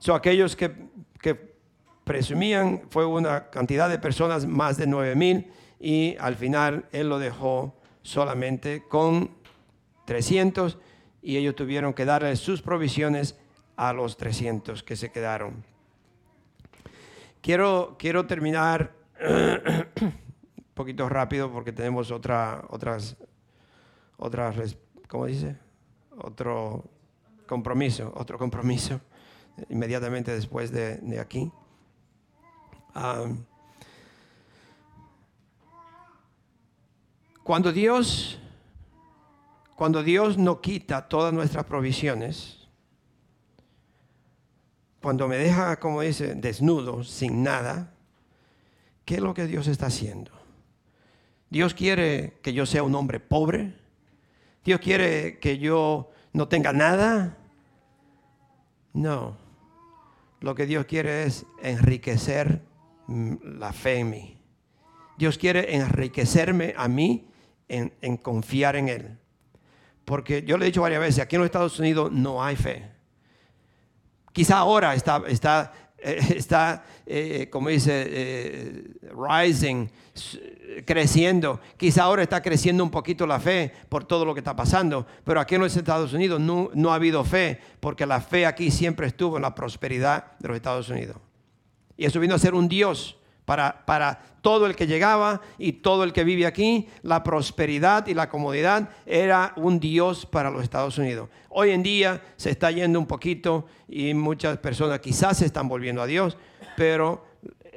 So, 0.00 0.14
aquellos 0.14 0.54
que 0.54 0.70
que 1.18 1.56
presumían 2.04 2.82
fue 2.90 3.06
una 3.06 3.48
cantidad 3.48 3.88
de 3.88 3.98
personas, 3.98 4.44
más 4.44 4.76
de 4.76 4.86
9 4.86 5.14
mil, 5.14 5.50
y 5.80 6.14
al 6.20 6.36
final 6.36 6.90
él 6.92 7.08
lo 7.08 7.18
dejó 7.18 7.80
solamente 8.02 8.82
con 8.86 9.42
300 10.04 10.78
y 11.22 11.36
ellos 11.36 11.54
tuvieron 11.54 11.94
que 11.94 12.04
darle 12.04 12.36
sus 12.36 12.62
provisiones 12.62 13.38
a 13.76 13.92
los 13.92 14.16
300 14.16 14.82
que 14.82 14.96
se 14.96 15.10
quedaron. 15.10 15.64
Quiero, 17.40 17.96
quiero 17.98 18.26
terminar 18.26 18.94
un 19.20 20.14
poquito 20.74 21.08
rápido 21.08 21.50
porque 21.52 21.72
tenemos 21.72 22.10
otra, 22.10 22.64
otras, 22.70 23.16
otras, 24.16 24.76
¿cómo 25.08 25.26
dice? 25.26 25.56
Otro 26.16 26.84
compromiso, 27.46 28.12
otro 28.16 28.38
compromiso 28.38 29.00
inmediatamente 29.68 30.32
después 30.32 30.70
de, 30.70 31.18
aquí. 31.20 31.50
cuando 37.42 37.72
Dios, 37.72 38.38
cuando 39.76 40.02
Dios 40.02 40.38
no 40.38 40.60
quita 40.60 41.08
todas 41.08 41.32
nuestras 41.32 41.64
provisiones, 41.64 42.68
cuando 45.00 45.28
me 45.28 45.36
deja, 45.36 45.78
como 45.80 46.00
dice, 46.00 46.34
desnudo, 46.34 47.04
sin 47.04 47.42
nada, 47.42 47.92
¿qué 49.04 49.16
es 49.16 49.20
lo 49.20 49.34
que 49.34 49.46
Dios 49.46 49.66
está 49.66 49.86
haciendo? 49.86 50.30
Dios 51.50 51.74
quiere 51.74 52.38
que 52.42 52.52
yo 52.52 52.66
sea 52.66 52.82
un 52.82 52.94
hombre 52.94 53.20
pobre. 53.20 53.74
Dios 54.64 54.80
quiere 54.80 55.38
que 55.38 55.58
yo 55.58 56.10
no 56.32 56.48
tenga 56.48 56.72
nada. 56.72 57.36
No. 58.92 59.36
Lo 60.40 60.54
que 60.54 60.66
Dios 60.66 60.86
quiere 60.86 61.24
es 61.24 61.46
enriquecer 61.62 62.62
mm, 63.06 63.58
la 63.58 63.72
fe 63.72 63.98
en 63.98 64.10
mí. 64.10 64.38
Dios 65.16 65.38
quiere 65.38 65.76
enriquecerme 65.76 66.74
a 66.76 66.88
mí 66.88 67.28
en, 67.68 68.16
confiar 68.16 68.76
en 68.76 68.88
Él. 68.88 69.18
Porque 70.04 70.42
yo 70.42 70.58
le 70.58 70.64
he 70.64 70.66
dicho 70.66 70.82
varias 70.82 71.00
veces, 71.00 71.20
aquí 71.20 71.36
en 71.36 71.40
los 71.40 71.46
Estados 71.46 71.78
Unidos 71.78 72.12
no 72.12 72.42
hay 72.42 72.56
fe. 72.56 72.90
Quizá 74.32 74.58
ahora 74.58 74.94
está, 74.94 75.22
está 75.28 75.72
está, 76.04 76.84
eh, 77.06 77.48
como 77.50 77.70
dice, 77.70 78.04
eh, 78.06 78.84
rising, 79.16 79.86
creciendo. 80.84 81.60
Quizá 81.76 82.04
ahora 82.04 82.22
está 82.22 82.42
creciendo 82.42 82.84
un 82.84 82.90
poquito 82.90 83.26
la 83.26 83.40
fe 83.40 83.72
por 83.88 84.04
todo 84.04 84.24
lo 84.24 84.34
que 84.34 84.40
está 84.40 84.54
pasando, 84.54 85.06
pero 85.24 85.40
aquí 85.40 85.54
en 85.54 85.62
los 85.62 85.76
Estados 85.76 86.12
Unidos 86.12 86.40
no 86.40 86.92
ha 86.92 86.94
habido 86.94 87.24
fe, 87.24 87.58
porque 87.80 88.06
la 88.06 88.20
fe 88.20 88.46
aquí 88.46 88.70
siempre 88.70 89.06
estuvo 89.06 89.36
en 89.36 89.42
la 89.42 89.54
prosperidad 89.54 90.38
de 90.38 90.48
los 90.48 90.56
Estados 90.56 90.88
Unidos. 90.88 91.16
Y 91.96 92.04
eso 92.04 92.20
vino 92.20 92.34
a 92.34 92.38
ser 92.38 92.54
un 92.54 92.68
Dios 92.68 93.16
para, 93.44 93.84
para 93.84 94.20
todo 94.40 94.66
el 94.66 94.76
que 94.76 94.86
llegaba 94.86 95.40
y 95.58 95.72
todo 95.72 96.04
el 96.04 96.12
que 96.12 96.24
vive 96.24 96.46
aquí, 96.46 96.88
la 97.02 97.22
prosperidad 97.22 98.06
y 98.06 98.14
la 98.14 98.28
comodidad 98.28 98.90
era 99.06 99.52
un 99.56 99.80
Dios 99.80 100.26
para 100.26 100.50
los 100.50 100.62
Estados 100.62 100.98
Unidos. 100.98 101.28
Hoy 101.48 101.70
en 101.70 101.82
día 101.82 102.20
se 102.36 102.50
está 102.50 102.70
yendo 102.70 102.98
un 102.98 103.06
poquito 103.06 103.66
y 103.88 104.12
muchas 104.14 104.58
personas 104.58 105.00
quizás 105.00 105.38
se 105.38 105.46
están 105.46 105.68
volviendo 105.68 106.02
a 106.02 106.06
Dios, 106.06 106.36
pero 106.76 107.24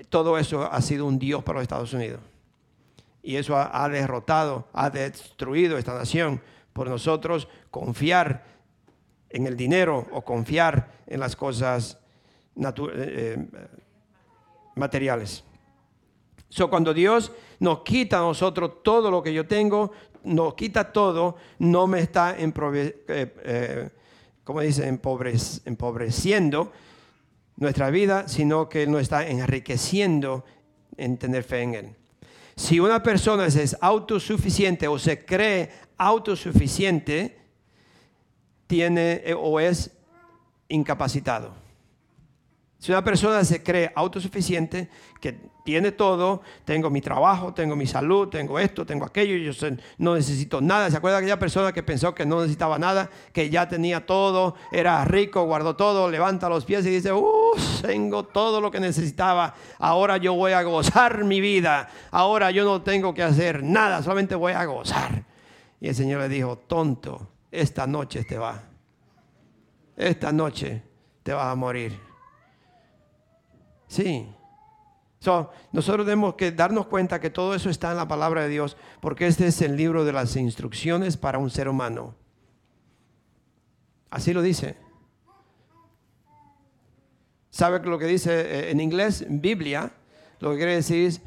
todo 0.09 0.37
eso 0.37 0.71
ha 0.71 0.81
sido 0.81 1.05
un 1.05 1.19
Dios 1.19 1.43
para 1.43 1.59
los 1.59 1.63
Estados 1.63 1.93
Unidos. 1.93 2.21
Y 3.23 3.35
eso 3.35 3.57
ha, 3.57 3.89
derrotado, 3.89 4.67
ha 4.71 4.89
destruido 4.89 5.77
esta 5.77 5.93
nación 5.93 6.41
por 6.71 6.89
nosotros 6.89 7.47
confiar 7.71 8.45
en 9.29 9.47
el 9.47 9.57
dinero 9.57 10.07
o 10.11 10.21
confiar 10.23 10.91
en 11.05 11.19
las 11.19 11.35
cosas 11.35 11.97
eh, 12.55 12.71
eh, 12.95 13.47
materiales. 14.75 15.43
So, 16.49 16.69
cuando 16.69 16.93
Dios 16.93 17.31
nos 17.59 17.81
quita 17.81 18.19
a 18.19 18.21
nosotros 18.21 18.83
todo 18.83 19.11
lo 19.11 19.21
que 19.21 19.33
yo 19.33 19.45
tengo, 19.45 19.91
nos 20.23 20.53
quita 20.55 20.91
todo, 20.91 21.35
no 21.59 21.87
me 21.87 21.99
está 21.99 22.35
eh, 22.39 23.03
eh, 23.07 23.89
¿cómo 24.43 24.61
dice? 24.61 24.89
Empobrec- 24.89 25.61
empobreciendo 25.65 26.71
nuestra 27.57 27.89
vida, 27.89 28.27
sino 28.27 28.69
que 28.69 28.87
nos 28.87 29.01
está 29.01 29.27
enriqueciendo 29.27 30.45
en 30.95 31.17
tener 31.17 31.43
fe 31.43 31.61
en 31.61 31.75
Él. 31.75 31.95
Si 32.55 32.79
una 32.79 33.03
persona 33.03 33.45
es 33.45 33.77
autosuficiente 33.81 34.87
o 34.87 34.97
se 34.97 35.25
cree 35.25 35.69
autosuficiente, 35.97 37.37
tiene 38.67 39.21
eh, 39.25 39.35
o 39.37 39.59
es 39.59 39.91
incapacitado. 40.69 41.53
Si 42.79 42.91
una 42.91 43.03
persona 43.03 43.43
se 43.43 43.63
cree 43.63 43.91
autosuficiente, 43.95 44.89
que 45.19 45.39
tiene 45.67 45.91
todo, 45.91 46.43
tengo 46.63 46.89
mi 46.89 47.01
trabajo, 47.01 47.53
tengo 47.53 47.75
mi 47.75 47.85
salud, 47.85 48.29
tengo 48.29 48.57
esto, 48.57 48.85
tengo 48.85 49.03
aquello, 49.03 49.35
yo 49.35 49.67
no 49.97 50.15
necesito 50.15 50.61
nada. 50.61 50.89
¿Se 50.89 50.95
acuerda 50.95 51.17
aquella 51.17 51.37
persona 51.37 51.73
que 51.73 51.83
pensó 51.83 52.15
que 52.15 52.25
no 52.25 52.39
necesitaba 52.39 52.79
nada, 52.79 53.09
que 53.33 53.49
ya 53.49 53.67
tenía 53.67 54.05
todo, 54.05 54.55
era 54.71 55.03
rico, 55.03 55.43
guardó 55.43 55.75
todo, 55.75 56.09
levanta 56.09 56.47
los 56.47 56.63
pies 56.63 56.85
y 56.85 56.89
dice, 56.89 57.11
"Uh, 57.11 57.51
tengo 57.81 58.23
todo 58.23 58.61
lo 58.61 58.71
que 58.71 58.79
necesitaba, 58.79 59.55
ahora 59.77 60.15
yo 60.15 60.35
voy 60.35 60.53
a 60.53 60.63
gozar 60.63 61.25
mi 61.25 61.41
vida, 61.41 61.89
ahora 62.11 62.49
yo 62.51 62.63
no 62.63 62.81
tengo 62.81 63.13
que 63.13 63.23
hacer 63.23 63.61
nada, 63.61 64.01
solamente 64.01 64.35
voy 64.35 64.53
a 64.53 64.63
gozar. 64.63 65.25
Y 65.81 65.89
el 65.89 65.95
Señor 65.95 66.21
le 66.21 66.29
dijo, 66.29 66.59
tonto, 66.59 67.27
esta 67.51 67.85
noche 67.85 68.23
te 68.23 68.37
va, 68.37 68.63
esta 69.97 70.31
noche 70.31 70.81
te 71.23 71.33
vas 71.33 71.47
a 71.47 71.55
morir. 71.55 71.99
Sí. 73.89 74.29
So, 75.19 75.49
nosotros 75.71 76.05
tenemos 76.05 76.35
que 76.35 76.51
darnos 76.51 76.87
cuenta 76.87 77.19
que 77.19 77.29
todo 77.29 77.55
eso 77.55 77.69
está 77.69 77.91
en 77.91 77.97
la 77.97 78.07
palabra 78.07 78.43
de 78.43 78.49
Dios, 78.49 78.77
porque 79.01 79.27
este 79.27 79.47
es 79.47 79.61
el 79.61 79.75
libro 79.75 80.05
de 80.05 80.13
las 80.13 80.35
instrucciones 80.35 81.17
para 81.17 81.39
un 81.39 81.49
ser 81.49 81.67
humano. 81.67 82.15
Así 84.09 84.33
lo 84.33 84.41
dice. 84.41 84.77
¿Sabe 87.49 87.79
lo 87.79 87.97
que 87.97 88.05
dice 88.05 88.41
eh, 88.41 88.71
en 88.71 88.79
inglés? 88.79 89.25
Biblia, 89.27 89.91
lo 90.39 90.51
que 90.51 90.57
quiere 90.57 90.75
decir 90.75 91.07
es 91.07 91.21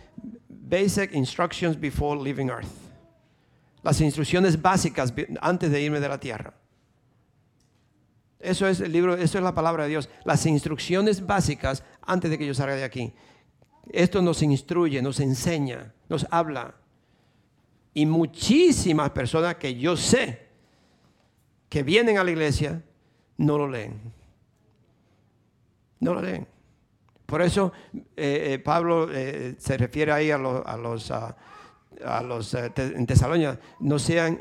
Basic 0.49 1.13
Instructions 1.13 1.79
Before 1.79 2.23
Leaving 2.23 2.49
Earth. 2.49 2.69
Las 3.83 4.01
instrucciones 4.01 4.61
básicas 4.61 5.13
antes 5.41 5.71
de 5.73 5.81
irme 5.83 5.99
de 5.99 6.09
la 6.09 6.21
tierra. 6.21 6.55
Eso 8.39 8.67
es 8.69 8.81
el 8.81 8.93
libro, 8.93 9.17
eso 9.17 9.39
es 9.39 9.45
la 9.45 9.55
palabra 9.55 9.85
de 9.85 9.91
Dios. 9.91 10.09
Las 10.25 10.47
instrucciones 10.47 11.27
básicas 11.27 11.83
antes 12.03 12.31
de 12.31 12.39
que 12.39 12.47
yo 12.47 12.55
salga 12.55 12.75
de 12.75 12.85
aquí. 12.85 13.13
Esto 13.93 14.23
nos 14.23 14.43
instruye, 14.43 15.03
nos 15.03 15.21
enseña, 15.21 15.93
nos 16.09 16.27
habla. 16.31 16.75
Y 17.95 18.07
muchísimas 18.07 19.11
personas 19.11 19.57
que 19.57 19.75
yo 19.77 19.97
sé 19.97 20.49
que 21.69 21.83
vienen 21.83 22.19
a 22.19 22.25
la 22.25 22.31
iglesia 22.31 22.83
no 23.37 23.59
lo 23.59 23.69
leen. 23.69 24.01
No 26.01 26.15
lo 26.15 26.23
leen. 26.23 26.47
Por 27.27 27.43
eso 27.43 27.73
eh, 28.17 28.55
eh, 28.55 28.59
Pablo 28.59 29.09
eh, 29.13 29.55
se 29.59 29.77
refiere 29.77 30.11
ahí 30.13 30.31
a, 30.31 30.39
los- 30.39 30.67
a 30.67 30.77
los, 30.77 31.11
ah, 31.13 31.37
en 32.77 33.07
Tesalónica, 33.07 33.59
no 33.81 33.99
sean 33.99 34.41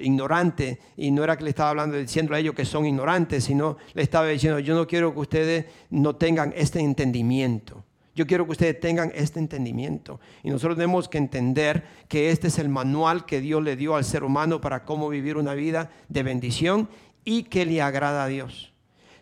ignorantes, 0.00 0.78
y 0.96 1.10
no 1.10 1.24
era 1.24 1.36
que 1.36 1.44
le 1.44 1.50
estaba 1.50 1.70
hablando, 1.70 1.96
diciendo 1.96 2.34
a 2.34 2.38
ellos 2.38 2.54
que 2.54 2.64
son 2.64 2.86
ignorantes, 2.86 3.44
sino 3.44 3.76
le 3.94 4.02
estaba 4.02 4.28
diciendo, 4.28 4.60
yo 4.60 4.74
no 4.74 4.86
quiero 4.86 5.12
que 5.12 5.20
ustedes 5.20 5.66
no 5.90 6.14
tengan 6.16 6.52
este 6.56 6.78
entendimiento. 6.80 7.84
Yo 8.14 8.26
quiero 8.26 8.44
que 8.44 8.52
ustedes 8.52 8.78
tengan 8.78 9.10
este 9.14 9.38
entendimiento. 9.38 10.20
Y 10.42 10.50
nosotros 10.50 10.76
tenemos 10.76 11.08
que 11.08 11.18
entender 11.18 11.84
que 12.08 12.30
este 12.30 12.48
es 12.48 12.58
el 12.58 12.68
manual 12.68 13.24
que 13.24 13.40
Dios 13.40 13.62
le 13.62 13.76
dio 13.76 13.96
al 13.96 14.04
ser 14.04 14.22
humano 14.22 14.60
para 14.60 14.84
cómo 14.84 15.08
vivir 15.08 15.36
una 15.36 15.54
vida 15.54 15.90
de 16.08 16.22
bendición 16.22 16.88
y 17.24 17.44
que 17.44 17.64
le 17.64 17.80
agrada 17.80 18.24
a 18.24 18.28
Dios. 18.28 18.72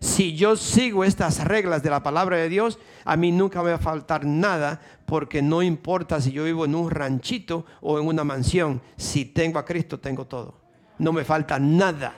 Si 0.01 0.35
yo 0.35 0.57
sigo 0.57 1.05
estas 1.05 1.45
reglas 1.45 1.83
de 1.83 1.91
la 1.91 2.03
palabra 2.03 2.39
de 2.39 2.49
Dios, 2.49 2.79
a 3.05 3.17
mí 3.17 3.33
nunca 3.33 3.63
me 3.63 3.69
va 3.71 3.77
a 3.77 3.81
faltar 3.81 4.25
nada, 4.25 4.81
porque 5.05 5.43
no 5.43 5.63
importa 5.63 6.23
si 6.23 6.33
yo 6.33 6.45
vivo 6.45 6.65
en 6.65 6.75
un 6.75 6.91
ranchito 6.91 7.67
o 7.83 7.99
en 7.99 8.07
una 8.07 8.25
mansión, 8.25 8.81
si 8.97 9.27
tengo 9.27 9.59
a 9.59 9.65
Cristo, 9.65 10.01
tengo 10.01 10.27
todo. 10.27 10.55
No 10.99 11.13
me 11.13 11.23
falta 11.23 11.59
nada. 11.59 12.15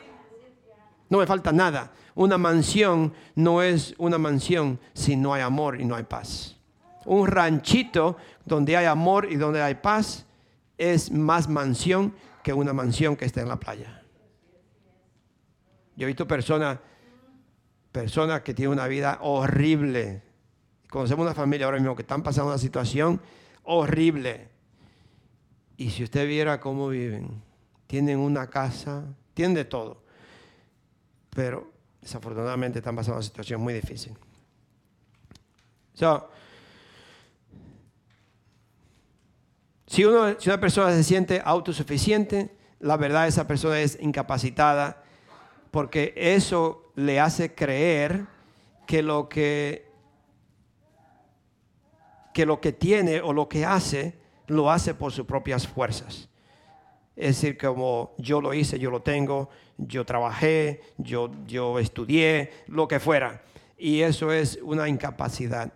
No 1.11 1.19
me 1.19 1.27
falta 1.27 1.51
nada. 1.51 1.93
Una 2.15 2.39
mansión 2.39 3.13
no 3.35 3.63
es 3.63 3.95
una 3.99 4.17
mansión 4.17 4.79
si 4.95 5.17
no 5.17 5.35
hay 5.35 5.43
amor 5.43 5.81
y 5.81 5.85
no 5.85 5.97
hay 5.97 6.05
paz. 6.05 6.57
Un 7.05 7.27
ranchito 7.27 8.17
donde 8.45 8.77
hay 8.77 8.87
amor 8.87 9.29
y 9.31 9.37
donde 9.37 9.63
hay 9.63 9.77
paz 9.77 10.27
es 10.79 11.11
más 11.11 11.49
mansión 11.49 12.15
que 12.43 12.53
una 12.53 12.73
mansión 12.73 13.17
que 13.17 13.25
está 13.25 13.41
en 13.41 13.49
la 13.49 13.59
playa. 13.59 14.03
Yo 15.97 16.05
he 16.05 16.07
visto 16.07 16.27
personas 16.27 16.79
personas 17.93 18.41
que 18.41 18.55
tienen 18.55 18.73
una 18.73 18.89
vida 18.89 19.19
horrible. 19.21 20.23
Conocemos 20.89 21.25
una 21.25 21.35
familia 21.35 21.67
ahora 21.67 21.79
mismo 21.79 21.95
que 21.95 22.03
están 22.03 22.23
pasando 22.23 22.51
una 22.51 22.59
situación 22.59 23.21
horrible. 23.65 24.49
Y 25.77 25.91
si 25.91 26.03
usted 26.03 26.27
viera 26.27 26.59
cómo 26.59 26.89
viven, 26.89 27.43
tienen 27.87 28.19
una 28.19 28.49
casa, 28.49 29.05
tienen 29.35 29.55
de 29.55 29.65
todo. 29.67 30.03
Pero 31.31 31.71
desafortunadamente 32.01 32.79
están 32.79 32.97
pasando 32.97 33.19
una 33.19 33.25
situación 33.25 33.61
muy 33.61 33.75
difícil. 33.75 34.17
So, 35.95 36.31
si, 39.93 40.07
una 40.07 40.59
persona 40.59 40.91
se 40.95 41.05
siente 41.05 41.43
autosuficiente, 41.45 42.57
la 42.81 42.97
verdad 42.97 43.29
esa 43.29 43.47
persona 43.47 43.79
es 43.79 43.99
incapacitada 44.01 45.03
porque 45.71 46.15
eso 46.17 46.91
le 46.95 47.21
hace 47.21 47.55
creer 47.55 48.25
que 48.87 49.03
lo 49.03 49.29
que, 49.29 49.87
que 52.33 52.47
lo 52.47 52.59
que 52.59 52.73
tiene 52.73 53.21
o 53.21 53.35
lo 53.35 53.51
que 53.51 53.67
hace, 53.67 54.15
lo 54.47 54.71
hace 54.71 54.95
por 54.95 55.13
sus 55.13 55.27
propias 55.27 55.69
fuerzas. 55.69 56.31
Es 57.15 57.37
decir, 57.37 57.59
como 57.59 58.15
yo 58.17 58.41
lo 58.41 58.55
hice, 58.55 58.79
yo 58.79 58.91
lo 58.91 59.03
tengo, 59.03 59.51
yo 59.77 60.07
trabajé, 60.07 60.81
yo, 60.97 61.31
yo 61.47 61.79
estudié, 61.79 62.51
lo 62.67 62.89
que 62.89 62.99
fuera. 62.99 63.43
Y 63.77 64.01
eso 64.01 64.33
es 64.33 64.59
una 64.63 64.89
incapacidad. 64.89 65.71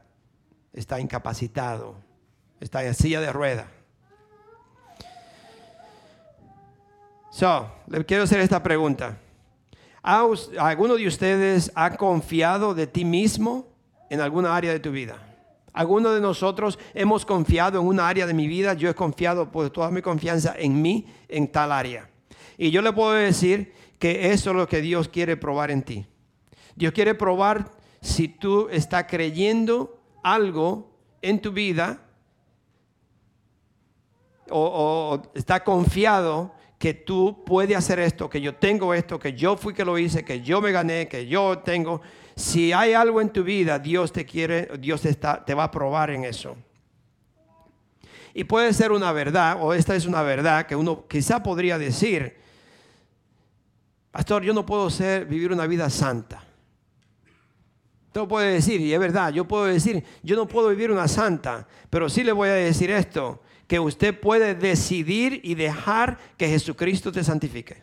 Está 0.73 1.01
incapacitado, 1.01 1.97
está 2.61 2.83
en 2.83 2.95
silla 2.95 3.21
de 3.21 3.31
rueda. 3.31 3.76
So, 7.37 7.71
le 7.89 8.03
quiero 8.07 8.23
hacer 8.25 8.41
esta 8.41 8.63
pregunta. 8.63 9.19
¿Ha 10.03 10.25
us- 10.25 10.51
¿Alguno 10.59 10.95
de 10.97 11.07
ustedes 11.07 11.71
ha 11.75 11.95
confiado 11.99 12.73
de 12.75 12.87
ti 12.87 13.05
mismo 13.05 13.67
en 14.09 14.23
alguna 14.23 14.57
área 14.57 14.73
de 14.73 14.81
tu 14.81 14.91
vida? 14.91 15.19
¿Alguno 15.75 16.13
de 16.13 16.23
nosotros 16.23 16.79
hemos 16.95 17.27
confiado 17.27 17.79
en 17.79 17.87
una 17.87 18.09
área 18.09 18.27
de 18.27 18.33
mi 18.33 18.47
vida? 18.49 18.73
Yo 18.73 18.89
he 18.89 18.95
confiado 18.95 19.53
por 19.53 19.69
toda 19.69 19.91
mi 19.91 20.01
confianza 20.01 20.55
en 20.57 20.81
mí, 20.81 21.05
en 21.29 21.53
tal 21.53 21.73
área. 21.73 22.09
Y 22.57 22.71
yo 22.71 22.81
le 22.81 22.91
puedo 22.95 23.13
decir 23.13 23.75
que 23.99 24.33
eso 24.33 24.49
es 24.53 24.57
lo 24.57 24.67
que 24.67 24.81
Dios 24.81 25.07
quiere 25.07 25.37
probar 25.37 25.71
en 25.71 25.83
ti. 25.83 26.07
Dios 26.75 26.95
quiere 26.95 27.15
probar 27.15 27.71
si 28.01 28.29
tú 28.29 28.69
estás 28.71 29.05
creyendo 29.07 30.01
algo 30.23 30.91
en 31.21 31.43
tu 31.43 31.53
vida 31.53 32.01
o, 34.49 34.59
o- 34.59 35.15
o 35.17 35.23
está 35.35 35.63
confiado 35.63 36.56
que 36.79 36.93
tú 36.93 37.43
puedes 37.45 37.77
hacer 37.77 37.99
esto, 37.99 38.29
que 38.29 38.41
yo 38.41 38.55
tengo 38.55 38.93
esto, 38.93 39.19
que 39.19 39.33
yo 39.33 39.57
fui 39.57 39.73
que 39.73 39.85
lo 39.85 39.99
hice, 39.99 40.25
que 40.25 40.43
yo 40.43 40.61
me 40.61 40.73
gané, 40.73 41.09
que 41.09 41.27
yo 41.27 41.59
tengo. 41.59 42.03
Si 42.35 42.73
hay 42.73 42.93
algo 42.93 43.21
en 43.21 43.31
tu 43.31 43.43
vida, 43.43 43.79
Dios 43.79 44.13
te 44.13 44.27
quiere, 44.27 44.69
Dios 44.79 45.01
te, 45.01 45.09
está, 45.09 45.43
te 45.45 45.55
va 45.55 45.65
a 45.65 45.71
probar 45.71 46.11
en 46.11 46.25
eso. 46.25 46.57
Y 48.35 48.45
puede 48.45 48.75
ser 48.75 48.93
una 48.93 49.13
verdad, 49.13 49.57
o 49.61 49.73
esta 49.73 49.97
es 49.97 50.05
una 50.05 50.21
verdad 50.21 50.67
que 50.67 50.77
uno 50.77 51.07
quizá 51.09 51.43
podría 51.43 51.79
decir, 51.79 52.37
pastor, 54.11 54.43
yo 54.43 54.53
no 54.53 54.67
puedo 54.67 54.91
ser, 54.91 55.25
vivir 55.25 55.53
una 55.53 55.67
vida 55.67 55.89
santa. 55.89 56.45
Usted 58.09 58.21
lo 58.21 58.29
puede 58.29 58.53
decir, 58.53 58.83
y 58.83 58.93
es 58.93 59.01
verdad, 59.01 59.33
yo 59.33 59.49
puedo 59.49 59.65
decir, 59.65 60.05
yo 60.23 60.37
no 60.37 60.47
puedo 60.47 60.69
vivir 60.69 60.91
una 60.91 61.09
santa, 61.09 61.67
pero 61.89 62.11
sí 62.11 62.23
le 62.23 62.33
voy 62.33 62.51
a 62.51 62.55
decir 62.55 62.91
esto, 62.91 63.41
que 63.67 63.81
usted 63.81 64.19
puede 64.19 64.55
decidir 64.55 65.41
y 65.43 65.55
dejar 65.55 66.19
que 66.37 66.49
Jesucristo 66.49 67.11
te 67.13 67.25
santifique. 67.25 67.83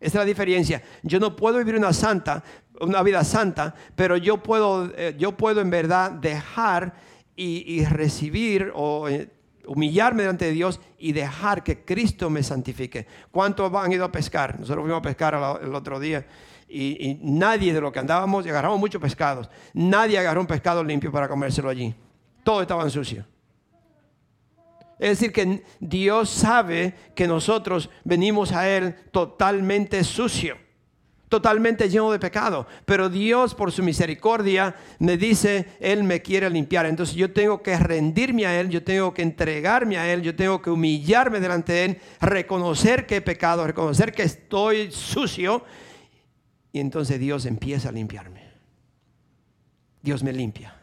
Esa 0.00 0.06
es 0.08 0.14
la 0.14 0.24
diferencia. 0.24 0.82
Yo 1.02 1.20
no 1.20 1.36
puedo 1.36 1.58
vivir 1.58 1.76
una 1.76 1.92
santa, 1.92 2.42
una 2.80 3.02
vida 3.02 3.22
santa, 3.24 3.74
pero 3.94 4.16
yo 4.16 4.42
puedo, 4.42 4.90
eh, 4.96 5.14
yo 5.18 5.36
puedo 5.36 5.60
en 5.60 5.70
verdad 5.70 6.12
dejar 6.12 6.94
y, 7.36 7.84
recibir 7.86 8.70
o 8.74 9.08
eh, 9.08 9.30
humillarme 9.66 10.24
delante 10.24 10.44
de 10.44 10.52
Dios 10.52 10.78
y 10.98 11.12
dejar 11.12 11.64
que 11.64 11.84
Cristo 11.84 12.28
me 12.28 12.42
santifique. 12.42 13.06
¿Cuántos 13.30 13.72
han 13.74 13.92
ido 13.92 14.04
a 14.04 14.12
pescar? 14.12 14.60
Nosotros 14.60 14.82
fuimos 14.82 14.98
a 14.98 15.02
pescar 15.02 15.58
el 15.62 15.74
otro 15.74 15.98
día 15.98 16.26
y, 16.70 17.18
nadie 17.22 17.72
de 17.72 17.80
lo 17.80 17.90
que 17.90 17.98
andábamos, 17.98 18.46
y 18.46 18.50
agarramos 18.50 18.78
muchos 18.78 19.00
pescados, 19.00 19.50
nadie 19.74 20.18
agarró 20.18 20.40
un 20.40 20.46
pescado 20.46 20.84
limpio 20.84 21.10
para 21.10 21.28
comérselo 21.28 21.68
allí. 21.68 21.94
Todo 22.44 22.62
estaba 22.62 22.88
sucio. 22.88 23.24
Es 25.00 25.18
decir, 25.18 25.32
que 25.32 25.62
Dios 25.80 26.28
sabe 26.28 26.94
que 27.14 27.26
nosotros 27.26 27.88
venimos 28.04 28.52
a 28.52 28.68
Él 28.68 28.94
totalmente 29.10 30.04
sucio, 30.04 30.58
totalmente 31.30 31.88
lleno 31.88 32.12
de 32.12 32.18
pecado. 32.18 32.66
Pero 32.84 33.08
Dios, 33.08 33.54
por 33.54 33.72
su 33.72 33.82
misericordia, 33.82 34.76
me 34.98 35.16
dice, 35.16 35.68
Él 35.80 36.04
me 36.04 36.20
quiere 36.20 36.50
limpiar. 36.50 36.84
Entonces 36.84 37.16
yo 37.16 37.32
tengo 37.32 37.62
que 37.62 37.78
rendirme 37.78 38.44
a 38.44 38.60
Él, 38.60 38.68
yo 38.68 38.84
tengo 38.84 39.14
que 39.14 39.22
entregarme 39.22 39.96
a 39.96 40.12
Él, 40.12 40.20
yo 40.20 40.36
tengo 40.36 40.60
que 40.60 40.68
humillarme 40.68 41.40
delante 41.40 41.72
de 41.72 41.84
Él, 41.86 42.00
reconocer 42.20 43.06
que 43.06 43.16
he 43.16 43.20
pecado, 43.22 43.66
reconocer 43.66 44.12
que 44.12 44.24
estoy 44.24 44.92
sucio. 44.92 45.64
Y 46.72 46.80
entonces 46.80 47.18
Dios 47.18 47.46
empieza 47.46 47.88
a 47.88 47.92
limpiarme. 47.92 48.50
Dios 50.02 50.22
me 50.22 50.34
limpia. 50.34 50.76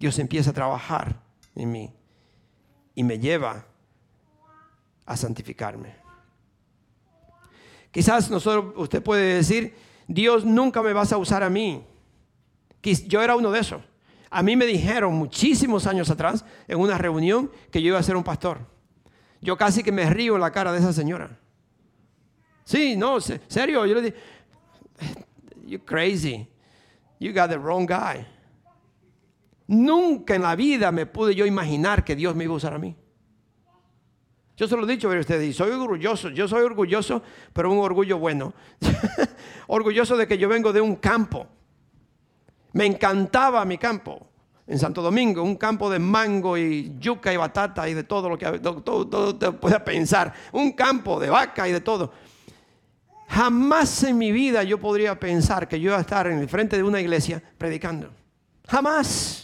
Dios 0.00 0.18
empieza 0.18 0.48
a 0.48 0.54
trabajar 0.54 1.20
en 1.54 1.70
mí 1.70 1.92
y 2.94 3.02
me 3.02 3.18
lleva 3.18 3.66
a 5.06 5.16
santificarme. 5.16 5.94
Quizás 7.90 8.30
nosotros, 8.30 8.74
usted 8.76 9.02
puede 9.02 9.36
decir, 9.36 9.74
Dios 10.08 10.44
nunca 10.44 10.82
me 10.82 10.92
vas 10.92 11.12
a 11.12 11.16
usar 11.16 11.42
a 11.42 11.50
mí. 11.50 11.84
Yo 13.06 13.22
era 13.22 13.36
uno 13.36 13.50
de 13.50 13.60
esos. 13.60 13.82
A 14.30 14.42
mí 14.42 14.56
me 14.56 14.66
dijeron 14.66 15.14
muchísimos 15.14 15.86
años 15.86 16.10
atrás, 16.10 16.44
en 16.66 16.80
una 16.80 16.98
reunión, 16.98 17.50
que 17.70 17.80
yo 17.80 17.88
iba 17.88 17.98
a 17.98 18.02
ser 18.02 18.16
un 18.16 18.24
pastor. 18.24 18.66
Yo 19.40 19.56
casi 19.56 19.82
que 19.82 19.92
me 19.92 20.08
río 20.10 20.34
en 20.34 20.40
la 20.40 20.50
cara 20.50 20.72
de 20.72 20.80
esa 20.80 20.92
señora. 20.92 21.38
Sí, 22.64 22.96
no, 22.96 23.20
serio. 23.20 23.86
Yo 23.86 23.94
le 23.94 24.02
dije, 24.02 24.16
you're 25.64 25.84
crazy. 25.84 26.48
You 27.20 27.32
got 27.32 27.48
the 27.50 27.58
wrong 27.58 27.86
guy. 27.86 28.26
Nunca 29.66 30.34
en 30.34 30.42
la 30.42 30.56
vida 30.56 30.92
me 30.92 31.06
pude 31.06 31.34
yo 31.34 31.46
imaginar 31.46 32.04
que 32.04 32.14
Dios 32.14 32.34
me 32.34 32.44
iba 32.44 32.52
a 32.52 32.56
usar 32.56 32.74
a 32.74 32.78
mí. 32.78 32.94
Yo 34.56 34.68
se 34.68 34.76
lo 34.76 34.84
he 34.84 34.86
dicho 34.86 35.10
a 35.10 35.18
ustedes 35.18 35.56
soy 35.56 35.72
orgulloso, 35.72 36.28
yo 36.30 36.46
soy 36.46 36.62
orgulloso, 36.62 37.22
pero 37.52 37.72
un 37.72 37.78
orgullo 37.78 38.18
bueno. 38.18 38.54
orgulloso 39.66 40.16
de 40.16 40.28
que 40.28 40.38
yo 40.38 40.48
vengo 40.48 40.72
de 40.72 40.80
un 40.80 40.96
campo. 40.96 41.46
Me 42.72 42.86
encantaba 42.86 43.64
mi 43.64 43.78
campo 43.78 44.28
en 44.66 44.78
Santo 44.78 45.02
Domingo, 45.02 45.42
un 45.42 45.56
campo 45.56 45.90
de 45.90 45.98
mango 45.98 46.56
y 46.56 46.94
yuca 46.98 47.32
y 47.32 47.36
batata 47.36 47.88
y 47.88 47.94
de 47.94 48.04
todo 48.04 48.28
lo 48.28 48.38
que 48.38 48.46
todo, 48.58 49.06
todo 49.06 49.36
te 49.36 49.50
pueda 49.52 49.84
pensar. 49.84 50.32
Un 50.52 50.72
campo 50.72 51.18
de 51.18 51.30
vaca 51.30 51.68
y 51.68 51.72
de 51.72 51.80
todo. 51.80 52.12
Jamás 53.28 54.04
en 54.04 54.18
mi 54.18 54.30
vida 54.30 54.62
yo 54.62 54.78
podría 54.78 55.18
pensar 55.18 55.66
que 55.66 55.80
yo 55.80 55.90
iba 55.90 55.98
a 55.98 56.02
estar 56.02 56.28
en 56.28 56.38
el 56.38 56.48
frente 56.48 56.76
de 56.76 56.82
una 56.84 57.00
iglesia 57.00 57.42
predicando. 57.58 58.10
Jamás. 58.68 59.43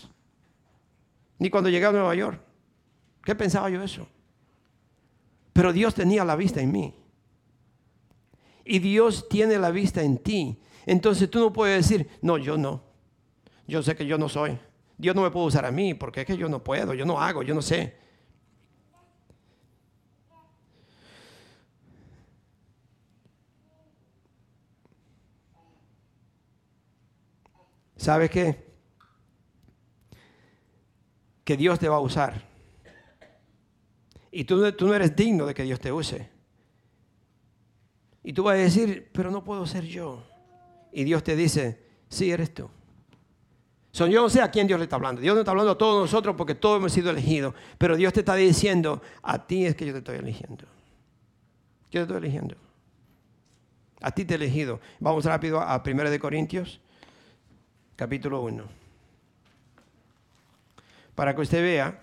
Ni 1.40 1.48
cuando 1.48 1.70
llegué 1.70 1.86
a 1.86 1.92
Nueva 1.92 2.14
York. 2.14 2.38
¿Qué 3.24 3.34
pensaba 3.34 3.70
yo 3.70 3.82
eso? 3.82 4.06
Pero 5.54 5.72
Dios 5.72 5.94
tenía 5.94 6.22
la 6.22 6.36
vista 6.36 6.60
en 6.60 6.70
mí. 6.70 6.94
Y 8.64 8.78
Dios 8.78 9.26
tiene 9.28 9.58
la 9.58 9.70
vista 9.70 10.02
en 10.02 10.18
ti. 10.18 10.60
Entonces 10.84 11.30
tú 11.30 11.40
no 11.40 11.52
puedes 11.52 11.88
decir, 11.88 12.08
no, 12.20 12.36
yo 12.36 12.58
no. 12.58 12.84
Yo 13.66 13.82
sé 13.82 13.96
que 13.96 14.06
yo 14.06 14.18
no 14.18 14.28
soy. 14.28 14.58
Dios 14.98 15.16
no 15.16 15.22
me 15.22 15.30
puede 15.30 15.46
usar 15.46 15.64
a 15.64 15.70
mí 15.70 15.94
porque 15.94 16.20
es 16.20 16.26
que 16.26 16.36
yo 16.36 16.46
no 16.48 16.62
puedo, 16.62 16.92
yo 16.92 17.06
no 17.06 17.18
hago, 17.18 17.42
yo 17.42 17.54
no 17.54 17.62
sé. 17.62 17.96
¿Sabes 27.96 28.30
qué? 28.30 28.69
Que 31.50 31.56
Dios 31.56 31.80
te 31.80 31.88
va 31.88 31.96
a 31.96 32.00
usar. 32.00 32.44
Y 34.30 34.44
tú, 34.44 34.70
tú 34.70 34.86
no 34.86 34.94
eres 34.94 35.16
digno 35.16 35.46
de 35.46 35.52
que 35.52 35.64
Dios 35.64 35.80
te 35.80 35.90
use. 35.90 36.30
Y 38.22 38.32
tú 38.32 38.44
vas 38.44 38.54
a 38.54 38.58
decir, 38.58 39.10
pero 39.12 39.32
no 39.32 39.42
puedo 39.42 39.66
ser 39.66 39.84
yo. 39.84 40.22
Y 40.92 41.02
Dios 41.02 41.24
te 41.24 41.34
dice, 41.34 41.84
sí, 42.08 42.30
eres 42.30 42.54
tú. 42.54 42.70
Son 43.90 44.08
yo 44.12 44.22
no 44.22 44.30
sé 44.30 44.40
a 44.40 44.52
quién 44.52 44.68
Dios 44.68 44.78
le 44.78 44.84
está 44.84 44.94
hablando. 44.94 45.20
Dios 45.20 45.34
no 45.34 45.40
está 45.40 45.50
hablando 45.50 45.72
a 45.72 45.76
todos 45.78 46.00
nosotros 46.02 46.36
porque 46.36 46.54
todos 46.54 46.78
hemos 46.78 46.92
sido 46.92 47.10
elegidos. 47.10 47.52
Pero 47.78 47.96
Dios 47.96 48.12
te 48.12 48.20
está 48.20 48.36
diciendo, 48.36 49.02
a 49.20 49.44
ti 49.44 49.66
es 49.66 49.74
que 49.74 49.86
yo 49.86 49.92
te 49.92 49.98
estoy 49.98 50.18
eligiendo. 50.18 50.66
Yo 51.90 51.98
te 51.98 52.02
estoy 52.02 52.18
eligiendo. 52.18 52.54
A 54.00 54.12
ti 54.12 54.24
te 54.24 54.34
he 54.34 54.36
elegido. 54.36 54.78
Vamos 55.00 55.24
rápido 55.24 55.60
a 55.60 55.82
1 55.84 56.10
de 56.10 56.20
Corintios, 56.20 56.80
capítulo 57.96 58.40
1 58.42 58.79
para 61.20 61.34
que 61.34 61.42
usted 61.42 61.60
vea 61.60 62.00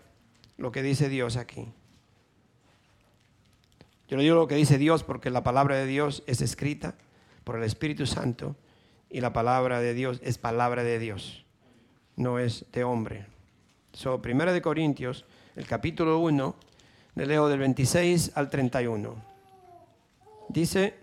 lo 0.57 0.71
que 0.71 0.83
dice 0.83 1.09
Dios 1.09 1.37
aquí. 1.37 1.73
Yo 4.07 4.15
le 4.15 4.21
digo 4.21 4.35
lo 4.35 4.47
que 4.47 4.53
dice 4.53 4.77
Dios 4.77 5.03
porque 5.03 5.31
la 5.31 5.41
palabra 5.41 5.75
de 5.75 5.87
Dios 5.87 6.21
es 6.27 6.39
escrita 6.41 6.93
por 7.43 7.55
el 7.55 7.63
Espíritu 7.63 8.05
Santo 8.05 8.55
y 9.09 9.21
la 9.21 9.33
palabra 9.33 9.79
de 9.79 9.95
Dios 9.95 10.19
es 10.21 10.37
palabra 10.37 10.83
de 10.83 10.99
Dios, 10.99 11.43
no 12.15 12.37
es 12.37 12.65
de 12.71 12.83
hombre. 12.83 13.25
So, 13.91 14.21
primera 14.21 14.53
de 14.53 14.61
Corintios, 14.61 15.25
el 15.55 15.65
capítulo 15.65 16.19
1, 16.19 16.55
le 17.15 17.25
leo 17.25 17.47
del 17.47 17.57
26 17.57 18.33
al 18.35 18.51
31. 18.51 19.15
Dice, 20.49 20.93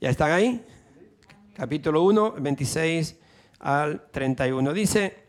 ¿ya 0.00 0.08
están 0.08 0.30
ahí? 0.30 0.64
Capítulo 1.52 2.04
1, 2.04 2.34
26 2.38 3.16
al 3.58 4.06
31. 4.12 4.72
Dice, 4.72 5.21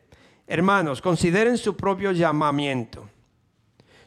Hermanos, 0.48 1.02
consideren 1.02 1.58
su 1.58 1.76
propio 1.76 2.12
llamamiento. 2.12 3.10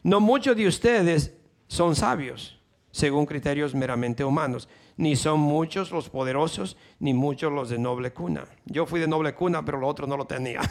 No 0.03 0.19
muchos 0.19 0.55
de 0.55 0.67
ustedes 0.67 1.33
son 1.67 1.95
sabios, 1.95 2.59
según 2.91 3.25
criterios 3.25 3.73
meramente 3.73 4.23
humanos. 4.23 4.69
Ni 4.97 5.15
son 5.15 5.39
muchos 5.39 5.91
los 5.91 6.09
poderosos, 6.09 6.77
ni 6.99 7.13
muchos 7.13 7.51
los 7.51 7.69
de 7.69 7.77
noble 7.77 8.13
cuna. 8.13 8.45
Yo 8.65 8.85
fui 8.85 8.99
de 8.99 9.07
noble 9.07 9.33
cuna, 9.33 9.63
pero 9.63 9.79
lo 9.79 9.87
otro 9.87 10.07
no 10.07 10.17
lo 10.17 10.25
tenía. 10.25 10.61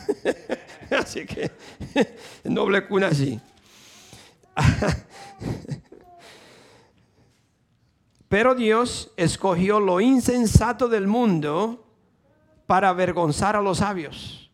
Así 0.91 1.27
que, 1.27 1.51
noble 2.45 2.87
cuna 2.87 3.13
sí. 3.13 3.41
pero 8.29 8.55
Dios 8.55 9.13
escogió 9.17 9.81
lo 9.81 10.01
insensato 10.01 10.89
del 10.89 11.07
mundo 11.07 11.85
para 12.67 12.89
avergonzar 12.89 13.55
a 13.55 13.61
los 13.61 13.79
sabios 13.79 14.46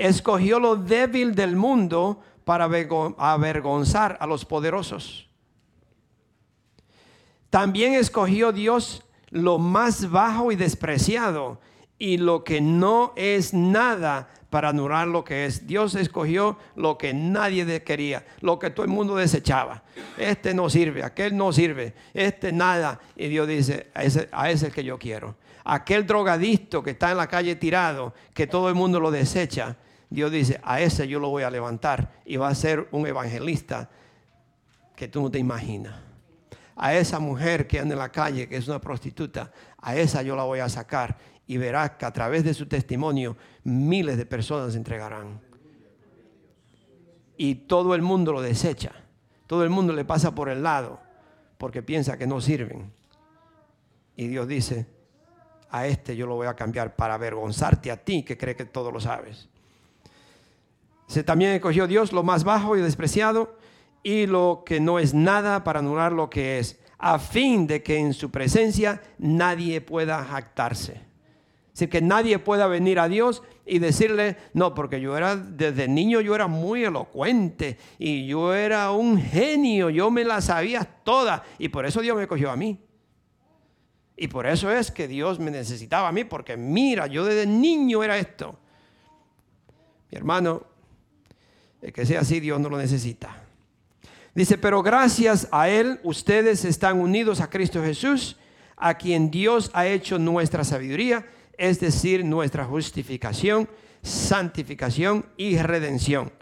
escogió 0.00 0.58
lo 0.58 0.76
débil 0.76 1.34
del 1.34 1.56
mundo 1.56 2.22
para 2.44 2.64
avergonzar 2.64 4.16
a 4.18 4.26
los 4.26 4.46
poderosos. 4.46 5.28
También 7.50 7.92
escogió 7.92 8.50
Dios 8.50 9.04
lo 9.28 9.58
más 9.58 10.10
bajo 10.10 10.52
y 10.52 10.56
despreciado 10.56 11.60
y 11.98 12.16
lo 12.16 12.44
que 12.44 12.62
no 12.62 13.12
es 13.14 13.52
nada 13.52 14.28
para 14.48 14.70
anular 14.70 15.06
lo 15.06 15.22
que 15.22 15.44
es. 15.44 15.66
Dios 15.66 15.94
escogió 15.94 16.56
lo 16.76 16.96
que 16.96 17.12
nadie 17.12 17.82
quería, 17.82 18.24
lo 18.40 18.58
que 18.58 18.70
todo 18.70 18.84
el 18.84 18.90
mundo 18.90 19.16
desechaba. 19.16 19.82
Este 20.16 20.54
no 20.54 20.70
sirve, 20.70 21.04
aquel 21.04 21.36
no 21.36 21.52
sirve, 21.52 21.92
este 22.14 22.52
nada. 22.52 23.00
Y 23.16 23.28
Dios 23.28 23.46
dice, 23.46 23.90
a 23.92 24.04
ese, 24.04 24.30
a 24.32 24.50
ese 24.50 24.54
es 24.54 24.62
el 24.70 24.72
que 24.72 24.84
yo 24.84 24.98
quiero. 24.98 25.36
Aquel 25.62 26.06
drogadicto 26.06 26.82
que 26.82 26.92
está 26.92 27.10
en 27.10 27.18
la 27.18 27.26
calle 27.26 27.54
tirado, 27.54 28.14
que 28.32 28.46
todo 28.46 28.70
el 28.70 28.74
mundo 28.74 28.98
lo 28.98 29.10
desecha, 29.10 29.76
Dios 30.10 30.32
dice, 30.32 30.60
a 30.64 30.80
ese 30.80 31.06
yo 31.06 31.20
lo 31.20 31.28
voy 31.28 31.44
a 31.44 31.50
levantar 31.50 32.20
y 32.24 32.36
va 32.36 32.48
a 32.48 32.54
ser 32.54 32.88
un 32.90 33.06
evangelista 33.06 33.88
que 34.96 35.06
tú 35.06 35.22
no 35.22 35.30
te 35.30 35.38
imaginas. 35.38 35.94
A 36.74 36.94
esa 36.94 37.20
mujer 37.20 37.68
que 37.68 37.78
anda 37.78 37.94
en 37.94 38.00
la 38.00 38.10
calle, 38.10 38.48
que 38.48 38.56
es 38.56 38.66
una 38.66 38.80
prostituta, 38.80 39.52
a 39.78 39.94
esa 39.94 40.22
yo 40.22 40.34
la 40.34 40.42
voy 40.42 40.58
a 40.58 40.68
sacar 40.68 41.16
y 41.46 41.58
verás 41.58 41.92
que 41.92 42.06
a 42.06 42.12
través 42.12 42.42
de 42.42 42.54
su 42.54 42.66
testimonio 42.66 43.36
miles 43.64 44.16
de 44.16 44.26
personas 44.26 44.72
se 44.72 44.78
entregarán. 44.78 45.40
Y 47.36 47.54
todo 47.54 47.94
el 47.94 48.02
mundo 48.02 48.32
lo 48.32 48.42
desecha. 48.42 48.92
Todo 49.46 49.62
el 49.64 49.70
mundo 49.70 49.92
le 49.92 50.04
pasa 50.04 50.34
por 50.34 50.48
el 50.48 50.62
lado 50.62 51.00
porque 51.58 51.82
piensa 51.82 52.16
que 52.16 52.26
no 52.26 52.40
sirven. 52.40 52.92
Y 54.16 54.28
Dios 54.28 54.48
dice, 54.48 54.86
a 55.70 55.86
este 55.86 56.16
yo 56.16 56.26
lo 56.26 56.34
voy 56.34 56.46
a 56.46 56.54
cambiar 56.54 56.96
para 56.96 57.14
avergonzarte 57.14 57.90
a 57.90 57.96
ti 57.96 58.24
que 58.24 58.36
cree 58.36 58.56
que 58.56 58.64
todo 58.64 58.90
lo 58.90 59.00
sabes. 59.00 59.49
Se 61.10 61.24
también 61.24 61.50
escogió 61.50 61.88
Dios 61.88 62.12
lo 62.12 62.22
más 62.22 62.44
bajo 62.44 62.76
y 62.76 62.80
despreciado 62.80 63.56
y 64.04 64.26
lo 64.26 64.62
que 64.64 64.78
no 64.78 65.00
es 65.00 65.12
nada 65.12 65.64
para 65.64 65.80
anular 65.80 66.12
lo 66.12 66.30
que 66.30 66.60
es, 66.60 66.78
a 66.98 67.18
fin 67.18 67.66
de 67.66 67.82
que 67.82 67.98
en 67.98 68.14
su 68.14 68.30
presencia 68.30 69.02
nadie 69.18 69.80
pueda 69.80 70.24
jactarse. 70.24 71.00
Así 71.74 71.88
que 71.88 72.00
nadie 72.00 72.38
pueda 72.38 72.68
venir 72.68 73.00
a 73.00 73.08
Dios 73.08 73.42
y 73.66 73.80
decirle, 73.80 74.36
no, 74.54 74.72
porque 74.72 75.00
yo 75.00 75.16
era, 75.16 75.34
desde 75.34 75.88
niño 75.88 76.20
yo 76.20 76.32
era 76.32 76.46
muy 76.46 76.84
elocuente 76.84 77.76
y 77.98 78.28
yo 78.28 78.54
era 78.54 78.92
un 78.92 79.20
genio, 79.20 79.90
yo 79.90 80.12
me 80.12 80.24
la 80.24 80.40
sabía 80.40 80.84
toda 80.84 81.42
y 81.58 81.70
por 81.70 81.86
eso 81.86 82.02
Dios 82.02 82.16
me 82.16 82.28
cogió 82.28 82.52
a 82.52 82.56
mí. 82.56 82.78
Y 84.16 84.28
por 84.28 84.46
eso 84.46 84.70
es 84.70 84.92
que 84.92 85.08
Dios 85.08 85.40
me 85.40 85.50
necesitaba 85.50 86.06
a 86.06 86.12
mí, 86.12 86.22
porque 86.22 86.56
mira, 86.56 87.08
yo 87.08 87.24
desde 87.24 87.48
niño 87.48 88.04
era 88.04 88.16
esto. 88.16 88.56
Mi 90.08 90.18
hermano, 90.18 90.69
el 91.82 91.92
que 91.92 92.06
sea 92.06 92.20
así, 92.20 92.40
Dios 92.40 92.60
no 92.60 92.68
lo 92.68 92.78
necesita. 92.78 93.44
Dice, 94.34 94.58
pero 94.58 94.82
gracias 94.82 95.48
a 95.50 95.68
Él 95.68 96.00
ustedes 96.02 96.64
están 96.64 97.00
unidos 97.00 97.40
a 97.40 97.50
Cristo 97.50 97.82
Jesús, 97.82 98.36
a 98.76 98.94
quien 98.94 99.30
Dios 99.30 99.70
ha 99.74 99.86
hecho 99.86 100.18
nuestra 100.18 100.64
sabiduría 100.64 101.26
es 101.60 101.78
decir, 101.78 102.24
nuestra 102.24 102.64
justificación, 102.64 103.68
santificación 104.02 105.26
y 105.36 105.58
redención. 105.58 106.32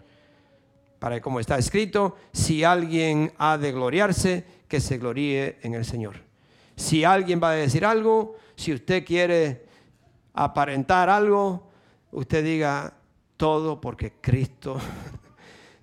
Para 0.97 1.19
como 1.19 1.41
está 1.41 1.57
escrito, 1.57 2.15
si 2.31 2.63
alguien 2.63 3.33
ha 3.37 3.57
de 3.57 3.73
gloriarse, 3.73 4.45
que 4.69 4.79
se 4.79 4.97
gloríe 4.97 5.57
en 5.61 5.73
el 5.73 5.83
Señor. 5.83 6.15
Si 6.77 7.03
alguien 7.03 7.41
va 7.43 7.51
a 7.51 7.55
decir 7.55 7.83
algo, 7.83 8.37
si 8.55 8.71
usted 8.71 9.03
quiere 9.03 9.65
aparentar 10.33 11.09
algo, 11.09 11.67
usted 12.11 12.41
diga 12.41 12.93
todo 13.35 13.81
porque 13.81 14.13
Cristo 14.21 14.79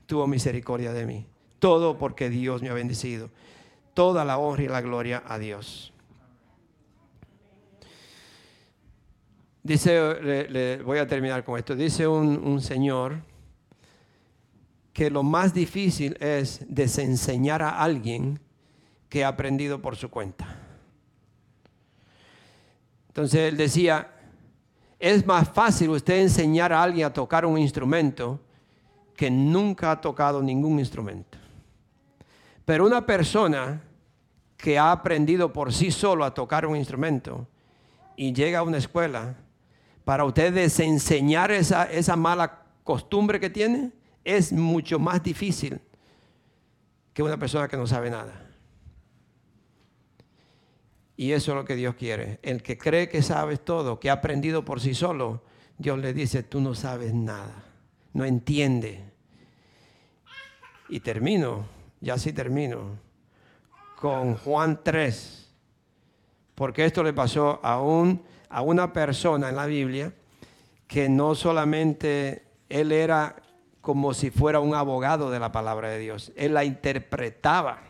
tuvo 0.07 0.27
misericordia 0.27 0.93
de 0.93 1.07
mí. 1.07 1.27
Todo 1.59 1.99
porque 1.99 2.31
Dios 2.31 2.63
me 2.63 2.69
ha 2.69 2.75
bendecido. 2.75 3.31
Toda 3.95 4.25
la 4.25 4.39
honra 4.39 4.63
y 4.63 4.69
la 4.69 4.81
gloria 4.81 5.23
a 5.27 5.39
Dios. 5.39 5.93
Dice, 9.67 10.21
le, 10.23 10.81
voy 10.83 10.99
a 10.99 11.09
terminar 11.09 11.43
con 11.43 11.59
esto, 11.59 11.75
dice 11.75 12.07
un, 12.07 12.61
señor 12.61 13.17
que 14.93 15.11
lo 15.11 15.25
más 15.25 15.53
difícil 15.53 16.17
es 16.21 16.65
desenseñar 16.69 17.63
a 17.63 17.83
alguien 17.83 18.39
que 19.09 19.25
ha 19.25 19.29
aprendido 19.29 19.83
por 19.83 19.97
su 19.97 20.09
cuenta. 20.09 20.47
Entonces 23.09 23.41
él 23.41 23.57
decía, 23.57 24.13
es 25.01 25.27
más 25.27 25.49
fácil 25.49 25.91
usted 25.91 26.21
enseñar 26.21 26.73
a 26.73 26.81
alguien 26.81 27.07
a 27.07 27.13
tocar 27.13 27.45
un 27.45 27.59
instrumento 27.59 28.41
que 29.17 29.31
nunca 29.31 29.91
ha 29.91 30.01
tocado 30.01 30.43
ningún 30.43 30.79
instrumento. 30.79 31.39
Pero 32.65 32.87
una 32.87 33.07
persona 33.07 33.83
que 34.57 34.79
ha 34.79 34.93
aprendido 34.93 35.53
por 35.53 35.73
sí 35.73 35.91
solo 35.91 36.25
a 36.25 36.35
tocar 36.35 36.67
un 36.67 36.77
instrumento 36.77 37.47
y 38.17 38.33
llega 38.33 38.61
a 38.61 38.63
una 38.63 38.79
escuela, 38.79 39.37
para 40.05 40.25
ustedes 40.25 40.79
enseñar 40.79 41.51
esa, 41.51 41.85
esa 41.85 42.15
mala 42.15 42.63
costumbre 42.85 43.41
que 43.41 43.51
tiene, 43.51 43.91
es 44.25 44.53
mucho 44.53 44.99
más 44.99 45.23
difícil 45.23 45.81
que 47.13 47.23
una 47.23 47.37
persona 47.37 47.67
que 47.67 47.77
no 47.77 47.87
sabe 47.87 48.11
nada. 48.11 48.47
Y 51.17 51.33
eso 51.33 51.53
es 51.53 51.57
lo 51.57 51.65
que 51.65 51.75
Dios 51.75 51.95
quiere. 51.95 52.39
El 52.43 52.63
que 52.63 52.77
cree 52.77 53.09
que 53.09 53.23
sabes 53.23 53.65
todo, 53.65 53.99
que 53.99 54.11
ha 54.11 54.15
aprendido 54.15 54.65
por 54.65 54.81
sí 54.81 54.95
solo, 54.95 55.43
Dios 55.79 55.99
le 55.99 56.13
dice, 56.13 56.43
tú 56.43 56.61
no 56.61 56.75
sabes 56.75 57.15
nada, 57.15 57.65
no 58.13 58.25
entiende. 58.25 59.06
Y 60.89 61.01
termino, 61.01 61.67
ya 62.01 62.19
sí 62.19 62.33
termino, 62.33 62.99
con 64.01 64.37
Juan 64.37 64.81
3, 64.83 65.53
porque 66.55 66.85
esto 66.85 67.03
le 67.03 67.13
pasó 67.13 67.61
a 67.63 67.81
un 67.81 68.23
a 68.49 68.63
una 68.63 68.93
persona 68.93 69.49
en 69.49 69.57
la 69.57 69.67
Biblia 69.67 70.13
que 70.87 71.09
no 71.09 71.35
solamente 71.35 72.45
él 72.69 72.93
era 72.93 73.37
como 73.81 74.15
si 74.15 74.31
fuera 74.31 74.61
un 74.61 74.75
abogado 74.75 75.31
de 75.31 75.39
la 75.39 75.53
palabra 75.53 75.91
de 75.91 75.99
Dios, 75.99 76.33
él 76.37 76.55
la 76.55 76.65
interpretaba, 76.65 77.81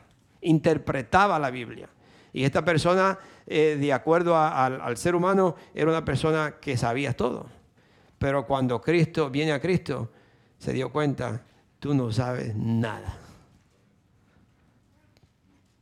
interpretaba 0.40 1.38
la 1.38 1.50
Biblia. 1.50 1.88
Y 2.32 2.44
esta 2.44 2.64
persona, 2.64 3.18
eh, 3.46 3.78
de 3.80 3.92
acuerdo 3.92 4.36
al 4.36 4.96
ser 4.98 5.14
humano, 5.14 5.56
era 5.74 5.88
una 5.88 6.04
persona 6.04 6.56
que 6.60 6.76
sabía 6.76 7.14
todo. 7.14 7.46
Pero 8.18 8.46
cuando 8.46 8.80
Cristo 8.80 9.30
viene 9.30 9.52
a 9.52 9.60
Cristo, 9.60 10.10
se 10.58 10.72
dio 10.72 10.92
cuenta, 10.92 11.42
tú 11.86 11.94
no 11.94 12.10
sabes 12.10 12.52
nada. 12.56 13.16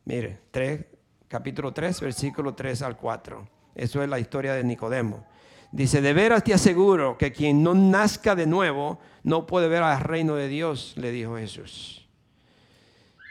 Mire, 0.05 0.38
3, 0.50 0.84
capítulo 1.28 1.72
3, 1.72 1.98
versículo 1.98 2.55
3 2.55 2.82
al 2.82 2.98
4. 2.98 3.48
Eso 3.74 4.02
es 4.02 4.09
la 4.11 4.18
historia 4.18 4.52
de 4.52 4.64
Nicodemo. 4.64 5.24
Dice, 5.72 6.02
de 6.02 6.12
veras 6.12 6.44
te 6.44 6.52
aseguro 6.52 7.16
que 7.16 7.32
quien 7.32 7.62
no 7.62 7.72
nazca 7.72 8.34
de 8.34 8.46
nuevo 8.46 8.98
no 9.22 9.46
puede 9.46 9.66
ver 9.66 9.82
al 9.82 9.98
reino 9.98 10.34
de 10.34 10.48
Dios, 10.48 10.92
le 10.98 11.11
dijo 11.11 11.38
Jesús. 11.38 12.07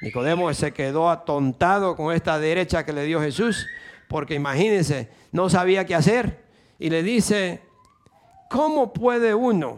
Nicodemo 0.01 0.51
se 0.55 0.74
quedó 0.74 1.11
atontado 1.11 1.95
con 1.95 2.11
esta 2.11 2.39
derecha 2.39 2.84
que 2.84 2.91
le 2.91 3.05
dio 3.05 3.21
Jesús, 3.21 3.67
porque 4.07 4.34
imagínense, 4.34 5.11
no 5.32 5.47
sabía 5.47 5.86
qué 5.86 5.93
hacer. 5.93 6.43
Y 6.80 6.89
le 6.89 7.03
dice, 7.03 7.61
¿cómo 8.49 8.93
puede 8.93 9.36
uno 9.36 9.78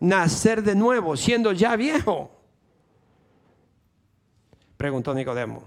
nacer 0.00 0.64
de 0.64 0.74
nuevo 0.74 1.16
siendo 1.16 1.52
ya 1.52 1.76
viejo? 1.76 2.31
Preguntó 4.82 5.14
Nicodemo. 5.14 5.62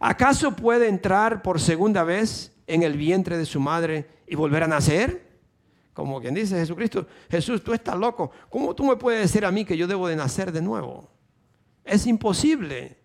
¿Acaso 0.00 0.56
puede 0.56 0.88
entrar 0.88 1.40
por 1.40 1.60
segunda 1.60 2.02
vez 2.02 2.52
en 2.66 2.82
el 2.82 2.96
vientre 2.96 3.38
de 3.38 3.46
su 3.46 3.60
madre 3.60 4.10
y 4.26 4.34
volver 4.34 4.64
a 4.64 4.66
nacer? 4.66 5.24
Como 5.94 6.20
quien 6.20 6.34
dice 6.34 6.56
Jesucristo, 6.56 7.06
Jesús, 7.30 7.62
tú 7.62 7.72
estás 7.72 7.96
loco. 7.96 8.32
¿Cómo 8.48 8.74
tú 8.74 8.82
me 8.82 8.96
puedes 8.96 9.20
decir 9.20 9.44
a 9.44 9.52
mí 9.52 9.64
que 9.64 9.76
yo 9.76 9.86
debo 9.86 10.08
de 10.08 10.16
nacer 10.16 10.50
de 10.50 10.62
nuevo? 10.62 11.08
Es 11.84 12.08
imposible. 12.08 12.98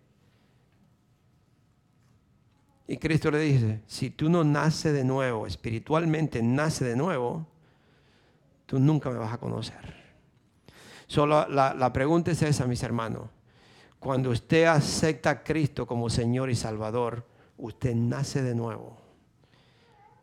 Y 2.88 2.96
Cristo 2.96 3.30
le 3.30 3.38
dice, 3.38 3.82
si 3.86 4.10
tú 4.10 4.28
no 4.28 4.42
naces 4.42 4.92
de 4.92 5.04
nuevo, 5.04 5.46
espiritualmente 5.46 6.42
nace 6.42 6.84
de 6.84 6.96
nuevo, 6.96 7.46
tú 8.66 8.80
nunca 8.80 9.10
me 9.10 9.18
vas 9.18 9.32
a 9.32 9.38
conocer. 9.38 9.94
Solo 11.06 11.46
la, 11.48 11.72
la 11.72 11.92
pregunta 11.92 12.32
es 12.32 12.42
esa, 12.42 12.66
mis 12.66 12.82
hermanos. 12.82 13.35
Cuando 14.06 14.30
usted 14.30 14.66
acepta 14.66 15.30
a 15.30 15.42
Cristo 15.42 15.84
como 15.84 16.08
Señor 16.08 16.48
y 16.48 16.54
Salvador, 16.54 17.26
usted 17.58 17.92
nace 17.96 18.40
de 18.40 18.54
nuevo. 18.54 18.96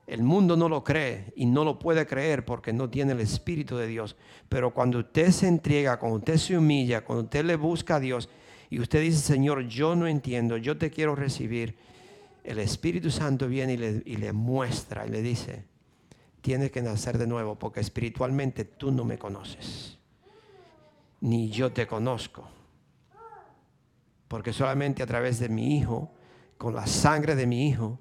El 0.07 0.23
mundo 0.23 0.55
no 0.55 0.69
lo 0.69 0.86
cree 0.86 1.34
y 1.36 1.45
no 1.45 1.65
lo 1.65 1.79
puede 1.79 2.07
creer 2.07 2.45
porque 2.45 2.71
no 2.71 2.89
tiene 2.89 3.11
el 3.11 3.19
Espíritu 3.19 3.75
de 3.75 3.88
Dios. 3.88 4.15
Pero 4.47 4.73
cuando 4.73 4.99
usted 4.99 5.31
se 5.31 5.49
entrega, 5.49 5.99
cuando 5.99 6.19
usted 6.19 6.38
se 6.38 6.57
humilla, 6.57 7.03
cuando 7.03 7.25
usted 7.25 7.43
le 7.43 7.57
busca 7.57 7.97
a 7.97 7.99
Dios 7.99 8.29
y 8.69 8.79
usted 8.79 9.01
dice, 9.01 9.17
Señor, 9.17 9.67
yo 9.67 9.97
no 9.97 10.07
entiendo, 10.07 10.55
yo 10.55 10.77
te 10.77 10.89
quiero 10.89 11.13
recibir, 11.13 11.75
el 12.45 12.59
Espíritu 12.59 13.11
Santo 13.11 13.49
viene 13.49 13.73
y 13.73 14.15
le, 14.15 14.31
muestra 14.31 15.05
y 15.05 15.09
le 15.09 15.21
dice, 15.21 15.65
tienes 16.39 16.71
que 16.71 16.81
nacer 16.81 17.17
de 17.17 17.27
nuevo 17.27 17.59
porque 17.59 17.81
espiritualmente 17.81 18.63
tú 18.63 18.93
no 18.93 19.03
me 19.03 19.17
conoces, 19.17 19.97
ni 21.19 21.49
yo 21.49 21.73
te 21.73 21.86
conozco. 21.86 22.47
Porque 24.34 24.51
solamente 24.51 25.03
a 25.03 25.05
través 25.05 25.38
de 25.38 25.47
mi 25.47 25.77
Hijo, 25.77 26.11
con 26.57 26.73
la 26.73 26.88
sangre 26.88 27.36
de 27.36 27.45
mi 27.45 27.67
Hijo, 27.69 27.99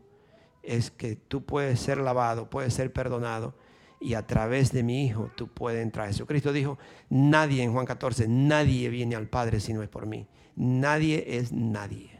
es 0.62 0.91
que 0.91 1.14
tú 1.14 1.45
puedes 1.45 1.78
ser 1.78 1.99
lavado, 1.99 2.49
puedes 2.49 2.72
ser 2.72 2.91
perdonado 2.91 3.55
y 4.01 4.14
a 4.14 4.26
través 4.26 4.72
de 4.72 4.83
mi 4.83 5.05
Hijo 5.05 5.30
tú 5.37 5.49
puedes 5.49 5.83
entrar. 5.83 6.07
Jesucristo 6.07 6.51
dijo, 6.55 6.78
nadie 7.11 7.62
en 7.62 7.74
Juan 7.74 7.85
14, 7.85 8.28
nadie 8.28 8.89
viene 8.89 9.14
al 9.14 9.28
Padre 9.28 9.61
si 9.61 9.74
no 9.74 9.83
es 9.83 9.91
por 9.91 10.07
mí. 10.07 10.26
Nadie 10.57 11.37
es 11.37 11.53
nadie. 11.53 12.18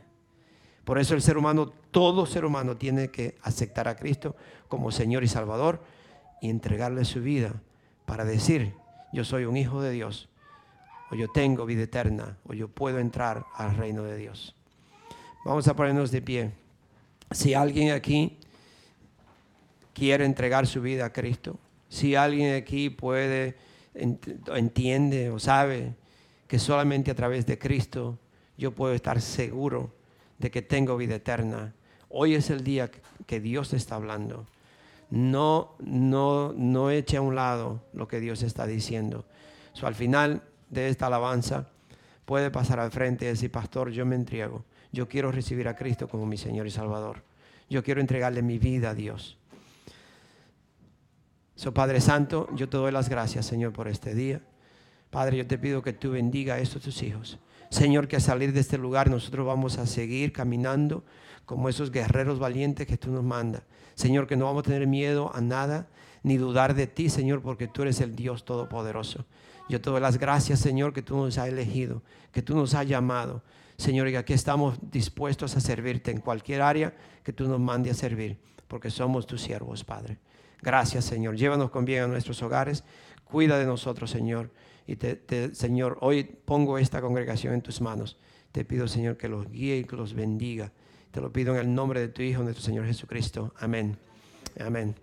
Por 0.85 0.99
eso 0.99 1.15
el 1.15 1.23
ser 1.23 1.39
humano, 1.39 1.71
todo 1.91 2.27
ser 2.27 2.45
humano 2.45 2.77
tiene 2.77 3.09
que 3.09 3.39
aceptar 3.41 3.89
a 3.89 3.97
Cristo 3.97 4.37
como 4.69 4.93
Señor 4.93 5.25
y 5.25 5.29
Salvador 5.29 5.83
y 6.43 6.51
entregarle 6.51 7.07
su 7.07 7.23
vida 7.23 7.63
para 8.05 8.27
decir, 8.27 8.75
yo 9.11 9.25
soy 9.25 9.47
un 9.47 9.57
hijo 9.57 9.81
de 9.81 9.91
Dios, 9.91 10.29
o 11.13 11.15
yo 11.15 11.29
tengo 11.29 11.67
vida 11.67 11.83
eterna, 11.83 12.39
o 12.45 12.55
yo 12.55 12.69
puedo 12.69 12.99
entrar 12.99 13.45
al 13.55 13.77
reino 13.77 14.03
de 14.03 14.17
Dios. 14.17 14.57
Vamos 15.45 15.69
a 15.69 15.77
ponernos 15.77 16.11
de 16.11 16.23
pie. 16.23 16.53
Si 17.31 17.53
alguien 17.53 17.93
aquí 17.93 18.39
quiere 19.93 20.25
entregar 20.25 20.67
su 20.67 20.81
vida 20.81 21.05
a 21.05 21.13
Cristo, 21.13 21.59
si 21.91 22.15
alguien 22.15 22.55
aquí 22.55 22.89
puede, 22.89 23.57
entiende 23.95 25.29
o 25.29 25.39
sabe 25.39 25.93
que 26.49 26.59
solamente 26.59 27.11
a 27.11 27.15
través 27.15 27.45
de 27.45 27.59
Cristo 27.59 28.19
yo 28.57 28.73
puedo 28.73 28.95
estar 28.95 29.21
seguro 29.21 29.93
de 30.39 30.51
que 30.51 30.63
tengo 30.63 30.97
vida 30.97 31.17
eterna, 31.17 31.75
hoy 32.09 32.37
es 32.37 32.49
el 32.49 32.65
día 32.65 32.91
que 33.27 33.39
Dios 33.39 33.75
está 33.75 33.97
hablando. 33.97 34.47
No, 35.11 35.75
no, 35.79 36.55
no 36.57 36.91
eche 36.91 37.19
a 37.19 37.21
un 37.21 37.35
lado 37.35 37.83
lo 37.93 38.09
que 38.09 38.19
Dios 38.19 38.43
está 38.43 38.67
diciendo. 38.67 39.27
al 39.83 39.95
final 39.95 40.43
de 40.73 40.89
esta 40.89 41.07
alabanza 41.07 41.69
puede 42.25 42.51
pasar 42.51 42.81
al 42.81 42.91
frente 42.91 43.27
y 43.27 43.29
decir, 43.29 43.53
pastor, 43.53 43.91
yo 43.91 44.05
me 44.05 44.17
entrego 44.17 44.65
yo 44.93 45.09
quiero 45.09 45.33
recibir 45.33 45.69
a 45.69 45.75
Cristo 45.75 46.07
como 46.07 46.27
mi 46.27 46.37
Señor 46.37 46.67
y 46.67 46.71
Salvador. 46.71 47.23
Yo 47.69 47.83
quiero 47.83 48.01
entregarle 48.01 48.43
mi 48.43 48.59
vida 48.59 48.91
a 48.91 48.95
Dios. 48.95 49.39
So, 51.57 51.73
Padre 51.73 52.01
Santo, 52.01 52.49
yo 52.55 52.69
te 52.69 52.77
doy 52.77 52.93
las 52.93 53.09
gracias, 53.09 53.47
Señor, 53.47 53.73
por 53.73 53.89
este 53.89 54.15
día. 54.15 54.43
Padre, 55.11 55.39
yo 55.39 55.47
te 55.47 55.59
pido 55.59 55.83
que 55.83 55.95
tú 55.95 56.11
bendiga 56.11 56.55
a 56.55 56.59
estos 56.59 56.83
tus 56.83 57.03
hijos. 57.03 57.39
Señor, 57.71 58.07
que 58.07 58.17
al 58.17 58.23
salir 58.23 58.53
de 58.53 58.61
este 58.61 58.77
lugar 58.77 59.11
nosotros 59.11 59.47
vamos 59.47 59.79
a 59.79 59.87
seguir 59.87 60.33
caminando 60.33 61.05
como 61.47 61.71
esos 61.71 61.91
guerreros 61.91 62.39
valientes 62.39 62.87
que 62.87 62.99
tú 62.99 63.11
nos 63.11 63.25
mandas. 63.25 63.63
Señor, 63.95 64.27
que 64.27 64.37
no 64.37 64.45
vamos 64.45 64.61
a 64.61 64.71
tener 64.71 64.87
miedo 64.87 65.35
a 65.35 65.41
nada, 65.41 65.89
ni 66.23 66.37
dudar 66.37 66.75
de 66.75 66.87
ti, 66.87 67.09
Señor, 67.09 67.41
porque 67.41 67.67
tú 67.67 67.83
eres 67.83 68.01
el 68.01 68.15
Dios 68.15 68.45
Todopoderoso. 68.45 69.25
Yo 69.73 69.81
te 69.81 69.89
doy 69.89 70.03
las 70.03 70.19
gracias, 70.19 70.61
Señor, 70.61 70.93
que 70.93 71.01
tú 71.01 71.17
nos 71.17 71.39
has 71.39 71.49
elegido, 71.49 72.03
que 72.31 72.43
tú 72.43 72.55
nos 72.55 72.75
has 72.75 72.87
llamado. 72.87 73.43
Señor, 73.79 74.07
y 74.07 74.17
aquí 74.17 74.35
estamos 74.35 74.79
dispuestos 74.91 75.57
a 75.57 75.61
servirte 75.61 76.11
en 76.11 76.21
cualquier 76.21 76.61
área 76.61 76.95
que 77.25 77.33
tú 77.33 77.49
nos 77.49 77.59
mandes 77.59 77.97
a 77.97 78.01
servir, 78.01 78.37
porque 78.69 78.91
somos 78.91 79.27
tus 79.27 79.41
siervos, 79.41 79.83
Padre. 79.83 80.19
Gracias, 80.61 81.07
Señor. 81.07 81.37
Llévanos 81.37 81.71
con 81.71 81.87
bien 81.87 82.03
a 82.03 82.07
nuestros 82.07 82.43
hogares. 82.43 82.85
Cuida 83.25 83.59
de 83.59 83.65
nosotros, 83.65 84.11
Señor. 84.11 84.51
Y 84.87 84.99
Señor, 85.55 85.97
hoy 86.03 86.25
pongo 86.25 86.77
esta 86.77 87.01
congregación 87.01 87.55
en 87.55 87.63
tus 87.63 87.81
manos. 87.81 88.19
Te 88.53 88.67
pido, 88.67 88.87
Señor, 88.87 89.17
que 89.17 89.29
los 89.31 89.51
guíe 89.51 89.79
y 89.79 89.85
que 89.85 89.97
los 89.97 90.13
bendiga. 90.13 90.71
Te 91.13 91.23
lo 91.23 91.33
pido 91.33 91.55
en 91.55 91.61
el 91.61 91.75
nombre 91.75 91.99
de 91.99 92.09
tu 92.09 92.21
Hijo, 92.21 92.43
nuestro 92.43 92.63
Señor 92.63 92.85
Jesucristo. 92.85 93.55
Amén. 93.59 93.97
Amén. 94.61 94.95